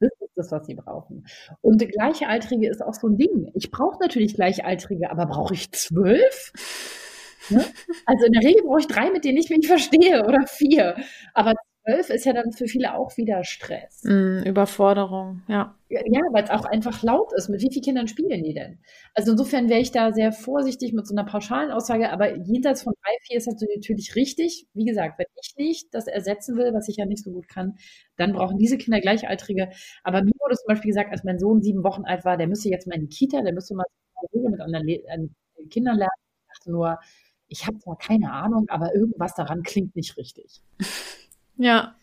Das 0.00 0.10
ist 0.20 0.32
das, 0.36 0.50
was 0.50 0.66
sie 0.66 0.74
brauchen. 0.74 1.26
Und 1.60 1.78
Gleichaltrige 1.88 2.68
ist 2.68 2.82
auch 2.82 2.94
so 2.94 3.08
ein 3.08 3.16
Ding. 3.16 3.50
Ich 3.54 3.70
brauche 3.70 3.98
natürlich 4.00 4.34
Gleichaltrige, 4.34 5.10
aber 5.10 5.26
brauche 5.26 5.54
ich 5.54 5.70
zwölf? 5.72 6.52
Ne? 7.50 7.64
Also 8.06 8.26
in 8.26 8.32
der 8.32 8.42
Regel 8.42 8.62
brauche 8.64 8.80
ich 8.80 8.86
drei, 8.86 9.10
mit 9.10 9.24
denen 9.24 9.38
ich 9.38 9.50
mich 9.50 9.66
verstehe 9.66 10.24
oder 10.24 10.46
vier. 10.46 10.96
Aber 11.34 11.54
zwölf 11.84 12.10
ist 12.10 12.24
ja 12.24 12.32
dann 12.32 12.52
für 12.52 12.66
viele 12.66 12.94
auch 12.94 13.16
wieder 13.16 13.44
Stress. 13.44 14.02
Mm, 14.04 14.42
Überforderung, 14.44 15.42
ja. 15.48 15.74
Ja, 15.88 16.20
weil 16.32 16.44
es 16.44 16.50
auch 16.50 16.64
einfach 16.64 17.02
laut 17.02 17.32
ist. 17.36 17.48
Mit 17.48 17.60
wie 17.60 17.70
vielen 17.70 17.84
Kindern 17.84 18.08
spielen 18.08 18.42
die 18.42 18.54
denn? 18.54 18.78
Also 19.14 19.32
insofern 19.32 19.68
wäre 19.68 19.80
ich 19.80 19.90
da 19.90 20.12
sehr 20.12 20.32
vorsichtig 20.32 20.94
mit 20.94 21.06
so 21.06 21.14
einer 21.14 21.24
pauschalen 21.24 21.70
Aussage, 21.70 22.10
aber 22.10 22.34
jenseits 22.36 22.82
von 22.82 22.94
drei, 23.02 23.12
vier 23.22 23.36
ist 23.36 23.46
das 23.46 23.60
natürlich 23.60 24.14
richtig. 24.14 24.66
Wie 24.72 24.86
gesagt, 24.86 25.18
wenn 25.18 25.26
ich 25.40 25.54
nicht 25.56 25.94
das 25.94 26.06
ersetzen 26.06 26.56
will, 26.56 26.72
was 26.72 26.88
ich 26.88 26.96
ja 26.96 27.04
nicht 27.04 27.22
so 27.22 27.30
gut 27.30 27.48
kann, 27.48 27.76
dann 28.16 28.32
brauchen 28.32 28.58
diese 28.58 28.78
Kinder 28.78 29.00
Gleichaltrige. 29.00 29.70
Aber 30.02 30.22
mir 30.22 30.32
wurde 30.40 30.56
zum 30.56 30.68
Beispiel 30.68 30.90
gesagt, 30.90 31.12
als 31.12 31.24
mein 31.24 31.38
Sohn 31.38 31.60
sieben 31.60 31.84
Wochen 31.84 32.04
alt 32.04 32.24
war, 32.24 32.36
der 32.38 32.46
müsste 32.46 32.70
jetzt 32.70 32.86
mal 32.86 32.94
in 32.94 33.02
die 33.02 33.14
Kita, 33.14 33.42
der 33.42 33.52
müsste 33.52 33.74
mal 33.74 33.84
mit 34.32 34.60
anderen 34.60 34.86
Kindern 35.68 35.96
lernen. 35.96 36.10
Ich 36.48 36.58
dachte 36.58 36.70
nur, 36.70 36.98
ich 37.48 37.66
habe 37.66 37.78
zwar 37.78 37.98
keine 37.98 38.32
Ahnung, 38.32 38.66
aber 38.68 38.94
irgendwas 38.94 39.34
daran 39.34 39.62
klingt 39.62 39.94
nicht 39.94 40.16
richtig. 40.16 40.62
Ja. 41.62 41.94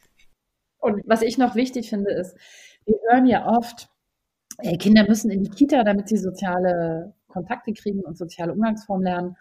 Und 0.80 1.04
was 1.06 1.22
ich 1.22 1.38
noch 1.38 1.56
wichtig 1.56 1.89
finde, 1.89 2.12
ist, 2.12 2.36
wir 2.86 2.95
hören 3.10 3.26
ja 3.26 3.45
oft, 3.45 3.89
ey, 4.60 4.78
Kinder 4.78 5.06
müssen 5.08 5.30
in 5.30 5.43
die 5.43 5.50
Kita, 5.50 5.84
damit 5.84 6.08
sie 6.08 6.17
soziale 6.17 7.13
Kontakte 7.28 7.74
kriegen 7.74 8.02
und 8.02 8.17
soziale 8.17 8.54
Umgangsformen 8.54 9.04
lernen. 9.04 9.36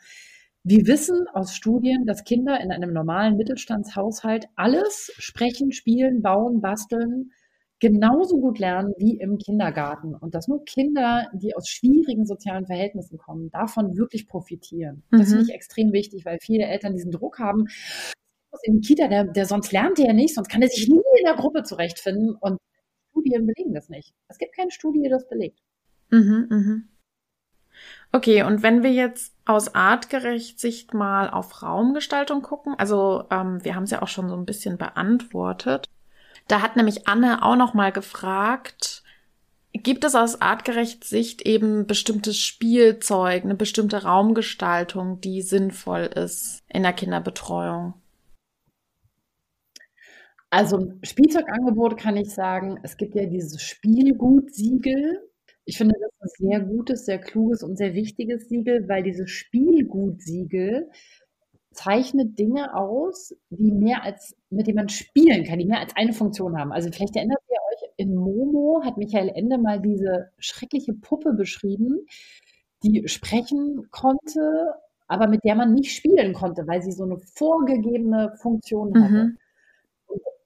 Wir 0.64 0.86
wissen 0.86 1.26
aus 1.32 1.54
Studien, 1.54 2.04
dass 2.04 2.24
Kinder 2.24 2.60
in 2.60 2.72
einem 2.72 2.92
normalen 2.92 3.36
Mittelstandshaushalt 3.36 4.48
alles 4.56 5.12
sprechen, 5.16 5.70
spielen, 5.72 6.20
bauen, 6.20 6.60
basteln, 6.60 7.30
genauso 7.78 8.40
gut 8.40 8.58
lernen 8.58 8.92
wie 8.98 9.18
im 9.18 9.38
Kindergarten. 9.38 10.16
Und 10.16 10.34
dass 10.34 10.48
nur 10.48 10.64
Kinder, 10.64 11.30
die 11.32 11.54
aus 11.54 11.68
schwierigen 11.68 12.26
sozialen 12.26 12.66
Verhältnissen 12.66 13.18
kommen, 13.18 13.50
davon 13.50 13.96
wirklich 13.96 14.26
profitieren. 14.26 15.04
Mhm. 15.10 15.18
Das 15.18 15.28
finde 15.28 15.44
ich 15.44 15.54
extrem 15.54 15.92
wichtig, 15.92 16.24
weil 16.24 16.38
viele 16.42 16.64
Eltern 16.64 16.92
diesen 16.92 17.12
Druck 17.12 17.38
haben, 17.38 17.68
in 18.62 18.80
die 18.80 18.86
Kita, 18.86 19.08
der, 19.08 19.24
der 19.24 19.46
sonst 19.46 19.72
lernt 19.72 19.98
er 19.98 20.12
nicht, 20.12 20.34
sonst 20.34 20.48
kann 20.48 20.62
er 20.62 20.68
sich 20.68 20.88
nie 20.88 21.02
in 21.18 21.24
der 21.24 21.34
Gruppe 21.34 21.62
zurechtfinden. 21.62 22.34
Und 22.34 22.58
Studien 23.10 23.46
belegen 23.46 23.74
das 23.74 23.88
nicht. 23.88 24.12
Es 24.28 24.38
gibt 24.38 24.54
keine 24.54 24.70
Studie, 24.70 25.02
die 25.02 25.08
das 25.08 25.28
belegt. 25.28 25.60
Mhm, 26.10 26.46
mhm. 26.50 26.88
Okay, 28.10 28.42
und 28.42 28.62
wenn 28.62 28.82
wir 28.82 28.92
jetzt 28.92 29.34
aus 29.44 29.74
artgerecht 29.74 30.58
Sicht 30.58 30.94
mal 30.94 31.30
auf 31.30 31.62
Raumgestaltung 31.62 32.42
gucken, 32.42 32.74
also 32.78 33.24
ähm, 33.30 33.62
wir 33.64 33.74
haben 33.74 33.84
es 33.84 33.90
ja 33.90 34.02
auch 34.02 34.08
schon 34.08 34.28
so 34.28 34.36
ein 34.36 34.46
bisschen 34.46 34.78
beantwortet. 34.78 35.86
Da 36.48 36.62
hat 36.62 36.76
nämlich 36.76 37.06
Anne 37.06 37.42
auch 37.42 37.56
noch 37.56 37.74
mal 37.74 37.92
gefragt, 37.92 39.02
gibt 39.74 40.04
es 40.04 40.14
aus 40.14 40.40
artgerecht 40.40 41.04
Sicht 41.04 41.42
eben 41.42 41.86
bestimmtes 41.86 42.38
Spielzeug, 42.38 43.44
eine 43.44 43.54
bestimmte 43.54 44.02
Raumgestaltung, 44.02 45.20
die 45.20 45.42
sinnvoll 45.42 46.04
ist 46.04 46.60
in 46.68 46.82
der 46.82 46.94
Kinderbetreuung? 46.94 47.94
Also 50.50 50.92
Spielzeugangebot 51.02 51.98
kann 51.98 52.16
ich 52.16 52.30
sagen, 52.30 52.78
es 52.82 52.96
gibt 52.96 53.14
ja 53.14 53.26
dieses 53.26 53.60
Spielgutsiegel. 53.60 55.20
Ich 55.66 55.76
finde 55.76 55.94
das 56.00 56.10
ein 56.20 56.48
sehr 56.48 56.60
gutes, 56.60 57.04
sehr 57.04 57.18
kluges 57.18 57.62
und 57.62 57.76
sehr 57.76 57.92
wichtiges 57.92 58.48
Siegel, 58.48 58.88
weil 58.88 59.02
dieses 59.02 59.30
Spielgutsiegel 59.30 60.88
zeichnet 61.72 62.38
Dinge 62.38 62.74
aus, 62.74 63.34
die 63.50 63.70
mehr 63.70 64.02
als, 64.02 64.34
mit 64.48 64.66
denen 64.66 64.76
man 64.76 64.88
spielen 64.88 65.44
kann, 65.44 65.58
die 65.58 65.66
mehr 65.66 65.80
als 65.80 65.94
eine 65.96 66.14
Funktion 66.14 66.58
haben. 66.58 66.72
Also 66.72 66.90
vielleicht 66.90 67.16
erinnert 67.16 67.42
ihr 67.50 67.56
euch, 67.56 67.90
in 67.98 68.14
Momo 68.14 68.80
hat 68.82 68.96
Michael 68.96 69.28
Ende 69.28 69.58
mal 69.58 69.80
diese 69.80 70.30
schreckliche 70.38 70.94
Puppe 70.94 71.34
beschrieben, 71.34 72.06
die 72.82 73.06
sprechen 73.06 73.86
konnte, 73.90 74.72
aber 75.08 75.28
mit 75.28 75.44
der 75.44 75.56
man 75.56 75.74
nicht 75.74 75.94
spielen 75.94 76.32
konnte, 76.32 76.66
weil 76.66 76.80
sie 76.80 76.92
so 76.92 77.04
eine 77.04 77.18
vorgegebene 77.18 78.34
Funktion 78.40 78.94
hatte. 78.94 79.12
Mhm 79.12 79.38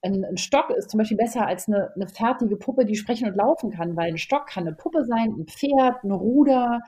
ein, 0.03 0.25
ein, 0.25 0.37
Stock 0.37 0.71
ist 0.71 0.91
zum 0.91 0.99
Beispiel 0.99 1.17
besser 1.17 1.47
als 1.47 1.69
eine, 1.69 1.93
eine, 1.95 2.09
fertige 2.09 2.57
Puppe, 2.57 2.85
die 2.85 2.97
sprechen 2.97 3.29
und 3.29 3.37
laufen 3.37 3.71
kann, 3.71 3.97
weil 3.97 4.11
ein 4.11 4.19
Stock 4.19 4.47
kann 4.47 4.67
eine 4.67 4.75
Puppe 4.75 5.05
sein, 5.05 5.35
ein 5.39 5.47
Pferd, 5.47 6.03
ein 6.05 6.13
Ruder, 6.13 6.81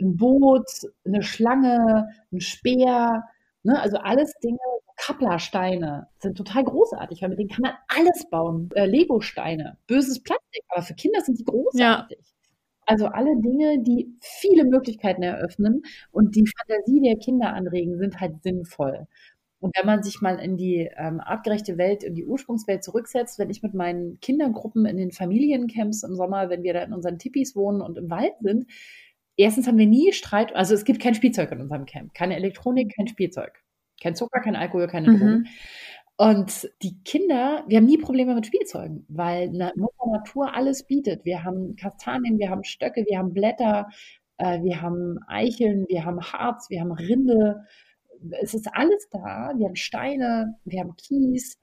ein 0.00 0.16
Boot, 0.16 0.68
eine 1.04 1.22
Schlange, 1.22 2.08
ein 2.32 2.40
Speer, 2.40 3.24
ne? 3.62 3.80
also 3.80 3.96
alles 3.98 4.32
Dinge, 4.42 4.58
Kapplersteine 4.96 6.08
sind 6.18 6.36
total 6.36 6.64
großartig, 6.64 7.22
weil 7.22 7.30
mit 7.30 7.38
denen 7.38 7.48
kann 7.48 7.62
man 7.62 7.72
alles 7.88 8.28
bauen. 8.28 8.68
Äh, 8.74 8.84
Lego-Steine, 8.84 9.78
böses 9.86 10.22
Plastik, 10.22 10.62
aber 10.68 10.82
für 10.82 10.94
Kinder 10.94 11.20
sind 11.22 11.38
die 11.38 11.44
großartig. 11.44 12.18
Ja. 12.18 12.24
Also 12.86 13.06
alle 13.06 13.40
Dinge, 13.40 13.82
die 13.82 14.12
viele 14.20 14.64
Möglichkeiten 14.64 15.22
eröffnen 15.22 15.82
und 16.10 16.34
die 16.34 16.44
Fantasie 16.46 17.00
der 17.00 17.16
Kinder 17.16 17.54
anregen, 17.54 17.98
sind 17.98 18.20
halt 18.20 18.42
sinnvoll. 18.42 19.06
Und 19.60 19.76
wenn 19.76 19.86
man 19.86 20.02
sich 20.02 20.22
mal 20.22 20.38
in 20.38 20.56
die 20.56 20.90
ähm, 20.96 21.20
artgerechte 21.20 21.76
Welt, 21.76 22.02
in 22.02 22.14
die 22.14 22.24
Ursprungswelt 22.24 22.82
zurücksetzt, 22.82 23.38
wenn 23.38 23.50
ich 23.50 23.62
mit 23.62 23.74
meinen 23.74 24.18
Kindergruppen 24.20 24.86
in 24.86 24.96
den 24.96 25.12
Familiencamps 25.12 26.02
im 26.02 26.16
Sommer, 26.16 26.48
wenn 26.48 26.62
wir 26.62 26.72
da 26.72 26.82
in 26.82 26.94
unseren 26.94 27.18
Tipis 27.18 27.54
wohnen 27.54 27.82
und 27.82 27.98
im 27.98 28.08
Wald 28.10 28.32
sind, 28.40 28.66
erstens 29.36 29.66
haben 29.66 29.78
wir 29.78 29.86
nie 29.86 30.12
Streit, 30.12 30.56
also 30.56 30.74
es 30.74 30.84
gibt 30.84 31.00
kein 31.00 31.14
Spielzeug 31.14 31.52
in 31.52 31.60
unserem 31.60 31.84
Camp, 31.84 32.14
keine 32.14 32.36
Elektronik, 32.36 32.94
kein 32.96 33.06
Spielzeug, 33.06 33.62
kein 34.00 34.16
Zucker, 34.16 34.40
kein 34.40 34.56
Alkohol, 34.56 34.86
keine 34.86 35.10
mhm. 35.10 35.18
Drogen. 35.18 35.48
Und 36.16 36.70
die 36.82 37.02
Kinder, 37.02 37.64
wir 37.66 37.78
haben 37.78 37.86
nie 37.86 37.96
Probleme 37.96 38.34
mit 38.34 38.46
Spielzeugen, 38.46 39.06
weil 39.08 39.48
Mutter 39.48 40.06
Natur 40.10 40.54
alles 40.54 40.86
bietet. 40.86 41.24
Wir 41.24 41.44
haben 41.44 41.76
Kastanien, 41.76 42.38
wir 42.38 42.50
haben 42.50 42.62
Stöcke, 42.62 43.06
wir 43.08 43.18
haben 43.18 43.32
Blätter, 43.32 43.88
äh, 44.36 44.62
wir 44.62 44.82
haben 44.82 45.18
Eicheln, 45.28 45.86
wir 45.88 46.04
haben 46.04 46.20
Harz, 46.20 46.68
wir 46.68 46.82
haben 46.82 46.92
Rinde, 46.92 47.64
es 48.40 48.54
ist 48.54 48.68
alles 48.72 49.08
da. 49.10 49.52
Wir 49.56 49.66
haben 49.66 49.76
Steine, 49.76 50.58
wir 50.64 50.80
haben 50.80 50.96
Kies. 50.96 51.58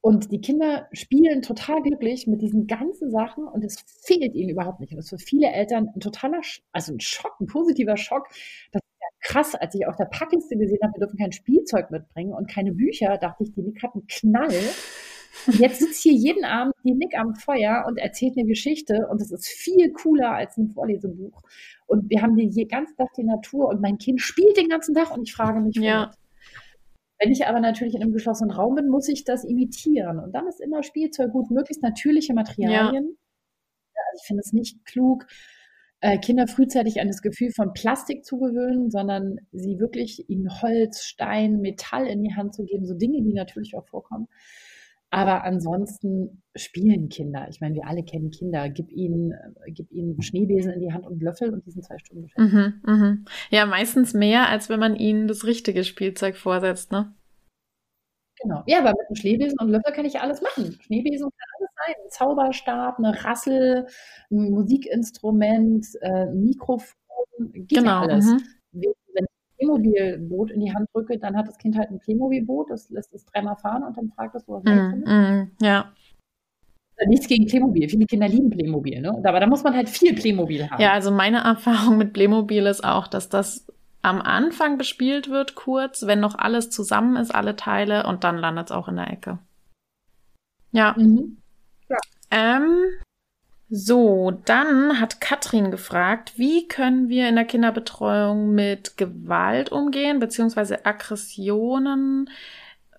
Und 0.00 0.32
die 0.32 0.40
Kinder 0.40 0.88
spielen 0.92 1.42
total 1.42 1.80
glücklich 1.80 2.26
mit 2.26 2.42
diesen 2.42 2.66
ganzen 2.66 3.12
Sachen 3.12 3.46
und 3.46 3.64
es 3.64 3.76
fehlt 4.04 4.34
ihnen 4.34 4.50
überhaupt 4.50 4.80
nicht. 4.80 4.90
Und 4.90 4.96
das 4.96 5.04
ist 5.06 5.10
für 5.10 5.26
viele 5.26 5.52
Eltern 5.52 5.90
ein 5.94 6.00
totaler, 6.00 6.40
also 6.72 6.92
ein 6.92 6.98
Schock, 6.98 7.40
ein 7.40 7.46
positiver 7.46 7.96
Schock. 7.96 8.26
Das 8.72 8.82
ist 8.82 9.00
ja 9.00 9.06
krass, 9.20 9.54
als 9.54 9.76
ich 9.76 9.86
auf 9.86 9.94
der 9.94 10.06
Packliste 10.06 10.56
gesehen 10.56 10.80
habe, 10.82 10.94
wir 10.94 11.06
dürfen 11.06 11.18
kein 11.18 11.30
Spielzeug 11.30 11.92
mitbringen 11.92 12.32
und 12.32 12.50
keine 12.50 12.72
Bücher, 12.72 13.16
dachte 13.16 13.44
ich, 13.44 13.52
die 13.52 13.62
Nick 13.62 13.80
hat 13.80 13.94
einen 13.94 14.08
Knall. 14.08 14.50
Und 15.46 15.58
jetzt 15.58 15.80
sitzt 15.80 16.02
hier 16.02 16.12
jeden 16.12 16.44
Abend 16.44 16.74
die 16.84 16.94
Nick 16.94 17.18
am 17.18 17.34
Feuer 17.34 17.84
und 17.86 17.98
erzählt 17.98 18.36
eine 18.36 18.46
Geschichte 18.46 19.06
und 19.10 19.20
es 19.20 19.30
ist 19.30 19.46
viel 19.46 19.92
cooler 19.92 20.32
als 20.32 20.56
ein 20.56 20.68
Vorlesebuch. 20.68 21.42
Und 21.86 22.08
wir 22.10 22.22
haben 22.22 22.36
den 22.36 22.50
ganzen 22.68 22.96
Tag 22.96 23.08
die 23.16 23.24
Natur 23.24 23.68
und 23.68 23.80
mein 23.80 23.98
Kind 23.98 24.20
spielt 24.20 24.56
den 24.56 24.68
ganzen 24.68 24.94
Tag 24.94 25.16
und 25.16 25.22
ich 25.22 25.32
frage 25.32 25.60
mich, 25.60 25.76
ja. 25.76 26.10
Wenn 27.18 27.30
ich 27.30 27.46
aber 27.46 27.60
natürlich 27.60 27.94
in 27.94 28.02
einem 28.02 28.12
geschlossenen 28.12 28.50
Raum 28.50 28.74
bin, 28.74 28.88
muss 28.88 29.08
ich 29.08 29.22
das 29.22 29.44
imitieren. 29.44 30.18
Und 30.18 30.32
dann 30.32 30.48
ist 30.48 30.60
immer 30.60 30.82
Spielzeug 30.82 31.30
gut, 31.30 31.52
möglichst 31.52 31.82
natürliche 31.82 32.34
Materialien. 32.34 33.04
Ja. 33.04 34.02
Also 34.10 34.20
ich 34.20 34.26
finde 34.26 34.42
es 34.44 34.52
nicht 34.52 34.84
klug, 34.84 35.26
äh, 36.00 36.18
Kinder 36.18 36.48
frühzeitig 36.48 37.00
an 37.00 37.06
das 37.06 37.22
Gefühl 37.22 37.52
von 37.52 37.72
Plastik 37.74 38.24
zu 38.24 38.40
gewöhnen, 38.40 38.90
sondern 38.90 39.36
sie 39.52 39.78
wirklich 39.78 40.28
ihnen 40.28 40.50
Holz, 40.60 41.04
Stein, 41.04 41.60
Metall 41.60 42.08
in 42.08 42.24
die 42.24 42.34
Hand 42.34 42.56
zu 42.56 42.64
geben, 42.64 42.86
so 42.86 42.94
Dinge, 42.94 43.22
die 43.22 43.32
natürlich 43.32 43.76
auch 43.76 43.86
vorkommen. 43.86 44.26
Aber 45.12 45.44
ansonsten 45.44 46.42
spielen 46.56 47.10
Kinder. 47.10 47.46
Ich 47.50 47.60
meine, 47.60 47.74
wir 47.74 47.86
alle 47.86 48.02
kennen 48.02 48.30
Kinder. 48.30 48.70
Gib 48.70 48.90
ihnen, 48.90 49.32
äh, 49.32 49.70
gib 49.70 49.92
ihnen 49.92 50.20
Schneebesen 50.22 50.72
in 50.72 50.80
die 50.80 50.92
Hand 50.92 51.06
und 51.06 51.22
Löffel 51.22 51.52
und 51.52 51.66
diesen 51.66 51.82
zwei 51.82 51.98
Stunden 51.98 52.22
beschäftigt. 52.22 52.54
Mhm, 52.54 52.80
mh. 52.82 53.18
Ja, 53.50 53.66
meistens 53.66 54.14
mehr, 54.14 54.48
als 54.48 54.70
wenn 54.70 54.80
man 54.80 54.96
ihnen 54.96 55.28
das 55.28 55.44
richtige 55.44 55.84
Spielzeug 55.84 56.36
vorsetzt, 56.36 56.92
ne? 56.92 57.14
Genau. 58.40 58.62
Ja, 58.66 58.78
aber 58.78 58.92
mit 58.92 59.06
einem 59.06 59.16
Schneebesen 59.16 59.58
und 59.60 59.68
Löffel 59.68 59.92
kann 59.92 60.06
ich 60.06 60.18
alles 60.18 60.40
machen. 60.40 60.78
Schneebesen 60.80 61.28
kann 61.28 61.48
alles 61.58 61.70
sein. 61.76 61.94
Ein 62.04 62.10
Zauberstab, 62.10 62.98
eine 62.98 63.24
Rassel, 63.24 63.86
ein 64.30 64.50
Musikinstrument, 64.50 65.86
äh, 66.00 66.08
ein 66.08 66.40
Mikrofon, 66.42 66.96
geht 67.52 67.68
genau. 67.68 68.00
alles. 68.00 68.24
Mhm. 68.24 68.42
Wenn 68.72 68.92
Playmobil-Boot 69.62 70.50
in 70.50 70.60
die 70.60 70.74
Hand 70.74 70.88
drücke, 70.92 71.18
dann 71.18 71.36
hat 71.36 71.48
das 71.48 71.58
Kind 71.58 71.76
halt 71.76 71.90
ein 71.90 71.98
Playmobil-Boot, 71.98 72.70
das 72.70 72.90
lässt 72.90 73.14
es 73.14 73.24
dreimal 73.26 73.56
fahren 73.56 73.84
und 73.84 73.96
dann 73.96 74.10
fragt 74.10 74.34
es, 74.34 74.46
wo 74.46 74.56
es 74.56 74.64
mm, 74.64 75.04
mm, 75.04 75.50
Ja. 75.60 75.92
Nichts 77.06 77.26
gegen 77.26 77.46
Playmobil. 77.46 77.88
Viele 77.88 78.06
Kinder 78.06 78.28
lieben 78.28 78.50
Playmobil, 78.50 79.00
ne? 79.00 79.20
Aber 79.24 79.40
da 79.40 79.46
muss 79.46 79.64
man 79.64 79.74
halt 79.74 79.88
viel 79.88 80.14
Playmobil 80.14 80.70
haben. 80.70 80.80
Ja, 80.80 80.92
also 80.92 81.10
meine 81.10 81.38
Erfahrung 81.38 81.98
mit 81.98 82.12
Playmobil 82.12 82.64
ist 82.66 82.84
auch, 82.84 83.08
dass 83.08 83.28
das 83.28 83.66
am 84.02 84.20
Anfang 84.20 84.78
bespielt 84.78 85.28
wird, 85.28 85.56
kurz, 85.56 86.06
wenn 86.06 86.20
noch 86.20 86.36
alles 86.36 86.70
zusammen 86.70 87.16
ist, 87.16 87.34
alle 87.34 87.56
Teile, 87.56 88.06
und 88.06 88.22
dann 88.24 88.36
landet 88.36 88.66
es 88.66 88.72
auch 88.72 88.88
in 88.88 88.96
der 88.96 89.10
Ecke. 89.10 89.38
Ja. 90.70 90.94
Mhm. 90.96 91.38
ja. 91.88 91.98
Ähm, 92.30 92.84
so, 93.74 94.30
dann 94.44 95.00
hat 95.00 95.22
Katrin 95.22 95.70
gefragt, 95.70 96.34
wie 96.36 96.68
können 96.68 97.08
wir 97.08 97.26
in 97.26 97.36
der 97.36 97.46
Kinderbetreuung 97.46 98.50
mit 98.50 98.98
Gewalt 98.98 99.72
umgehen, 99.72 100.18
beziehungsweise 100.18 100.84
Aggressionen, 100.84 102.28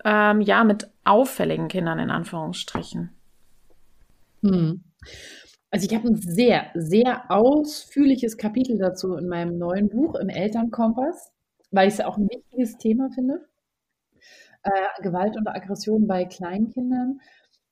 ähm, 0.04 0.40
ja, 0.40 0.64
mit 0.64 0.90
auffälligen 1.04 1.68
Kindern 1.68 2.00
in 2.00 2.10
Anführungsstrichen. 2.10 3.10
Hm. 4.42 4.82
Also 5.70 5.86
ich 5.88 5.94
habe 5.94 6.08
ein 6.08 6.16
sehr, 6.16 6.72
sehr 6.74 7.30
ausführliches 7.30 8.36
Kapitel 8.36 8.76
dazu 8.76 9.14
in 9.14 9.28
meinem 9.28 9.56
neuen 9.58 9.88
Buch 9.88 10.16
im 10.16 10.28
Elternkompass, 10.28 11.30
weil 11.70 11.86
ich 11.86 11.94
es 11.94 12.00
auch 12.00 12.18
ein 12.18 12.28
wichtiges 12.28 12.78
Thema 12.78 13.10
finde. 13.14 13.46
Äh, 14.64 15.02
Gewalt 15.02 15.36
und 15.36 15.46
Aggression 15.46 16.08
bei 16.08 16.24
Kleinkindern. 16.24 17.20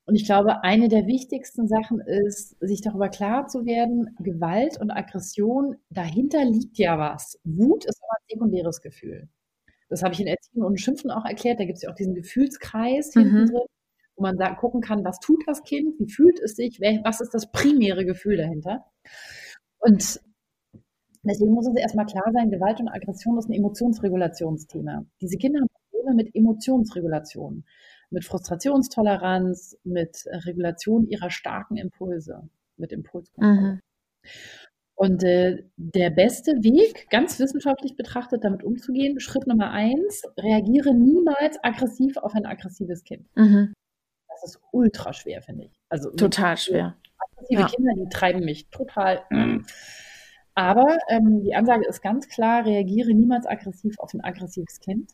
Und 0.04 0.16
ich 0.16 0.24
glaube, 0.24 0.64
eine 0.64 0.88
der 0.88 1.06
wichtigsten 1.06 1.68
Sachen 1.68 2.00
ist, 2.00 2.56
sich 2.60 2.80
darüber 2.80 3.08
klar 3.08 3.46
zu 3.46 3.64
werden, 3.64 4.16
Gewalt 4.18 4.80
und 4.80 4.90
Aggression, 4.90 5.76
dahinter 5.90 6.44
liegt 6.44 6.78
ja 6.78 6.98
was. 6.98 7.38
Wut 7.44 7.84
ist 7.84 8.02
aber 8.02 8.18
ein 8.18 8.26
sekundäres 8.28 8.80
Gefühl. 8.80 9.28
Das 9.88 10.02
habe 10.02 10.14
ich 10.14 10.20
in 10.20 10.26
Erziehung 10.26 10.66
und 10.66 10.80
Schimpfen 10.80 11.10
auch 11.10 11.24
erklärt. 11.24 11.60
Da 11.60 11.64
gibt 11.64 11.76
es 11.76 11.82
ja 11.82 11.90
auch 11.90 11.94
diesen 11.94 12.14
Gefühlskreis 12.14 13.14
mhm. 13.14 13.20
hinten 13.20 13.46
drin, 13.46 13.66
wo 14.16 14.22
man 14.22 14.36
da 14.38 14.54
gucken 14.54 14.80
kann, 14.80 15.04
was 15.04 15.20
tut 15.20 15.42
das 15.46 15.62
Kind, 15.62 15.98
wie 16.00 16.10
fühlt 16.10 16.40
es 16.40 16.56
sich, 16.56 16.80
was 16.80 17.20
ist 17.20 17.32
das 17.34 17.52
primäre 17.52 18.04
Gefühl 18.04 18.38
dahinter. 18.38 18.84
Und 19.78 20.20
deswegen 21.22 21.52
muss 21.52 21.68
uns 21.68 21.78
erstmal 21.78 22.06
klar 22.06 22.28
sein, 22.32 22.50
Gewalt 22.50 22.80
und 22.80 22.88
Aggression 22.88 23.38
ist 23.38 23.48
ein 23.48 23.52
Emotionsregulationsthema. 23.52 25.04
Diese 25.20 25.36
Kinder 25.36 25.60
haben 25.60 25.68
Probleme 25.90 26.14
mit 26.14 26.34
Emotionsregulation 26.34 27.64
mit 28.12 28.24
Frustrationstoleranz, 28.24 29.78
mit 29.84 30.24
Regulation 30.46 31.06
ihrer 31.06 31.30
starken 31.30 31.76
Impulse, 31.76 32.48
mit 32.76 32.92
Impulskontrolle. 32.92 33.74
Mhm. 33.74 33.80
Und 34.94 35.24
äh, 35.24 35.64
der 35.76 36.10
beste 36.10 36.52
Weg, 36.62 37.08
ganz 37.10 37.40
wissenschaftlich 37.40 37.96
betrachtet, 37.96 38.44
damit 38.44 38.62
umzugehen, 38.62 39.18
Schritt 39.20 39.46
Nummer 39.46 39.70
eins, 39.70 40.22
reagiere 40.38 40.94
niemals 40.94 41.58
aggressiv 41.62 42.16
auf 42.18 42.34
ein 42.34 42.46
aggressives 42.46 43.02
Kind. 43.02 43.26
Mhm. 43.34 43.72
Das 44.28 44.44
ist 44.44 44.60
ultra 44.70 45.12
schwer, 45.12 45.42
finde 45.42 45.64
ich. 45.64 45.72
Also 45.88 46.10
total 46.10 46.56
schwer. 46.56 46.96
Aggressive 47.18 47.60
ja. 47.60 47.66
Kinder, 47.66 47.92
die 47.96 48.08
treiben 48.10 48.44
mich 48.44 48.68
total. 48.68 49.22
Mhm. 49.30 49.66
Aber 50.54 50.98
ähm, 51.08 51.42
die 51.42 51.54
Ansage 51.54 51.86
ist 51.88 52.02
ganz 52.02 52.28
klar, 52.28 52.66
reagiere 52.66 53.14
niemals 53.14 53.46
aggressiv 53.46 53.98
auf 53.98 54.12
ein 54.12 54.20
aggressives 54.20 54.80
Kind. 54.80 55.10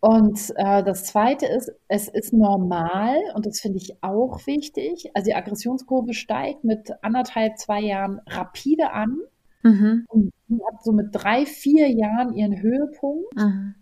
Und 0.00 0.52
äh, 0.56 0.84
das 0.84 1.04
Zweite 1.04 1.46
ist, 1.46 1.72
es 1.88 2.08
ist 2.08 2.32
normal 2.32 3.16
und 3.34 3.46
das 3.46 3.60
finde 3.60 3.78
ich 3.78 4.02
auch 4.02 4.46
wichtig. 4.46 5.10
Also 5.14 5.26
die 5.26 5.34
Aggressionskurve 5.34 6.12
steigt 6.12 6.64
mit 6.64 6.92
anderthalb, 7.02 7.58
zwei 7.58 7.80
Jahren 7.80 8.20
rapide 8.26 8.92
an 8.92 9.18
mhm. 9.62 10.04
und 10.08 10.32
hat 10.50 10.84
so 10.84 10.92
mit 10.92 11.08
drei, 11.12 11.46
vier 11.46 11.90
Jahren 11.90 12.34
ihren 12.34 12.60
Höhepunkt. 12.60 13.34
Mhm. 13.36 13.74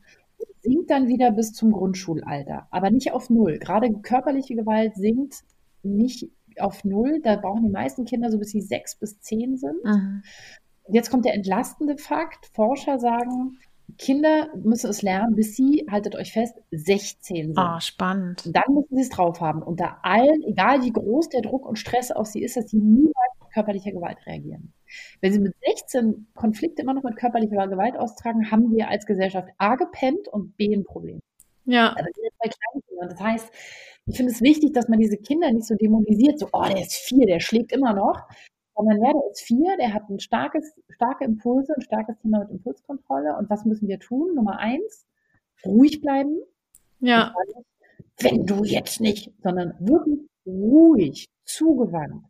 Sinkt 0.63 0.91
dann 0.91 1.09
wieder 1.09 1.31
bis 1.31 1.53
zum 1.53 1.73
Grundschulalter, 1.73 2.69
aber 2.71 2.91
nicht 2.91 3.13
auf 3.13 3.29
Null. 3.29 3.59
Gerade 3.59 3.93
körperliche 4.01 4.55
Gewalt 4.55 4.95
sinkt 4.95 5.43
nicht 5.83 6.31
auf 6.59 6.85
Null. 6.85 7.21
Da 7.23 7.37
brauchen 7.37 7.65
die 7.65 7.71
meisten 7.71 8.07
Kinder 8.07 8.31
so 8.31 8.39
bis 8.39 8.51
sie 8.51 8.63
sechs 8.63 8.97
bis 8.97 9.21
zehn 9.21 9.59
sind. 9.59 9.85
Mhm. 9.85 10.23
Jetzt 10.89 11.11
kommt 11.11 11.25
der 11.25 11.35
entlastende 11.35 11.99
Fakt. 11.99 12.47
Forscher 12.55 12.99
sagen, 12.99 13.59
Kinder 13.99 14.49
müssen 14.57 14.91
es 14.91 15.03
lernen, 15.03 15.35
bis 15.35 15.57
sie, 15.57 15.87
haltet 15.91 16.17
euch 16.17 16.33
fest, 16.33 16.57
16 16.71 17.37
sind. 17.49 17.59
Ah, 17.59 17.77
oh, 17.77 17.81
spannend. 17.81 18.43
Dann 18.47 18.75
müssen 18.75 18.97
sie 18.97 19.03
es 19.03 19.09
drauf 19.09 19.41
haben. 19.41 19.63
Unter 19.63 19.99
allen, 20.03 20.43
egal 20.47 20.83
wie 20.83 20.93
groß 20.93 21.29
der 21.29 21.43
Druck 21.43 21.67
und 21.67 21.79
Stress 21.79 22.11
auf 22.11 22.27
sie 22.27 22.43
ist, 22.43 22.57
dass 22.57 22.71
sie 22.71 22.79
niemals 22.79 23.15
mit 23.41 23.53
körperlicher 23.53 23.93
Gewalt 23.93 24.19
reagieren. 24.27 24.73
Wenn 25.21 25.33
sie 25.33 25.39
mit 25.39 25.55
16 25.67 26.27
Konflikte 26.35 26.83
immer 26.83 26.95
noch 26.95 27.03
mit 27.03 27.17
körperlicher 27.17 27.69
Gewalt 27.69 27.97
austragen, 27.97 28.51
haben 28.51 28.71
wir 28.75 28.89
als 28.89 29.07
Gesellschaft 29.07 29.49
A 29.59 29.77
gepennt 29.77 30.29
und 30.29 30.57
B 30.57 30.75
ein 30.75 30.85
Problem. 30.85 31.21
Ja. 31.65 31.91
Aber 31.91 32.03
das, 32.03 32.15
sind 32.15 32.33
bei 32.39 32.51
Kleinkindern. 32.51 33.09
das 33.11 33.21
heißt, 33.21 33.53
ich 34.07 34.17
finde 34.17 34.33
es 34.33 34.43
wichtig, 34.43 34.75
dass 34.75 34.89
man 34.89 34.99
diese 34.99 35.17
Kinder 35.17 35.51
nicht 35.51 35.67
so 35.67 35.75
dämonisiert, 35.75 36.39
so, 36.39 36.49
oh, 36.53 36.65
der 36.65 36.83
ist 36.83 36.95
vier, 36.95 37.27
der 37.27 37.41
schlägt 37.41 37.73
immer 37.73 37.95
noch, 37.95 38.23
sondern 38.77 39.03
ja, 39.03 39.13
der 39.13 39.31
ist 39.31 39.43
vier, 39.43 39.77
der 39.77 39.95
hat 39.95 40.09
ein 40.09 40.19
starkes, 40.19 40.75
starke 40.91 41.25
Impulse, 41.25 41.75
ein 41.75 41.83
starkes 41.83 42.19
Thema 42.19 42.41
mit 42.41 42.51
Impulskontrolle. 42.51 43.37
Und 43.37 43.49
was 43.49 43.65
müssen 43.65 43.89
wir 43.89 44.01
tun? 44.01 44.35
Nummer 44.35 44.59
eins, 44.59 45.07
ruhig 45.65 46.01
bleiben. 46.01 46.41
Ja. 47.01 47.35
wenn 48.21 48.47
du 48.47 48.65
jetzt 48.65 49.01
nicht, 49.01 49.33
sondern 49.43 49.75
wirklich 49.79 50.21
ruhig, 50.47 51.27
zugewandt. 51.45 52.25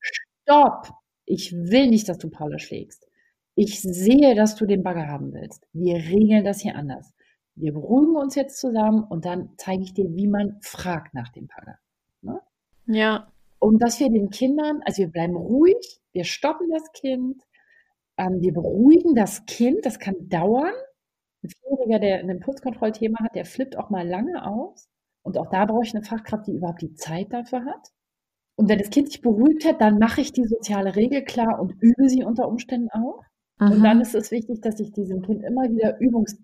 Stopp! 0.00 0.90
Ich 1.26 1.52
will 1.52 1.88
nicht, 1.88 2.08
dass 2.08 2.18
du 2.18 2.30
Paula 2.30 2.58
schlägst. 2.58 3.06
Ich 3.54 3.80
sehe, 3.80 4.34
dass 4.34 4.56
du 4.56 4.66
den 4.66 4.82
Bagger 4.82 5.08
haben 5.08 5.32
willst. 5.32 5.66
Wir 5.72 5.96
regeln 5.96 6.44
das 6.44 6.60
hier 6.60 6.76
anders. 6.76 7.12
Wir 7.54 7.72
beruhigen 7.72 8.16
uns 8.16 8.34
jetzt 8.34 8.58
zusammen 8.58 9.04
und 9.04 9.24
dann 9.24 9.50
zeige 9.58 9.82
ich 9.82 9.94
dir, 9.94 10.14
wie 10.14 10.26
man 10.26 10.58
fragt 10.60 11.14
nach 11.14 11.30
dem 11.30 11.46
Bagger. 11.46 11.78
Ne? 12.22 12.40
Ja 12.86 13.33
und 13.64 13.78
dass 13.78 13.98
wir 13.98 14.10
den 14.10 14.28
Kindern, 14.28 14.82
also 14.84 14.98
wir 14.98 15.08
bleiben 15.10 15.36
ruhig, 15.36 15.98
wir 16.12 16.24
stoppen 16.24 16.68
das 16.68 16.92
Kind, 16.92 17.42
ähm, 18.18 18.42
wir 18.42 18.52
beruhigen 18.52 19.14
das 19.14 19.46
Kind, 19.46 19.86
das 19.86 19.98
kann 19.98 20.28
dauern. 20.28 20.74
Ein 21.42 21.48
Vierjähriger, 21.48 21.98
der 21.98 22.18
ein 22.18 22.28
Impulskontrollthema 22.28 23.16
hat, 23.24 23.34
der 23.34 23.46
flippt 23.46 23.78
auch 23.78 23.88
mal 23.88 24.06
lange 24.06 24.46
aus. 24.46 24.86
Und 25.22 25.38
auch 25.38 25.48
da 25.48 25.64
brauche 25.64 25.82
ich 25.82 25.94
eine 25.94 26.04
Fachkraft, 26.04 26.46
die 26.46 26.52
überhaupt 26.52 26.82
die 26.82 26.92
Zeit 26.92 27.32
dafür 27.32 27.64
hat. 27.64 27.88
Und 28.56 28.68
wenn 28.68 28.78
das 28.78 28.90
Kind 28.90 29.10
sich 29.10 29.22
beruhigt 29.22 29.64
hat, 29.64 29.80
dann 29.80 29.98
mache 29.98 30.20
ich 30.20 30.32
die 30.32 30.44
soziale 30.44 30.94
Regel 30.94 31.24
klar 31.24 31.58
und 31.58 31.72
übe 31.80 32.10
sie 32.10 32.22
unter 32.22 32.46
Umständen 32.46 32.90
auch. 32.90 33.22
Mhm. 33.58 33.72
Und 33.72 33.82
dann 33.82 34.02
ist 34.02 34.14
es 34.14 34.30
wichtig, 34.30 34.60
dass 34.60 34.78
ich 34.78 34.92
diesem 34.92 35.22
Kind 35.22 35.42
immer 35.42 35.62
wieder 35.70 35.98
Übungs 36.00 36.36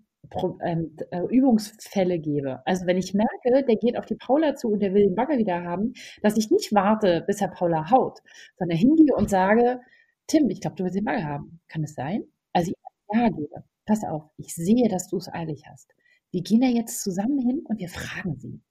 Übungsfälle 1.29 2.19
gebe. 2.19 2.65
Also 2.65 2.85
wenn 2.85 2.97
ich 2.97 3.13
merke, 3.13 3.65
der 3.65 3.75
geht 3.75 3.97
auf 3.97 4.05
die 4.05 4.15
Paula 4.15 4.55
zu 4.55 4.69
und 4.69 4.81
der 4.81 4.93
will 4.93 5.03
den 5.03 5.15
Bagger 5.15 5.37
wieder 5.37 5.63
haben, 5.63 5.93
dass 6.21 6.37
ich 6.37 6.51
nicht 6.51 6.73
warte, 6.73 7.23
bis 7.27 7.41
er 7.41 7.49
Paula 7.49 7.91
haut, 7.91 8.19
sondern 8.57 8.77
hingehe 8.77 9.15
und 9.15 9.29
sage, 9.29 9.81
Tim, 10.27 10.49
ich 10.49 10.61
glaube, 10.61 10.77
du 10.77 10.83
willst 10.83 10.95
den 10.97 11.03
Bagger 11.03 11.25
haben. 11.25 11.59
Kann 11.67 11.83
es 11.83 11.95
sein? 11.95 12.23
Also 12.53 12.71
ich 12.71 12.77
ja 13.13 13.29
gebe. 13.29 13.63
Pass 13.85 14.03
auf, 14.03 14.29
ich 14.37 14.55
sehe, 14.55 14.87
dass 14.87 15.07
du 15.07 15.17
es 15.17 15.27
eilig 15.27 15.63
hast. 15.67 15.93
Wir 16.31 16.43
gehen 16.43 16.61
da 16.61 16.67
jetzt 16.67 17.01
zusammen 17.01 17.39
hin 17.39 17.63
und 17.65 17.79
wir 17.79 17.89
fragen 17.89 18.37
sie. 18.37 18.61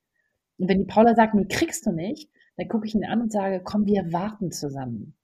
Und 0.59 0.69
wenn 0.69 0.79
die 0.79 0.87
Paula 0.87 1.15
sagt, 1.15 1.35
nee, 1.35 1.47
kriegst 1.47 1.85
du 1.87 1.93
nicht, 1.93 2.31
dann 2.57 2.69
gucke 2.69 2.87
ich 2.87 2.95
ihn 2.95 3.05
an 3.05 3.23
und 3.23 3.33
sage, 3.33 3.61
komm, 3.63 3.87
wir 3.87 4.13
warten 4.13 4.51
zusammen. 4.51 5.15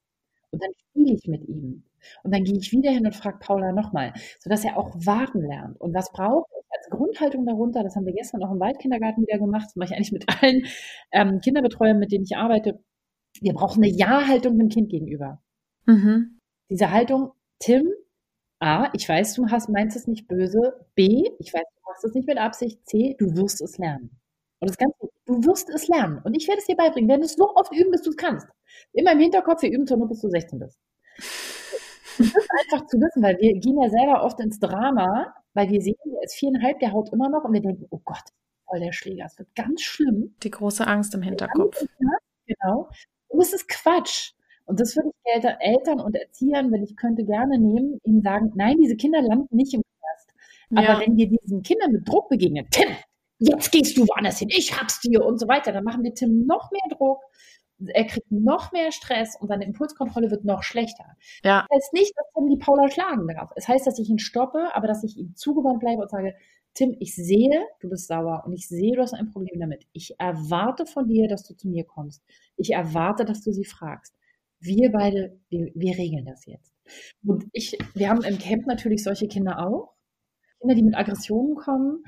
Und 0.51 0.62
dann 0.62 0.70
spiele 0.78 1.14
ich 1.14 1.26
mit 1.26 1.49
ihm. 1.49 1.84
Und 2.22 2.34
dann 2.34 2.44
gehe 2.44 2.57
ich 2.57 2.72
wieder 2.72 2.90
hin 2.90 3.07
und 3.07 3.14
frage 3.14 3.38
Paula 3.38 3.72
nochmal, 3.72 4.12
sodass 4.38 4.64
er 4.64 4.76
auch 4.76 4.94
warten 4.94 5.42
lernt. 5.42 5.80
Und 5.80 5.94
was 5.94 6.12
braucht 6.12 6.49
ich 6.51 6.66
als 6.70 6.90
Grundhaltung 6.90 7.47
darunter? 7.47 7.82
Das 7.82 7.97
haben 7.97 8.07
wir 8.07 8.12
gestern 8.12 8.42
auch 8.44 8.53
im 8.53 8.61
Waldkindergarten 8.61 9.26
wieder 9.26 9.38
gemacht. 9.38 9.66
Das 9.66 9.76
mache 9.76 9.90
ich 9.90 9.97
eigentlich 9.97 10.12
mit 10.12 10.24
allen 10.42 10.66
ähm, 11.12 11.40
Kinderbetreuern, 11.40 11.99
mit 11.99 12.12
denen 12.12 12.24
ich 12.24 12.36
arbeite. 12.36 12.80
Wir 13.40 13.53
brauchen 13.53 13.82
eine 13.82 13.92
Ja-Haltung 13.92 14.59
dem 14.59 14.68
Kind 14.68 14.88
gegenüber. 14.88 15.42
Mhm. 15.86 16.38
Diese 16.70 16.90
Haltung, 16.90 17.32
Tim, 17.59 17.88
A, 18.59 18.90
ich 18.94 19.09
weiß, 19.09 19.34
du 19.34 19.49
hast, 19.49 19.68
meinst 19.68 19.97
es 19.97 20.07
nicht 20.07 20.28
böse. 20.28 20.86
B, 20.94 21.28
ich 21.38 21.53
weiß, 21.53 21.62
du 21.62 21.80
machst 21.88 22.05
es 22.05 22.14
nicht 22.14 22.26
mit 22.26 22.38
Absicht. 22.38 22.80
C, 22.86 23.14
du 23.18 23.36
wirst 23.36 23.61
es 23.61 23.78
lernen. 23.78 24.18
Und 24.59 24.70
das 24.70 24.78
Ganze, 24.78 24.96
du 25.26 25.44
wirst 25.44 25.68
es 25.70 25.88
lernen. 25.88 26.20
Und 26.24 26.34
ich 26.34 26.48
werde 26.48 26.61
es 26.61 26.66
dir 26.66 26.76
beibringen. 26.76 27.09
Wir 27.09 27.14
werden 27.14 27.24
es 27.24 27.34
so 27.34 27.54
oft 27.54 27.72
üben, 27.74 27.90
bis 27.90 28.02
du 28.02 28.11
es 28.11 28.16
kannst. 28.16 28.46
Immer 28.92 29.12
im 29.12 29.20
Hinterkopf, 29.20 29.62
wir 29.62 29.70
üben 29.70 29.86
zur 29.86 29.98
nur 29.98 30.09
bis 30.09 30.20
du 30.20 30.28
16 30.28 30.59
bist. 30.59 30.78
Das 32.18 32.28
ist 32.28 32.50
einfach 32.62 32.86
zu 32.86 32.96
wissen, 32.98 33.22
weil 33.22 33.36
wir 33.38 33.52
gehen 33.59 33.80
ja 33.80 33.90
selber 33.90 34.24
oft 34.24 34.40
ins 34.40 34.59
Drama, 34.59 35.34
weil 35.52 35.68
wir 35.68 35.82
sehen, 35.82 35.96
der 36.07 36.22
ist 36.22 36.36
viereinhalb, 36.36 36.78
der 36.80 36.92
haut 36.92 37.12
immer 37.12 37.28
noch 37.28 37.44
und 37.44 37.52
wir 37.52 37.61
denken, 37.61 37.86
oh 37.90 38.00
Gott, 38.04 38.24
voll 38.66 38.80
der 38.80 38.92
Schläger, 38.92 39.26
es 39.26 39.38
wird 39.38 39.54
ganz 39.54 39.82
schlimm. 39.82 40.34
Die 40.42 40.50
große 40.50 40.86
Angst 40.86 41.14
im 41.14 41.22
Hinterkopf. 41.22 41.84
Genau. 42.46 42.88
Und 43.28 43.40
es 43.40 43.52
ist 43.52 43.68
Quatsch. 43.68 44.32
Und 44.64 44.80
das 44.80 44.96
würde 44.96 45.11
ich 45.11 45.44
Eltern 45.61 46.00
und 46.00 46.16
Erziehern, 46.16 46.72
wenn 46.72 46.82
ich 46.82 46.96
könnte, 46.96 47.24
gerne 47.24 47.59
nehmen, 47.59 48.00
ihnen 48.02 48.22
sagen, 48.22 48.52
nein, 48.54 48.76
diese 48.78 48.96
Kinder 48.96 49.22
landen 49.22 49.54
nicht 49.54 49.74
im 49.74 49.82
Knast. 49.82 50.34
Aber 50.70 51.00
ja. 51.00 51.07
wenn 51.07 51.16
wir 51.16 51.28
diesen 51.28 51.62
Kindern 51.62 51.92
mit 51.92 52.09
Druck 52.09 52.28
begegnen, 52.28 52.66
Tim, 52.70 52.88
jetzt 53.39 53.70
gehst 53.72 53.97
du 53.97 54.07
woanders 54.07 54.39
hin, 54.39 54.49
ich 54.51 54.78
hab's 54.78 55.01
dir 55.01 55.24
und 55.24 55.39
so 55.39 55.49
weiter, 55.49 55.72
dann 55.72 55.84
machen 55.84 56.03
wir 56.05 56.14
Tim 56.14 56.47
noch 56.47 56.70
mehr 56.70 56.97
Druck, 56.97 57.20
er 57.78 58.05
kriegt 58.05 58.30
noch 58.30 58.72
mehr 58.72 58.91
Stress 58.91 59.37
und 59.39 59.49
seine 59.49 59.64
Impulskontrolle 59.64 60.30
wird 60.30 60.45
noch 60.45 60.62
schlechter. 60.62 61.05
Ja. 61.45 61.66
Das 61.68 61.76
heißt 61.76 61.93
nicht, 61.93 62.12
dass 62.16 62.26
Tim 62.34 62.49
die 62.49 62.59
Paula 62.59 62.91
schlagen 62.91 63.26
darf. 63.28 63.51
Es 63.57 63.68
heißt, 63.68 63.87
dass 63.87 63.99
ich 63.99 64.09
ihn 64.09 64.18
stoppe, 64.18 64.70
aber 64.74 64.87
dass 64.87 65.05
ich 65.05 65.16
ihm 65.18 65.34
zugewandt 65.37 65.80
bleibe 65.80 66.03
und 66.03 66.11
sage, 66.11 66.34
Tim, 66.72 66.95
ich 67.01 67.14
sehe, 67.14 67.66
du 67.80 67.89
bist 67.89 68.07
sauer 68.07 68.43
und 68.45 68.53
ich 68.53 68.68
sehe, 68.68 68.95
du 68.95 69.03
hast 69.03 69.14
ein 69.14 69.30
Problem 69.30 69.59
damit. 69.61 69.87
Ich 69.93 70.18
erwarte 70.18 70.84
von 70.84 71.09
dir, 71.09 71.26
dass 71.26 71.43
du 71.45 71.55
zu 71.55 71.68
mir 71.68 71.84
kommst. 71.84 72.22
Ich 72.57 72.72
erwarte, 72.72 73.24
dass 73.24 73.43
du 73.43 73.53
sie 73.53 73.64
fragst. 73.64 74.14
Wir 74.61 74.91
beide, 74.93 75.39
wir, 75.49 75.70
wir 75.74 75.97
regeln 75.97 76.26
das 76.26 76.45
jetzt. 76.45 76.74
Und 77.24 77.47
ich, 77.53 77.78
wir 77.95 78.11
haben 78.11 78.22
im 78.24 78.39
Camp 78.39 78.66
natürlich 78.66 79.03
solche 79.03 79.26
Kinder 79.26 79.66
auch. 79.66 79.95
Kinder, 80.61 80.74
die 80.74 80.82
mit 80.82 80.97
Aggressionen 80.97 81.57
kommen. 81.57 82.05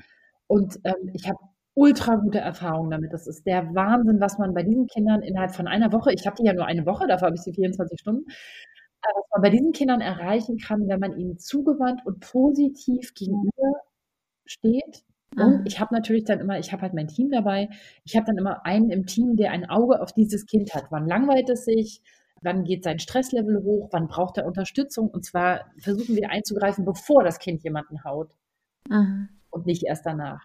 Und 0.49 0.79
ähm, 0.83 1.11
ich 1.13 1.27
habe 1.27 1.37
ultra 1.75 2.15
gute 2.15 2.39
Erfahrungen 2.39 2.89
damit. 2.89 3.13
Das 3.13 3.27
ist 3.27 3.45
der 3.45 3.73
Wahnsinn, 3.75 4.19
was 4.19 4.37
man 4.39 4.53
bei 4.53 4.63
diesen 4.63 4.87
Kindern 4.87 5.21
innerhalb 5.21 5.55
von 5.55 5.67
einer 5.67 5.91
Woche, 5.93 6.11
ich 6.11 6.25
habe 6.25 6.35
die 6.37 6.45
ja 6.45 6.53
nur 6.53 6.65
eine 6.65 6.85
Woche, 6.85 7.07
dafür 7.07 7.27
habe 7.27 7.35
ich 7.35 7.41
sie 7.41 7.53
24 7.53 7.99
Stunden, 7.99 8.25
was 8.27 9.25
man 9.31 9.41
bei 9.43 9.49
diesen 9.49 9.71
Kindern 9.71 10.01
erreichen 10.01 10.57
kann, 10.57 10.87
wenn 10.87 10.99
man 10.99 11.17
ihnen 11.17 11.37
zugewandt 11.37 12.05
und 12.05 12.19
positiv 12.19 13.13
gegenüber 13.13 13.73
steht. 14.45 15.03
Und 15.35 15.67
ich 15.67 15.79
habe 15.79 15.93
natürlich 15.93 16.23
dann 16.23 16.39
immer, 16.39 16.57
ich 16.57 16.73
habe 16.73 16.81
halt 16.81 16.95
mein 16.95 17.07
Team 17.07 17.29
dabei, 17.29 17.69
ich 18.03 18.15
habe 18.15 18.25
dann 18.25 18.39
immer 18.39 18.65
einen 18.65 18.89
im 18.89 19.05
Team, 19.05 19.35
der 19.35 19.51
ein 19.51 19.69
Auge 19.69 20.01
auf 20.01 20.11
dieses 20.11 20.47
Kind 20.47 20.73
hat. 20.73 20.85
Wann 20.89 21.07
langweilt 21.07 21.49
es 21.49 21.65
sich? 21.65 22.01
wann 22.41 22.63
geht 22.63 22.85
sein 22.85 22.99
Stresslevel 22.99 23.63
hoch, 23.63 23.89
wann 23.91 24.07
braucht 24.07 24.37
er 24.37 24.45
Unterstützung. 24.45 25.09
Und 25.09 25.25
zwar 25.25 25.65
versuchen 25.77 26.15
wir 26.15 26.29
einzugreifen, 26.29 26.85
bevor 26.85 27.23
das 27.23 27.37
Kind 27.37 27.63
jemanden 27.63 28.03
haut 28.05 28.33
mhm. 28.89 29.27
Und 29.51 29.65
nicht 29.65 29.83
erst 29.83 30.05
danach. 30.05 30.41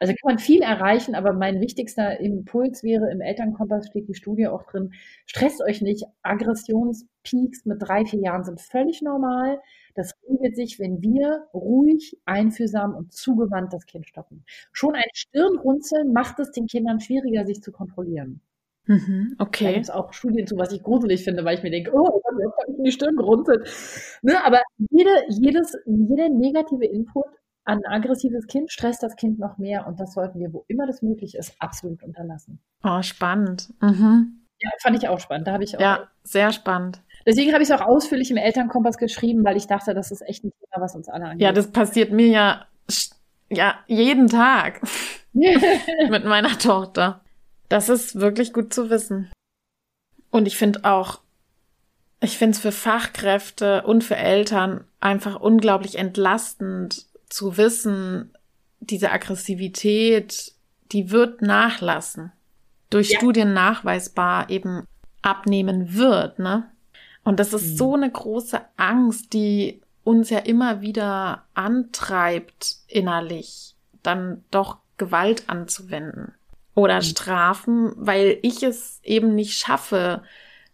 Also 0.00 0.12
kann 0.12 0.34
man 0.34 0.38
viel 0.38 0.62
erreichen, 0.62 1.14
aber 1.14 1.32
mein 1.32 1.60
wichtigster 1.60 2.20
Impuls 2.20 2.82
wäre, 2.82 3.10
im 3.10 3.20
Elternkompass 3.20 3.88
steht 3.88 4.08
die 4.08 4.14
Studie 4.14 4.48
auch 4.48 4.62
drin, 4.64 4.92
stresst 5.26 5.62
euch 5.62 5.82
nicht. 5.82 6.04
Aggressionspeaks 6.22 7.64
mit 7.64 7.82
drei, 7.82 8.04
vier 8.04 8.20
Jahren 8.20 8.44
sind 8.44 8.60
völlig 8.60 9.02
normal. 9.02 9.60
Das 9.94 10.14
regelt 10.28 10.56
sich, 10.56 10.78
wenn 10.78 11.02
wir 11.02 11.46
ruhig, 11.52 12.18
einfühlsam 12.24 12.94
und 12.94 13.12
zugewandt 13.12 13.72
das 13.72 13.86
Kind 13.86 14.06
stoppen. 14.08 14.44
Schon 14.72 14.94
ein 14.94 15.02
Stirnrunzeln 15.12 16.12
macht 16.12 16.38
es 16.40 16.50
den 16.50 16.66
Kindern 16.66 17.00
schwieriger, 17.00 17.44
sich 17.46 17.62
zu 17.62 17.72
kontrollieren. 17.72 18.40
Mhm, 18.86 19.36
okay. 19.38 19.64
Da 19.64 19.72
gibt 19.72 19.84
es 19.84 19.90
auch 19.90 20.12
Studien 20.12 20.46
zu, 20.46 20.56
was 20.58 20.72
ich 20.72 20.82
gruselig 20.82 21.24
finde, 21.24 21.44
weil 21.44 21.56
ich 21.56 21.62
mir 21.62 21.70
denke, 21.70 21.90
oh, 21.94 22.20
jetzt 22.38 22.58
habe 22.58 22.72
ich 22.72 22.78
in 22.78 22.84
die 22.84 22.92
Stirn 22.92 23.16
gerunzelt. 23.16 23.66
Ne, 24.22 24.44
aber 24.44 24.60
jede, 24.90 25.10
jedes, 25.30 25.74
jeder 25.86 26.28
negative 26.28 26.84
Input 26.84 27.24
ein 27.64 27.84
aggressives 27.86 28.46
Kind 28.46 28.70
stresst 28.70 29.02
das 29.02 29.16
Kind 29.16 29.38
noch 29.38 29.58
mehr 29.58 29.86
und 29.86 29.98
das 29.98 30.12
sollten 30.12 30.38
wir, 30.38 30.52
wo 30.52 30.64
immer 30.68 30.86
das 30.86 31.02
möglich 31.02 31.34
ist, 31.34 31.54
absolut 31.58 32.02
unterlassen. 32.02 32.60
Oh, 32.82 33.02
spannend. 33.02 33.72
Mhm. 33.80 34.44
Ja, 34.60 34.70
fand 34.80 34.96
ich 34.96 35.08
auch 35.08 35.20
spannend. 35.20 35.46
Da 35.46 35.52
habe 35.52 35.64
ich 35.64 35.76
auch. 35.76 35.80
Ja, 35.80 36.08
sehr 36.22 36.52
spannend. 36.52 37.00
Deswegen 37.26 37.52
habe 37.52 37.62
ich 37.62 37.70
es 37.70 37.80
auch 37.80 37.84
ausführlich 37.84 38.30
im 38.30 38.36
Elternkompass 38.36 38.98
geschrieben, 38.98 39.44
weil 39.44 39.56
ich 39.56 39.66
dachte, 39.66 39.94
das 39.94 40.10
ist 40.10 40.20
echt 40.22 40.44
ein 40.44 40.52
Thema, 40.52 40.82
was 40.82 40.94
uns 40.94 41.08
alle 41.08 41.24
angeht. 41.24 41.40
Ja, 41.40 41.52
das 41.52 41.72
passiert 41.72 42.12
mir 42.12 42.28
ja, 42.28 42.66
ja 43.48 43.74
jeden 43.86 44.28
Tag 44.28 44.82
mit 45.32 46.24
meiner 46.24 46.58
Tochter. 46.58 47.20
Das 47.68 47.88
ist 47.88 48.20
wirklich 48.20 48.52
gut 48.52 48.74
zu 48.74 48.90
wissen. 48.90 49.30
Und 50.30 50.46
ich 50.46 50.56
finde 50.56 50.84
auch, 50.84 51.20
ich 52.20 52.36
finde 52.36 52.52
es 52.52 52.60
für 52.60 52.72
Fachkräfte 52.72 53.82
und 53.84 54.04
für 54.04 54.16
Eltern 54.16 54.84
einfach 55.00 55.40
unglaublich 55.40 55.96
entlastend 55.96 57.06
zu 57.34 57.56
wissen, 57.56 58.32
diese 58.78 59.10
Aggressivität, 59.10 60.52
die 60.92 61.10
wird 61.10 61.42
nachlassen. 61.42 62.30
Durch 62.90 63.10
ja. 63.10 63.18
Studien 63.18 63.52
nachweisbar 63.52 64.50
eben 64.50 64.86
abnehmen 65.20 65.94
wird, 65.94 66.38
ne? 66.38 66.70
Und 67.24 67.40
das 67.40 67.52
ist 67.52 67.72
mhm. 67.72 67.76
so 67.76 67.94
eine 67.94 68.08
große 68.08 68.60
Angst, 68.76 69.32
die 69.32 69.80
uns 70.04 70.30
ja 70.30 70.38
immer 70.38 70.80
wieder 70.80 71.44
antreibt, 71.54 72.76
innerlich, 72.86 73.74
dann 74.04 74.44
doch 74.52 74.78
Gewalt 74.96 75.48
anzuwenden 75.48 76.34
oder 76.76 76.98
mhm. 76.98 77.02
Strafen, 77.02 77.92
weil 77.96 78.38
ich 78.42 78.62
es 78.62 79.00
eben 79.02 79.34
nicht 79.34 79.58
schaffe, 79.58 80.22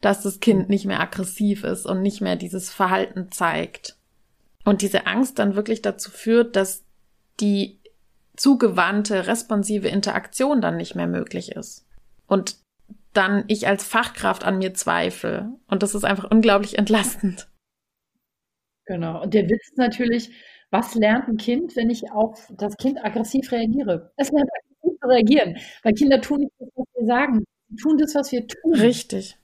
dass 0.03 0.21
das 0.21 0.41
Kind 0.41 0.69
nicht 0.69 0.85
mehr 0.85 1.01
aggressiv 1.01 1.65
ist 1.65 1.87
und 1.87 2.03
nicht 2.03 2.21
mehr 2.21 2.37
dieses 2.37 2.69
Verhalten 2.69 3.33
zeigt. 3.33 3.97
Und 4.71 4.83
diese 4.83 5.09
Angst 5.09 5.41
dann 5.41 5.57
wirklich 5.57 5.83
dazu 5.83 6.13
führt, 6.13 6.55
dass 6.55 6.85
die 7.41 7.81
zugewandte, 8.37 9.27
responsive 9.27 9.89
Interaktion 9.89 10.61
dann 10.61 10.77
nicht 10.77 10.95
mehr 10.95 11.09
möglich 11.09 11.51
ist. 11.51 11.89
Und 12.29 12.57
dann 13.13 13.43
ich 13.49 13.67
als 13.67 13.83
Fachkraft 13.83 14.45
an 14.45 14.59
mir 14.59 14.73
zweifle. 14.73 15.51
Und 15.67 15.83
das 15.83 15.97
ist 15.97 16.05
einfach 16.05 16.31
unglaublich 16.31 16.79
entlastend. 16.79 17.49
Genau. 18.85 19.21
Und 19.21 19.35
der 19.35 19.49
Witz 19.49 19.71
ist 19.71 19.77
natürlich, 19.77 20.31
was 20.71 20.95
lernt 20.95 21.27
ein 21.27 21.37
Kind, 21.37 21.75
wenn 21.75 21.91
ich 21.91 22.13
auf 22.13 22.47
das 22.57 22.77
Kind 22.77 23.05
aggressiv 23.05 23.51
reagiere? 23.51 24.13
Es 24.19 24.31
lernt 24.31 24.51
aggressiv 24.53 25.01
zu 25.01 25.09
reagieren, 25.09 25.57
weil 25.83 25.95
Kinder 25.95 26.21
tun 26.21 26.43
nicht 26.43 26.53
das, 26.61 26.69
was 26.77 26.87
wir 26.95 27.07
sagen. 27.07 27.45
Sie 27.71 27.75
tun 27.75 27.99
das, 27.99 28.15
was 28.15 28.31
wir 28.31 28.47
tun. 28.47 28.75
Richtig. 28.75 29.37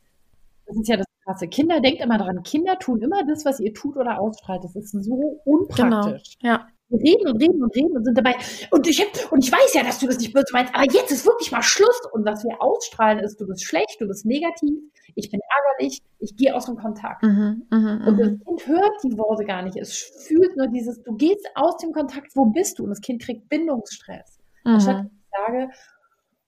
Das 0.67 0.77
ist 0.77 0.89
ja 0.89 0.99
das 0.99 1.07
Krasse. 1.27 1.49
Kinder, 1.49 1.81
denkt 1.81 2.01
immer 2.01 2.19
dran, 2.19 2.43
Kinder 2.45 2.79
tun 2.79 3.03
immer 3.03 3.25
das, 3.27 3.45
was 3.45 3.59
ihr 3.61 3.75
tut 3.75 3.97
oder 3.97 4.21
ausstrahlt. 4.21 4.63
Das 4.63 4.77
ist 4.77 4.91
so 4.91 5.41
unpraktisch. 5.45 6.39
Genau. 6.41 6.55
Ja. 6.55 6.69
Wir 6.89 7.01
reden 7.01 7.29
und 7.29 7.43
reden 7.43 7.63
und 7.65 7.75
reden 7.75 7.97
und 7.97 8.05
sind 8.05 8.17
dabei. 8.17 8.37
Und 8.71 8.87
ich, 8.87 9.01
hab, 9.01 9.33
und 9.33 9.45
ich 9.45 9.51
weiß 9.51 9.75
ja, 9.75 9.83
dass 9.83 9.99
du 9.99 10.07
das 10.07 10.19
nicht 10.19 10.33
böse 10.33 10.47
meinst, 10.53 10.73
aber 10.73 10.85
jetzt 10.85 11.11
ist 11.11 11.27
wirklich 11.27 11.51
mal 11.51 11.63
Schluss. 11.63 12.01
Und 12.13 12.25
was 12.25 12.45
wir 12.45 12.63
ausstrahlen 12.63 13.19
ist, 13.19 13.41
du 13.41 13.47
bist 13.47 13.65
schlecht, 13.65 13.97
du 13.99 14.07
bist 14.07 14.25
negativ, 14.25 14.79
ich 15.17 15.29
bin 15.29 15.41
ärgerlich, 15.41 16.01
ich 16.21 16.37
gehe 16.37 16.55
aus 16.55 16.67
dem 16.67 16.77
Kontakt. 16.77 17.25
Mhm, 17.25 17.67
mh, 17.71 18.07
und 18.07 18.21
das 18.21 18.29
mhm. 18.29 18.45
Kind 18.45 18.67
hört 18.69 18.93
die 19.03 19.19
Worte 19.19 19.45
gar 19.45 19.63
nicht. 19.63 19.77
Es 19.77 19.99
fühlt 20.29 20.57
nur 20.57 20.69
dieses, 20.69 21.03
du 21.03 21.17
gehst 21.17 21.45
aus 21.57 21.77
dem 21.79 21.91
Kontakt, 21.91 22.37
wo 22.37 22.45
bist 22.45 22.79
du? 22.79 22.85
Und 22.85 22.91
das 22.91 23.01
Kind 23.01 23.21
kriegt 23.21 23.49
Bindungsstress. 23.49 24.39
Mhm. 24.63 24.73
Anstatt 24.75 25.07
ich 25.07 25.45
sage, 25.45 25.71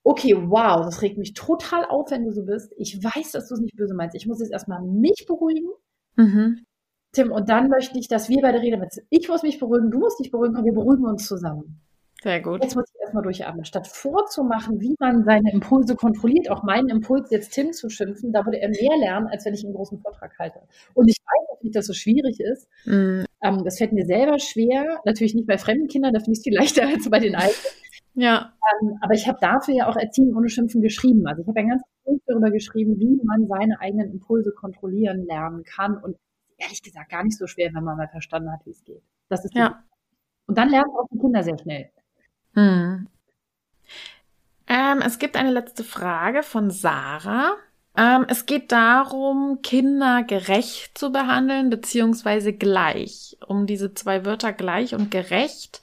okay, 0.05 0.35
wow, 0.37 0.85
das 0.85 1.03
regt 1.03 1.19
mich 1.19 1.35
total 1.35 1.85
auf, 1.87 2.11
wenn 2.11 2.25
du 2.25 2.33
so 2.33 2.45
bist. 2.45 2.73
Ich 2.77 3.03
weiß, 3.03 3.33
dass 3.33 3.49
du 3.49 3.55
es 3.55 3.61
nicht 3.61 3.77
böse 3.77 3.95
meinst. 3.95 4.17
Ich 4.17 4.27
muss 4.27 4.41
jetzt 4.41 4.53
erstmal 4.53 4.83
mich 4.83 5.25
beruhigen. 5.27 5.69
Mhm. 6.17 6.65
Tim, 7.13 7.33
und 7.33 7.49
dann 7.49 7.69
möchte 7.69 7.99
ich, 7.99 8.09
dass 8.09 8.29
wir 8.29 8.43
beide 8.43 8.61
reden. 8.61 8.87
Ich 9.11 9.29
muss 9.29 9.43
mich 9.43 9.59
beruhigen, 9.59 9.91
du 9.91 9.99
musst 9.99 10.21
dich 10.21 10.31
beruhigen, 10.31 10.55
komm, 10.55 10.65
wir 10.65 10.75
beruhigen 10.75 11.05
uns 11.07 11.27
zusammen. 11.27 11.81
Sehr 12.23 12.41
gut. 12.41 12.63
Jetzt 12.63 12.75
muss 12.75 12.85
ich 12.93 13.01
erstmal 13.01 13.23
durchatmen. 13.23 13.65
Statt 13.65 13.87
vorzumachen, 13.87 14.81
wie 14.81 14.95
man 14.99 15.25
seine 15.25 15.53
Impulse 15.53 15.95
kontrolliert, 15.95 16.51
auch 16.51 16.65
meinen 16.65 16.89
Impuls 16.89 17.31
jetzt 17.31 17.53
Tim 17.53 17.73
zu 17.73 17.89
schimpfen, 17.89 18.33
da 18.33 18.45
würde 18.45 18.61
er 18.61 18.69
mehr 18.69 18.99
lernen, 18.99 19.29
als 19.29 19.45
wenn 19.45 19.55
ich 19.55 19.65
einen 19.65 19.75
großen 19.75 20.01
Vortrag 20.01 20.37
halte. 20.39 20.61
Und 20.95 21.09
ich 21.09 21.17
weiß 21.17 21.57
auch 21.57 21.63
nicht, 21.63 21.77
dass 21.77 21.83
es 21.83 21.87
so 21.87 21.93
schwierig 21.93 22.41
ist. 22.41 22.69
Mm. 22.87 23.23
Ähm, 23.41 23.65
das 23.65 23.79
fällt 23.79 23.93
mir 23.93 24.05
selber 24.05 24.39
schwer. 24.41 25.01
Natürlich 25.05 25.35
nicht 25.35 25.47
bei 25.47 25.59
fremden 25.59 25.87
Kindern, 25.87 26.13
da 26.13 26.19
finde 26.19 26.33
ich 26.33 26.39
es 26.39 26.45
viel 26.45 26.57
leichter 26.57 26.89
als 26.89 27.09
bei 27.09 27.21
den 27.21 27.37
eigenen. 27.37 27.55
Ja. 28.19 28.53
Ähm, 28.83 28.99
aber 29.01 29.15
ich 29.15 29.29
habe 29.29 29.39
dafür 29.41 29.75
ja 29.75 29.89
auch 29.89 29.97
Erziehung 29.97 30.35
ohne 30.35 30.49
Schimpfen 30.49 30.83
geschrieben. 30.83 31.27
Also 31.29 31.43
ich 31.43 31.49
habe 31.49 31.61
ein 31.61 31.69
ganz 31.69 31.83
Buch 32.05 32.21
darüber 32.27 32.51
geschrieben, 32.51 32.99
wie 32.99 33.21
man 33.25 33.47
seine 33.47 33.81
eigenen 33.81 34.11
Impulse 34.11 34.51
kontrollieren 34.51 35.25
lernen 35.25 35.63
kann. 35.63 35.97
Und 35.97 36.17
ehrlich 36.57 36.83
gesagt 36.83 37.11
gar 37.11 37.23
nicht 37.23 37.39
so 37.39 37.47
schwer, 37.47 37.71
wenn 37.73 37.85
man 37.85 37.97
mal 37.97 38.09
verstanden 38.09 38.51
hat, 38.51 38.67
wie 38.67 38.71
es 38.71 38.83
geht. 38.85 39.03
Das 39.29 39.45
ist 39.45 39.55
ja. 39.55 39.85
Und 40.47 40.59
dann 40.59 40.69
lernen 40.69 40.91
auch 40.91 41.07
die 41.13 41.19
Kinder 41.19 41.45
sehr 41.45 41.59
schnell. 41.59 41.91
Hm. 42.55 43.07
Ähm, 44.67 45.03
es 45.05 45.21
gibt 45.21 45.37
eine 45.37 45.53
letzte 45.53 45.85
Frage 45.85 46.43
von 46.43 46.71
Sarah. 46.71 47.53
Ähm, 47.97 48.27
es 48.29 48.47
geht 48.47 48.73
darum, 48.73 49.61
Kinder 49.63 50.25
gerecht 50.25 50.99
zu 50.99 51.13
behandeln, 51.13 51.71
beziehungsweise 51.71 52.53
gleich. 52.53 53.37
Um 53.47 53.67
diese 53.67 53.95
zwei 53.95 54.25
Wörter 54.25 54.53
gleich 54.53 54.95
und 54.95 55.11
gerecht. 55.11 55.83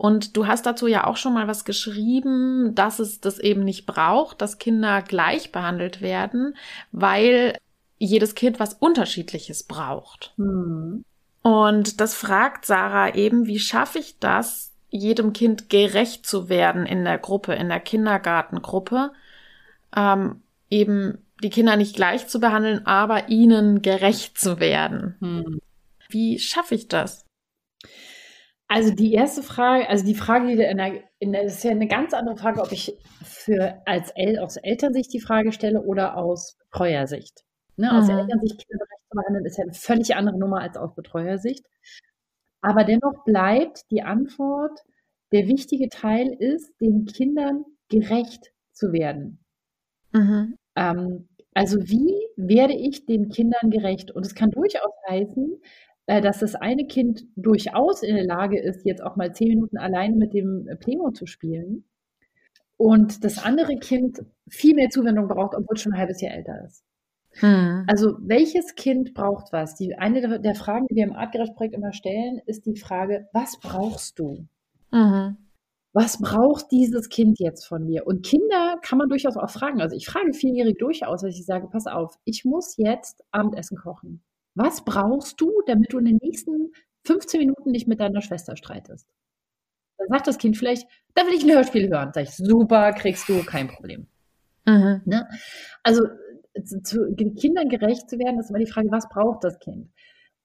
Und 0.00 0.38
du 0.38 0.46
hast 0.46 0.64
dazu 0.64 0.86
ja 0.86 1.06
auch 1.06 1.18
schon 1.18 1.34
mal 1.34 1.46
was 1.46 1.66
geschrieben, 1.66 2.74
dass 2.74 3.00
es 3.00 3.20
das 3.20 3.38
eben 3.38 3.64
nicht 3.64 3.84
braucht, 3.84 4.40
dass 4.40 4.56
Kinder 4.56 5.02
gleich 5.02 5.52
behandelt 5.52 6.00
werden, 6.00 6.56
weil 6.90 7.58
jedes 7.98 8.34
Kind 8.34 8.58
was 8.58 8.72
Unterschiedliches 8.72 9.62
braucht. 9.62 10.32
Mhm. 10.38 11.04
Und 11.42 12.00
das 12.00 12.14
fragt 12.14 12.64
Sarah 12.64 13.14
eben, 13.14 13.46
wie 13.46 13.58
schaffe 13.58 13.98
ich 13.98 14.18
das, 14.18 14.72
jedem 14.88 15.34
Kind 15.34 15.68
gerecht 15.68 16.24
zu 16.24 16.48
werden 16.48 16.86
in 16.86 17.04
der 17.04 17.18
Gruppe, 17.18 17.52
in 17.52 17.68
der 17.68 17.80
Kindergartengruppe, 17.80 19.12
ähm, 19.94 20.40
eben 20.70 21.18
die 21.42 21.50
Kinder 21.50 21.76
nicht 21.76 21.94
gleich 21.94 22.26
zu 22.26 22.40
behandeln, 22.40 22.86
aber 22.86 23.28
ihnen 23.28 23.82
gerecht 23.82 24.38
zu 24.38 24.60
werden. 24.60 25.16
Mhm. 25.20 25.60
Wie 26.08 26.38
schaffe 26.38 26.74
ich 26.74 26.88
das? 26.88 27.26
Also 28.72 28.94
die 28.94 29.14
erste 29.14 29.42
Frage, 29.42 29.88
also 29.88 30.04
die 30.04 30.14
Frage, 30.14 30.46
die 30.46 30.62
in 30.62 30.76
der, 30.76 31.02
in 31.18 31.32
der, 31.32 31.42
ist 31.42 31.64
ja 31.64 31.72
eine 31.72 31.88
ganz 31.88 32.14
andere 32.14 32.36
Frage, 32.36 32.62
ob 32.62 32.70
ich 32.70 32.96
für 33.20 33.82
als 33.84 34.12
El, 34.14 34.38
aus 34.38 34.58
Elternsicht 34.58 35.12
die 35.12 35.18
Frage 35.20 35.50
stelle 35.50 35.82
oder 35.82 36.16
aus 36.16 36.56
Betreuersicht. 36.70 37.42
Ne, 37.76 37.90
aus 37.92 38.04
mhm. 38.04 38.18
Elternsicht 38.18 38.64
kindergerecht 38.64 39.02
zu 39.10 39.16
behandeln, 39.16 39.44
ist 39.44 39.58
ja 39.58 39.64
eine 39.64 39.72
völlig 39.72 40.14
andere 40.14 40.38
Nummer 40.38 40.60
als 40.60 40.76
aus 40.76 40.94
Betreuersicht. 40.94 41.66
Aber 42.60 42.84
dennoch 42.84 43.24
bleibt 43.24 43.90
die 43.90 44.02
Antwort, 44.02 44.78
der 45.32 45.48
wichtige 45.48 45.88
Teil 45.88 46.28
ist, 46.28 46.72
den 46.80 47.06
Kindern 47.06 47.64
gerecht 47.88 48.52
zu 48.70 48.92
werden. 48.92 49.44
Mhm. 50.12 50.56
Ähm, 50.76 51.28
also 51.54 51.76
wie 51.88 52.14
werde 52.36 52.74
ich 52.74 53.04
den 53.04 53.30
Kindern 53.30 53.70
gerecht? 53.70 54.12
Und 54.12 54.24
es 54.24 54.36
kann 54.36 54.52
durchaus 54.52 54.92
heißen, 55.08 55.60
dass 56.20 56.40
das 56.40 56.56
eine 56.56 56.86
Kind 56.86 57.24
durchaus 57.36 58.02
in 58.02 58.16
der 58.16 58.24
Lage 58.24 58.60
ist, 58.60 58.84
jetzt 58.84 59.02
auch 59.02 59.16
mal 59.16 59.32
zehn 59.32 59.48
Minuten 59.48 59.78
alleine 59.78 60.16
mit 60.16 60.34
dem 60.34 60.68
Plemo 60.80 61.12
zu 61.12 61.26
spielen. 61.26 61.84
Und 62.76 63.24
das 63.24 63.44
andere 63.44 63.76
Kind 63.76 64.24
viel 64.48 64.74
mehr 64.74 64.88
Zuwendung 64.88 65.28
braucht, 65.28 65.54
obwohl 65.54 65.76
es 65.76 65.82
schon 65.82 65.92
ein 65.92 65.98
halbes 65.98 66.20
Jahr 66.20 66.34
älter 66.34 66.64
ist. 66.66 66.82
Hm. 67.34 67.84
Also 67.86 68.16
welches 68.22 68.74
Kind 68.74 69.14
braucht 69.14 69.52
was? 69.52 69.76
Die, 69.76 69.94
eine 69.94 70.40
der 70.40 70.54
Fragen, 70.54 70.86
die 70.90 70.96
wir 70.96 71.04
im 71.04 71.12
Artgerecht-Projekt 71.12 71.74
immer 71.74 71.92
stellen, 71.92 72.40
ist 72.46 72.66
die 72.66 72.76
Frage, 72.76 73.28
was 73.32 73.60
brauchst 73.60 74.18
du? 74.18 74.46
Mhm. 74.90 75.36
Was 75.92 76.20
braucht 76.20 76.70
dieses 76.70 77.08
Kind 77.08 77.38
jetzt 77.40 77.66
von 77.66 77.84
mir? 77.84 78.06
Und 78.06 78.24
Kinder 78.24 78.78
kann 78.82 78.98
man 78.98 79.08
durchaus 79.08 79.36
auch 79.36 79.50
fragen. 79.50 79.80
Also 79.80 79.96
ich 79.96 80.06
frage 80.06 80.32
vierjährig 80.32 80.78
durchaus, 80.78 81.22
dass 81.22 81.36
ich 81.36 81.44
sage, 81.44 81.68
pass 81.68 81.86
auf, 81.86 82.16
ich 82.24 82.44
muss 82.44 82.76
jetzt 82.76 83.24
Abendessen 83.32 83.76
kochen. 83.76 84.22
Was 84.54 84.84
brauchst 84.84 85.40
du, 85.40 85.62
damit 85.66 85.92
du 85.92 85.98
in 85.98 86.06
den 86.06 86.18
nächsten 86.22 86.72
15 87.04 87.40
Minuten 87.40 87.70
nicht 87.70 87.88
mit 87.88 88.00
deiner 88.00 88.22
Schwester 88.22 88.56
streitest? 88.56 89.06
Dann 89.98 90.08
sagt 90.08 90.26
das 90.26 90.38
Kind 90.38 90.56
vielleicht, 90.56 90.88
da 91.14 91.26
will 91.26 91.34
ich 91.34 91.44
ein 91.44 91.50
Hörspiel 91.50 91.88
hören. 91.88 92.10
Sag 92.14 92.24
ich, 92.24 92.34
super, 92.34 92.92
kriegst 92.92 93.28
du, 93.28 93.42
kein 93.44 93.68
Problem. 93.68 94.06
Mhm. 94.66 95.02
Ne? 95.04 95.28
Also 95.82 96.06
zu, 96.64 96.82
zu 96.82 97.14
Kindern 97.14 97.68
gerecht 97.68 98.08
zu 98.08 98.18
werden, 98.18 98.40
ist 98.40 98.50
immer 98.50 98.58
die 98.58 98.66
Frage, 98.66 98.90
was 98.90 99.08
braucht 99.08 99.44
das 99.44 99.58
Kind? 99.58 99.88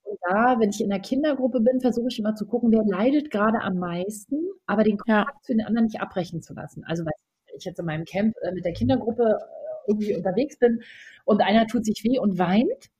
Und 0.02 0.18
da, 0.30 0.60
wenn 0.60 0.70
ich 0.70 0.80
in 0.80 0.90
der 0.90 1.00
Kindergruppe 1.00 1.60
bin, 1.60 1.80
versuche 1.80 2.08
ich 2.08 2.18
immer 2.18 2.34
zu 2.34 2.46
gucken, 2.46 2.70
wer 2.70 2.84
leidet 2.84 3.30
gerade 3.30 3.60
am 3.60 3.78
meisten, 3.78 4.36
aber 4.66 4.84
den 4.84 4.98
Kontakt 4.98 5.34
ja. 5.34 5.42
zu 5.42 5.52
den 5.52 5.66
anderen 5.66 5.86
nicht 5.86 6.00
abbrechen 6.00 6.42
zu 6.42 6.54
lassen. 6.54 6.84
Also, 6.84 7.04
wenn 7.04 7.12
ich 7.56 7.64
jetzt 7.64 7.80
in 7.80 7.86
meinem 7.86 8.04
Camp 8.04 8.34
äh, 8.42 8.52
mit 8.52 8.64
der 8.64 8.72
Kindergruppe 8.72 9.24
äh, 9.24 9.90
irgendwie 9.90 10.14
unterwegs 10.14 10.58
bin 10.58 10.82
und 11.24 11.42
einer 11.42 11.66
tut 11.66 11.84
sich 11.84 12.04
weh 12.04 12.18
und 12.18 12.38
weint 12.38 12.90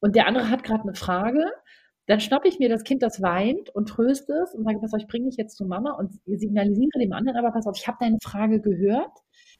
und 0.00 0.16
der 0.16 0.26
andere 0.26 0.50
hat 0.50 0.64
gerade 0.64 0.82
eine 0.82 0.94
Frage, 0.94 1.44
dann 2.06 2.20
schnappe 2.20 2.48
ich 2.48 2.58
mir 2.58 2.68
das 2.68 2.82
Kind, 2.82 3.02
das 3.02 3.22
weint 3.22 3.70
und 3.70 3.88
tröste 3.88 4.32
es 4.42 4.54
und 4.54 4.64
sage, 4.64 4.80
pass 4.80 4.92
auf, 4.92 5.00
ich 5.00 5.06
bringe 5.06 5.28
dich 5.28 5.36
jetzt 5.36 5.56
zu 5.56 5.64
Mama 5.64 5.92
und 5.92 6.12
signalisiere 6.26 6.98
dem 6.98 7.12
anderen 7.12 7.38
aber, 7.38 7.52
pass 7.52 7.66
auf, 7.66 7.76
ich 7.76 7.86
habe 7.86 7.98
deine 8.00 8.18
Frage 8.20 8.60
gehört, 8.60 9.12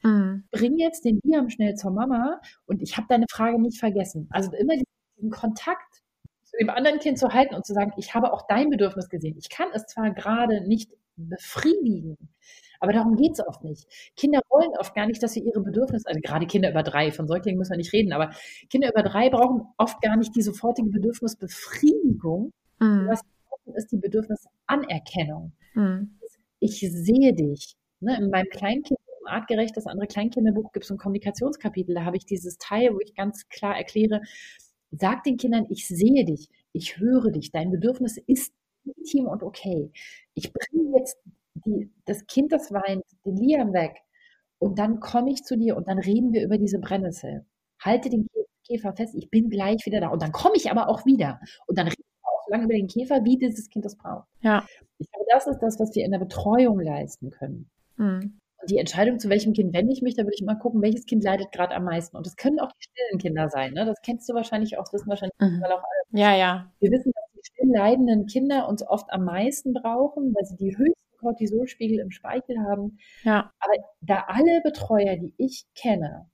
mhm. 0.03 0.43
bring 0.51 0.77
jetzt 0.77 1.05
den 1.05 1.21
Liam 1.23 1.49
schnell 1.49 1.75
zur 1.75 1.91
Mama 1.91 2.41
und 2.65 2.81
ich 2.81 2.97
habe 2.97 3.07
deine 3.07 3.25
Frage 3.31 3.61
nicht 3.61 3.79
vergessen. 3.79 4.27
Also 4.31 4.51
immer 4.51 4.73
diesen 4.73 5.31
Kontakt 5.31 6.01
zu 6.43 6.57
dem 6.59 6.69
anderen 6.69 6.99
Kind 6.99 7.17
zu 7.17 7.29
halten 7.29 7.55
und 7.55 7.65
zu 7.65 7.73
sagen, 7.73 7.93
ich 7.95 8.13
habe 8.13 8.33
auch 8.33 8.45
dein 8.47 8.69
Bedürfnis 8.69 9.07
gesehen. 9.07 9.37
Ich 9.39 9.49
kann 9.49 9.69
es 9.73 9.85
zwar 9.85 10.11
gerade 10.11 10.67
nicht 10.67 10.91
befriedigen, 11.15 12.17
aber 12.81 12.91
darum 12.91 13.15
geht 13.15 13.33
es 13.33 13.47
oft 13.47 13.63
nicht. 13.63 13.87
Kinder 14.17 14.41
wollen 14.49 14.71
oft 14.77 14.93
gar 14.93 15.07
nicht, 15.07 15.23
dass 15.23 15.33
sie 15.33 15.41
ihre 15.41 15.61
Bedürfnisse, 15.61 16.07
also 16.07 16.19
gerade 16.21 16.45
Kinder 16.45 16.69
über 16.69 16.83
drei, 16.83 17.11
von 17.11 17.27
Säuglingen 17.27 17.57
müssen 17.57 17.71
wir 17.71 17.77
nicht 17.77 17.93
reden, 17.93 18.11
aber 18.11 18.31
Kinder 18.69 18.89
über 18.89 19.03
drei 19.03 19.29
brauchen 19.29 19.67
oft 19.77 20.01
gar 20.01 20.17
nicht 20.17 20.35
die 20.35 20.41
sofortige 20.41 20.89
Bedürfnisbefriedigung. 20.89 22.51
Mhm. 22.79 23.07
Was 23.07 23.19
sie 23.19 23.29
brauchen, 23.47 23.75
ist 23.75 23.91
die 23.91 23.97
Bedürfnisanerkennung. 23.97 25.53
Mhm. 25.73 26.17
Ich 26.59 26.79
sehe 26.79 27.33
dich. 27.33 27.75
Ne, 28.01 28.17
in 28.17 28.29
meinem 28.29 28.49
Kleinkind 28.49 28.99
artgerecht, 29.25 29.77
das 29.77 29.85
andere 29.85 30.07
Kleinkinderbuch 30.07 30.73
gibt 30.73 30.83
es 30.83 30.91
ein 30.91 30.97
Kommunikationskapitel. 30.97 31.93
Da 31.93 32.03
habe 32.03 32.17
ich 32.17 32.25
dieses 32.25 32.57
Teil, 32.57 32.93
wo 32.93 32.99
ich 32.99 33.13
ganz 33.13 33.47
klar 33.47 33.77
erkläre, 33.77 34.21
Sag 34.91 35.23
den 35.23 35.37
Kindern, 35.37 35.67
ich 35.69 35.87
sehe 35.87 36.25
dich, 36.25 36.49
ich 36.73 36.99
höre 36.99 37.31
dich, 37.31 37.51
dein 37.51 37.71
Bedürfnis 37.71 38.17
ist 38.27 38.53
legitim 38.83 39.27
und 39.27 39.41
okay. 39.41 39.91
Ich 40.33 40.51
bringe 40.51 40.97
jetzt 40.97 41.17
die, 41.65 41.91
das 42.05 42.25
Kind, 42.27 42.51
das 42.51 42.71
weint, 42.71 43.03
den 43.25 43.37
Liam 43.37 43.73
weg 43.73 43.97
und 44.59 44.79
dann 44.79 44.99
komme 44.99 45.31
ich 45.31 45.43
zu 45.43 45.57
dir 45.57 45.75
und 45.77 45.87
dann 45.87 45.99
reden 45.99 46.33
wir 46.33 46.43
über 46.43 46.57
diese 46.57 46.79
Brennnessel. 46.79 47.45
Halte 47.79 48.09
den 48.09 48.27
Käfer 48.67 48.93
fest, 48.93 49.15
ich 49.15 49.29
bin 49.29 49.49
gleich 49.49 49.85
wieder 49.85 50.01
da 50.01 50.09
und 50.09 50.21
dann 50.21 50.31
komme 50.31 50.55
ich 50.55 50.69
aber 50.69 50.87
auch 50.87 51.05
wieder 51.05 51.39
und 51.67 51.77
dann 51.77 51.87
reden 51.87 52.03
wir 52.03 52.29
auch 52.29 52.43
so 52.45 52.51
lange 52.51 52.65
über 52.65 52.73
den 52.73 52.87
Käfer, 52.87 53.23
wie 53.23 53.37
dieses 53.37 53.69
Kind 53.69 53.85
das 53.85 53.95
braucht. 53.95 54.27
Ja. 54.41 54.65
Ich 54.99 55.09
glaube, 55.09 55.25
das 55.31 55.47
ist 55.47 55.59
das, 55.59 55.79
was 55.79 55.95
wir 55.95 56.05
in 56.05 56.11
der 56.11 56.19
Betreuung 56.19 56.79
leisten 56.79 57.31
können. 57.31 57.69
Mhm 57.97 58.37
die 58.69 58.77
Entscheidung, 58.77 59.19
zu 59.19 59.29
welchem 59.29 59.53
Kind 59.53 59.73
wende 59.73 59.91
ich 59.93 60.01
mich, 60.01 60.15
da 60.15 60.23
würde 60.23 60.35
ich 60.35 60.43
mal 60.43 60.55
gucken, 60.55 60.81
welches 60.81 61.05
Kind 61.05 61.23
leidet 61.23 61.51
gerade 61.51 61.75
am 61.75 61.83
meisten. 61.83 62.15
Und 62.15 62.25
das 62.25 62.35
können 62.35 62.59
auch 62.59 62.71
die 62.71 62.83
stillen 62.83 63.19
Kinder 63.19 63.49
sein. 63.49 63.73
Ne? 63.73 63.85
Das 63.85 64.01
kennst 64.01 64.29
du 64.29 64.33
wahrscheinlich 64.33 64.77
auch, 64.77 64.83
das 64.83 64.93
wissen 64.93 65.09
wahrscheinlich 65.09 65.35
mhm. 65.39 65.63
auch 65.63 65.83
alle. 65.83 65.83
Ja, 66.11 66.35
ja. 66.35 66.71
Wir 66.79 66.91
wissen, 66.91 67.11
dass 67.13 67.23
die 67.33 67.41
still 67.43 67.71
leidenden 67.75 68.25
Kinder 68.27 68.67
uns 68.67 68.85
oft 68.87 69.11
am 69.11 69.25
meisten 69.25 69.73
brauchen, 69.73 70.33
weil 70.35 70.45
sie 70.45 70.57
die 70.57 70.77
höchsten 70.77 71.10
Cortisolspiegel 71.21 71.99
im 71.99 72.11
Speichel 72.11 72.59
haben. 72.59 72.97
Ja. 73.23 73.51
Aber 73.59 73.73
da 74.01 74.25
alle 74.27 74.61
Betreuer, 74.61 75.15
die 75.15 75.33
ich 75.37 75.65
kenne, 75.75 76.29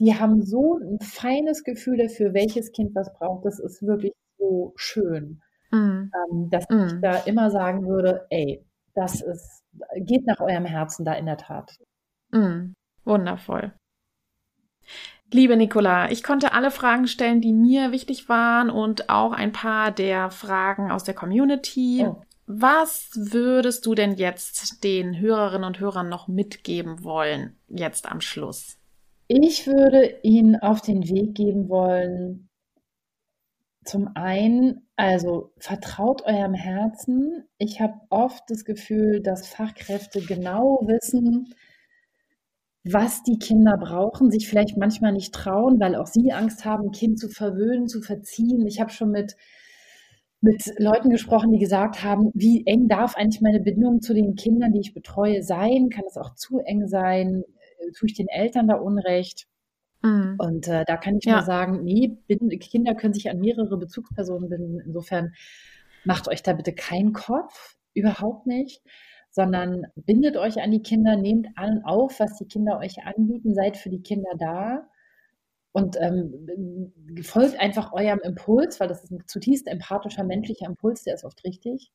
die 0.00 0.14
haben 0.14 0.42
so 0.42 0.78
ein 0.78 1.00
feines 1.00 1.64
Gefühl 1.64 1.98
dafür, 1.98 2.32
welches 2.32 2.72
Kind 2.72 2.94
was 2.94 3.12
braucht. 3.12 3.44
Das 3.44 3.58
ist 3.58 3.82
wirklich 3.82 4.12
so 4.38 4.72
schön, 4.76 5.42
mhm. 5.72 6.10
ähm, 6.30 6.50
dass 6.50 6.68
mhm. 6.70 6.86
ich 6.86 6.92
da 7.02 7.18
immer 7.24 7.50
sagen 7.50 7.86
würde, 7.86 8.26
ey, 8.30 8.64
das 8.94 9.20
ist, 9.20 9.64
geht 9.96 10.26
nach 10.26 10.40
eurem 10.40 10.64
Herzen 10.64 11.04
da 11.04 11.14
in 11.14 11.26
der 11.26 11.36
Tat. 11.36 11.76
Mm, 12.30 12.74
wundervoll. 13.04 13.72
Liebe 15.30 15.56
Nicola, 15.56 16.10
ich 16.10 16.22
konnte 16.22 16.52
alle 16.52 16.70
Fragen 16.70 17.06
stellen, 17.06 17.40
die 17.40 17.52
mir 17.52 17.92
wichtig 17.92 18.28
waren 18.28 18.70
und 18.70 19.10
auch 19.10 19.32
ein 19.32 19.52
paar 19.52 19.90
der 19.90 20.30
Fragen 20.30 20.90
aus 20.90 21.04
der 21.04 21.14
Community. 21.14 22.06
Oh. 22.08 22.22
Was 22.50 23.10
würdest 23.14 23.84
du 23.84 23.94
denn 23.94 24.14
jetzt 24.14 24.82
den 24.82 25.20
Hörerinnen 25.20 25.66
und 25.66 25.80
Hörern 25.80 26.08
noch 26.08 26.28
mitgeben 26.28 27.04
wollen, 27.04 27.58
jetzt 27.68 28.10
am 28.10 28.22
Schluss? 28.22 28.78
Ich 29.26 29.66
würde 29.66 30.20
Ihnen 30.22 30.56
auf 30.56 30.80
den 30.80 31.06
Weg 31.06 31.34
geben 31.34 31.68
wollen, 31.68 32.48
zum 33.84 34.08
einen, 34.14 34.88
also 34.96 35.52
vertraut 35.58 36.22
eurem 36.22 36.54
Herzen. 36.54 37.44
Ich 37.58 37.82
habe 37.82 38.00
oft 38.08 38.44
das 38.48 38.64
Gefühl, 38.64 39.20
dass 39.20 39.46
Fachkräfte 39.46 40.22
genau 40.22 40.80
wissen, 40.86 41.54
was 42.82 43.22
die 43.24 43.38
Kinder 43.38 43.76
brauchen, 43.76 44.30
sich 44.30 44.48
vielleicht 44.48 44.78
manchmal 44.78 45.12
nicht 45.12 45.34
trauen, 45.34 45.78
weil 45.80 45.96
auch 45.96 46.06
sie 46.06 46.32
Angst 46.32 46.64
haben, 46.64 46.88
ein 46.88 46.92
Kind 46.92 47.18
zu 47.18 47.28
verwöhnen, 47.28 47.88
zu 47.88 48.00
verziehen. 48.00 48.66
Ich 48.66 48.80
habe 48.80 48.90
schon 48.90 49.10
mit, 49.10 49.36
mit 50.40 50.62
Leuten 50.78 51.10
gesprochen, 51.10 51.52
die 51.52 51.58
gesagt 51.58 52.04
haben, 52.04 52.30
wie 52.34 52.64
eng 52.66 52.88
darf 52.88 53.16
eigentlich 53.16 53.40
meine 53.40 53.60
Bindung 53.60 54.00
zu 54.00 54.14
den 54.14 54.36
Kindern, 54.36 54.72
die 54.72 54.80
ich 54.80 54.94
betreue, 54.94 55.42
sein? 55.42 55.88
Kann 55.90 56.04
es 56.06 56.16
auch 56.16 56.34
zu 56.34 56.60
eng 56.60 56.86
sein? 56.86 57.44
Tue 57.98 58.08
ich 58.08 58.14
den 58.14 58.28
Eltern 58.28 58.68
da 58.68 58.76
Unrecht? 58.76 59.46
Mhm. 60.02 60.36
Und 60.38 60.68
äh, 60.68 60.84
da 60.86 60.96
kann 60.96 61.16
ich 61.18 61.24
ja. 61.24 61.36
nur 61.36 61.42
sagen, 61.42 61.82
nee, 61.82 62.16
Kinder 62.60 62.94
können 62.94 63.14
sich 63.14 63.28
an 63.30 63.40
mehrere 63.40 63.76
Bezugspersonen 63.78 64.48
binden. 64.48 64.80
Insofern 64.84 65.32
macht 66.04 66.28
euch 66.28 66.42
da 66.42 66.52
bitte 66.52 66.72
keinen 66.72 67.12
Kopf, 67.12 67.76
überhaupt 67.94 68.46
nicht, 68.46 68.82
sondern 69.30 69.86
bindet 69.96 70.36
euch 70.36 70.62
an 70.62 70.70
die 70.70 70.82
Kinder, 70.82 71.16
nehmt 71.16 71.48
an 71.56 71.82
auf, 71.84 72.20
was 72.20 72.36
die 72.38 72.46
Kinder 72.46 72.78
euch 72.78 73.04
anbieten, 73.04 73.54
seid 73.54 73.76
für 73.76 73.90
die 73.90 74.02
Kinder 74.02 74.30
da 74.38 74.88
und 75.72 75.96
ähm, 76.00 76.92
folgt 77.22 77.58
einfach 77.58 77.92
eurem 77.92 78.20
Impuls, 78.20 78.80
weil 78.80 78.88
das 78.88 79.04
ist 79.04 79.10
ein 79.10 79.24
zutiefst 79.26 79.66
empathischer, 79.68 80.24
menschlicher 80.24 80.66
Impuls, 80.66 81.04
der 81.04 81.14
ist 81.14 81.24
oft 81.24 81.44
richtig. 81.44 81.92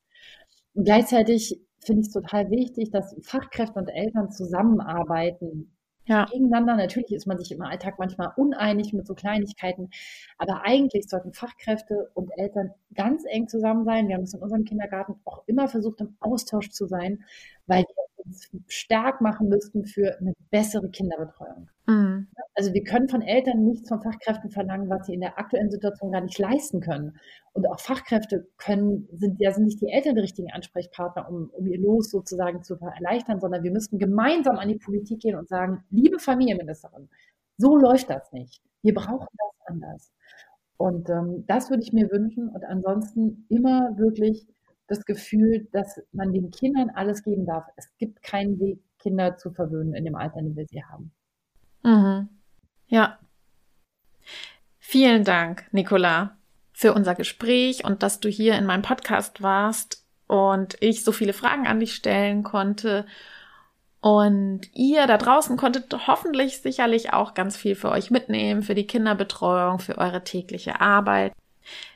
Und 0.73 0.85
gleichzeitig 0.85 1.59
finde 1.79 2.01
ich 2.01 2.07
es 2.07 2.13
total 2.13 2.49
wichtig, 2.49 2.91
dass 2.91 3.15
Fachkräfte 3.21 3.79
und 3.79 3.89
Eltern 3.89 4.31
zusammenarbeiten 4.31 5.73
ja. 6.05 6.25
gegeneinander. 6.25 6.75
Natürlich 6.75 7.11
ist 7.11 7.27
man 7.27 7.37
sich 7.37 7.51
im 7.51 7.61
Alltag 7.61 7.95
manchmal 7.99 8.31
uneinig 8.35 8.93
mit 8.93 9.07
so 9.07 9.13
Kleinigkeiten, 9.13 9.89
aber 10.37 10.61
eigentlich 10.63 11.07
sollten 11.09 11.33
Fachkräfte 11.33 12.11
und 12.13 12.29
Eltern 12.37 12.71
ganz 12.93 13.23
eng 13.25 13.47
zusammen 13.47 13.85
sein. 13.85 14.07
Wir 14.07 14.15
haben 14.15 14.23
es 14.23 14.33
in 14.33 14.41
unserem 14.41 14.65
Kindergarten 14.65 15.15
auch 15.25 15.43
immer 15.47 15.67
versucht, 15.67 16.01
im 16.01 16.15
Austausch 16.19 16.69
zu 16.69 16.87
sein, 16.87 17.23
weil 17.67 17.83
wir 17.83 17.95
uns 18.25 18.49
stark 18.67 19.21
machen 19.21 19.49
müssten 19.49 19.85
für 19.85 20.17
eine 20.19 20.33
bessere 20.51 20.89
Kinderbetreuung. 20.89 21.69
Mhm. 21.87 22.27
Also 22.55 22.73
wir 22.73 22.83
können 22.83 23.09
von 23.09 23.21
Eltern 23.21 23.63
nichts 23.63 23.89
von 23.89 24.01
Fachkräften 24.01 24.49
verlangen, 24.51 24.89
was 24.89 25.07
sie 25.07 25.13
in 25.13 25.21
der 25.21 25.37
aktuellen 25.37 25.71
Situation 25.71 26.11
gar 26.11 26.21
nicht 26.21 26.37
leisten 26.39 26.81
können. 26.81 27.17
Und 27.53 27.67
auch 27.67 27.79
Fachkräfte 27.79 28.47
können, 28.57 29.07
sind 29.11 29.39
ja 29.39 29.51
sind 29.51 29.65
nicht 29.65 29.81
die 29.81 29.89
Eltern 29.89 30.15
die 30.15 30.21
richtigen 30.21 30.51
Ansprechpartner, 30.51 31.29
um, 31.29 31.49
um 31.51 31.67
ihr 31.67 31.79
Los 31.79 32.09
sozusagen 32.09 32.63
zu 32.63 32.75
erleichtern, 32.75 33.39
sondern 33.39 33.63
wir 33.63 33.71
müssten 33.71 33.99
gemeinsam 33.99 34.57
an 34.57 34.69
die 34.69 34.77
Politik 34.77 35.21
gehen 35.21 35.35
und 35.35 35.49
sagen, 35.49 35.83
liebe 35.89 36.19
Familienministerin, 36.19 37.09
so 37.57 37.77
läuft 37.77 38.09
das 38.09 38.31
nicht. 38.31 38.61
Wir 38.81 38.93
brauchen 38.93 39.27
das 39.37 39.67
anders. 39.67 40.11
Und 40.77 41.09
ähm, 41.09 41.45
das 41.47 41.69
würde 41.69 41.83
ich 41.83 41.93
mir 41.93 42.09
wünschen. 42.11 42.49
Und 42.49 42.65
ansonsten 42.65 43.45
immer 43.49 43.97
wirklich 43.97 44.47
das 44.87 45.05
Gefühl, 45.05 45.67
dass 45.71 46.01
man 46.11 46.33
den 46.33 46.51
Kindern 46.51 46.89
alles 46.93 47.23
geben 47.23 47.45
darf. 47.45 47.65
Es 47.75 47.89
gibt 47.97 48.21
keinen 48.21 48.59
Weg, 48.59 48.79
Kinder 48.99 49.37
zu 49.37 49.51
verwöhnen 49.51 49.93
in 49.93 50.05
dem 50.05 50.15
Alter, 50.15 50.39
in 50.39 50.45
dem 50.45 50.55
wir 50.55 50.65
sie 50.65 50.83
haben. 50.83 51.11
Mhm. 51.83 52.29
Ja. 52.87 53.19
Vielen 54.79 55.23
Dank, 55.23 55.65
Nicola, 55.71 56.37
für 56.73 56.93
unser 56.93 57.15
Gespräch 57.15 57.83
und 57.85 58.03
dass 58.03 58.19
du 58.19 58.29
hier 58.29 58.57
in 58.57 58.65
meinem 58.65 58.81
Podcast 58.81 59.41
warst 59.41 60.05
und 60.27 60.77
ich 60.79 61.03
so 61.03 61.11
viele 61.11 61.33
Fragen 61.33 61.67
an 61.67 61.79
dich 61.79 61.95
stellen 61.95 62.43
konnte. 62.43 63.05
Und 63.99 64.69
ihr 64.73 65.07
da 65.07 65.17
draußen 65.17 65.55
konntet 65.55 66.07
hoffentlich 66.07 66.61
sicherlich 66.61 67.13
auch 67.13 67.33
ganz 67.33 67.55
viel 67.55 67.75
für 67.75 67.89
euch 67.89 68.11
mitnehmen, 68.11 68.61
für 68.61 68.75
die 68.75 68.87
Kinderbetreuung, 68.87 69.79
für 69.79 69.97
eure 69.97 70.23
tägliche 70.23 70.81
Arbeit. 70.81 71.31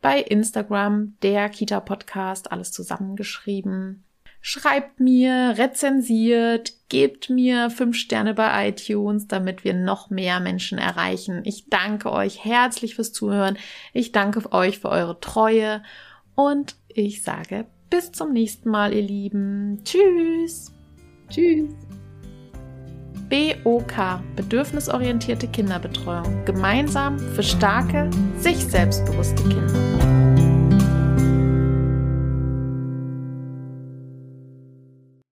Bei 0.00 0.20
Instagram 0.20 1.16
der 1.22 1.48
Kita 1.48 1.80
Podcast, 1.80 2.52
alles 2.52 2.70
zusammengeschrieben. 2.70 4.05
Schreibt 4.48 5.00
mir, 5.00 5.54
rezensiert, 5.58 6.72
gebt 6.88 7.30
mir 7.30 7.68
fünf 7.68 7.96
Sterne 7.96 8.32
bei 8.32 8.68
iTunes, 8.68 9.26
damit 9.26 9.64
wir 9.64 9.74
noch 9.74 10.08
mehr 10.08 10.38
Menschen 10.38 10.78
erreichen. 10.78 11.40
Ich 11.42 11.68
danke 11.68 12.12
euch 12.12 12.44
herzlich 12.44 12.94
fürs 12.94 13.12
Zuhören. 13.12 13.58
Ich 13.92 14.12
danke 14.12 14.52
euch 14.52 14.78
für 14.78 14.88
eure 14.88 15.18
Treue 15.18 15.82
und 16.36 16.76
ich 16.86 17.24
sage 17.24 17.66
bis 17.90 18.12
zum 18.12 18.32
nächsten 18.32 18.70
Mal, 18.70 18.94
ihr 18.94 19.02
Lieben. 19.02 19.82
Tschüss. 19.82 20.72
Tschüss. 21.28 21.74
BOK, 23.28 24.20
bedürfnisorientierte 24.36 25.48
Kinderbetreuung. 25.48 26.44
Gemeinsam 26.44 27.18
für 27.18 27.42
starke, 27.42 28.08
sich 28.38 28.58
selbstbewusste 28.58 29.42
Kinder. 29.42 30.25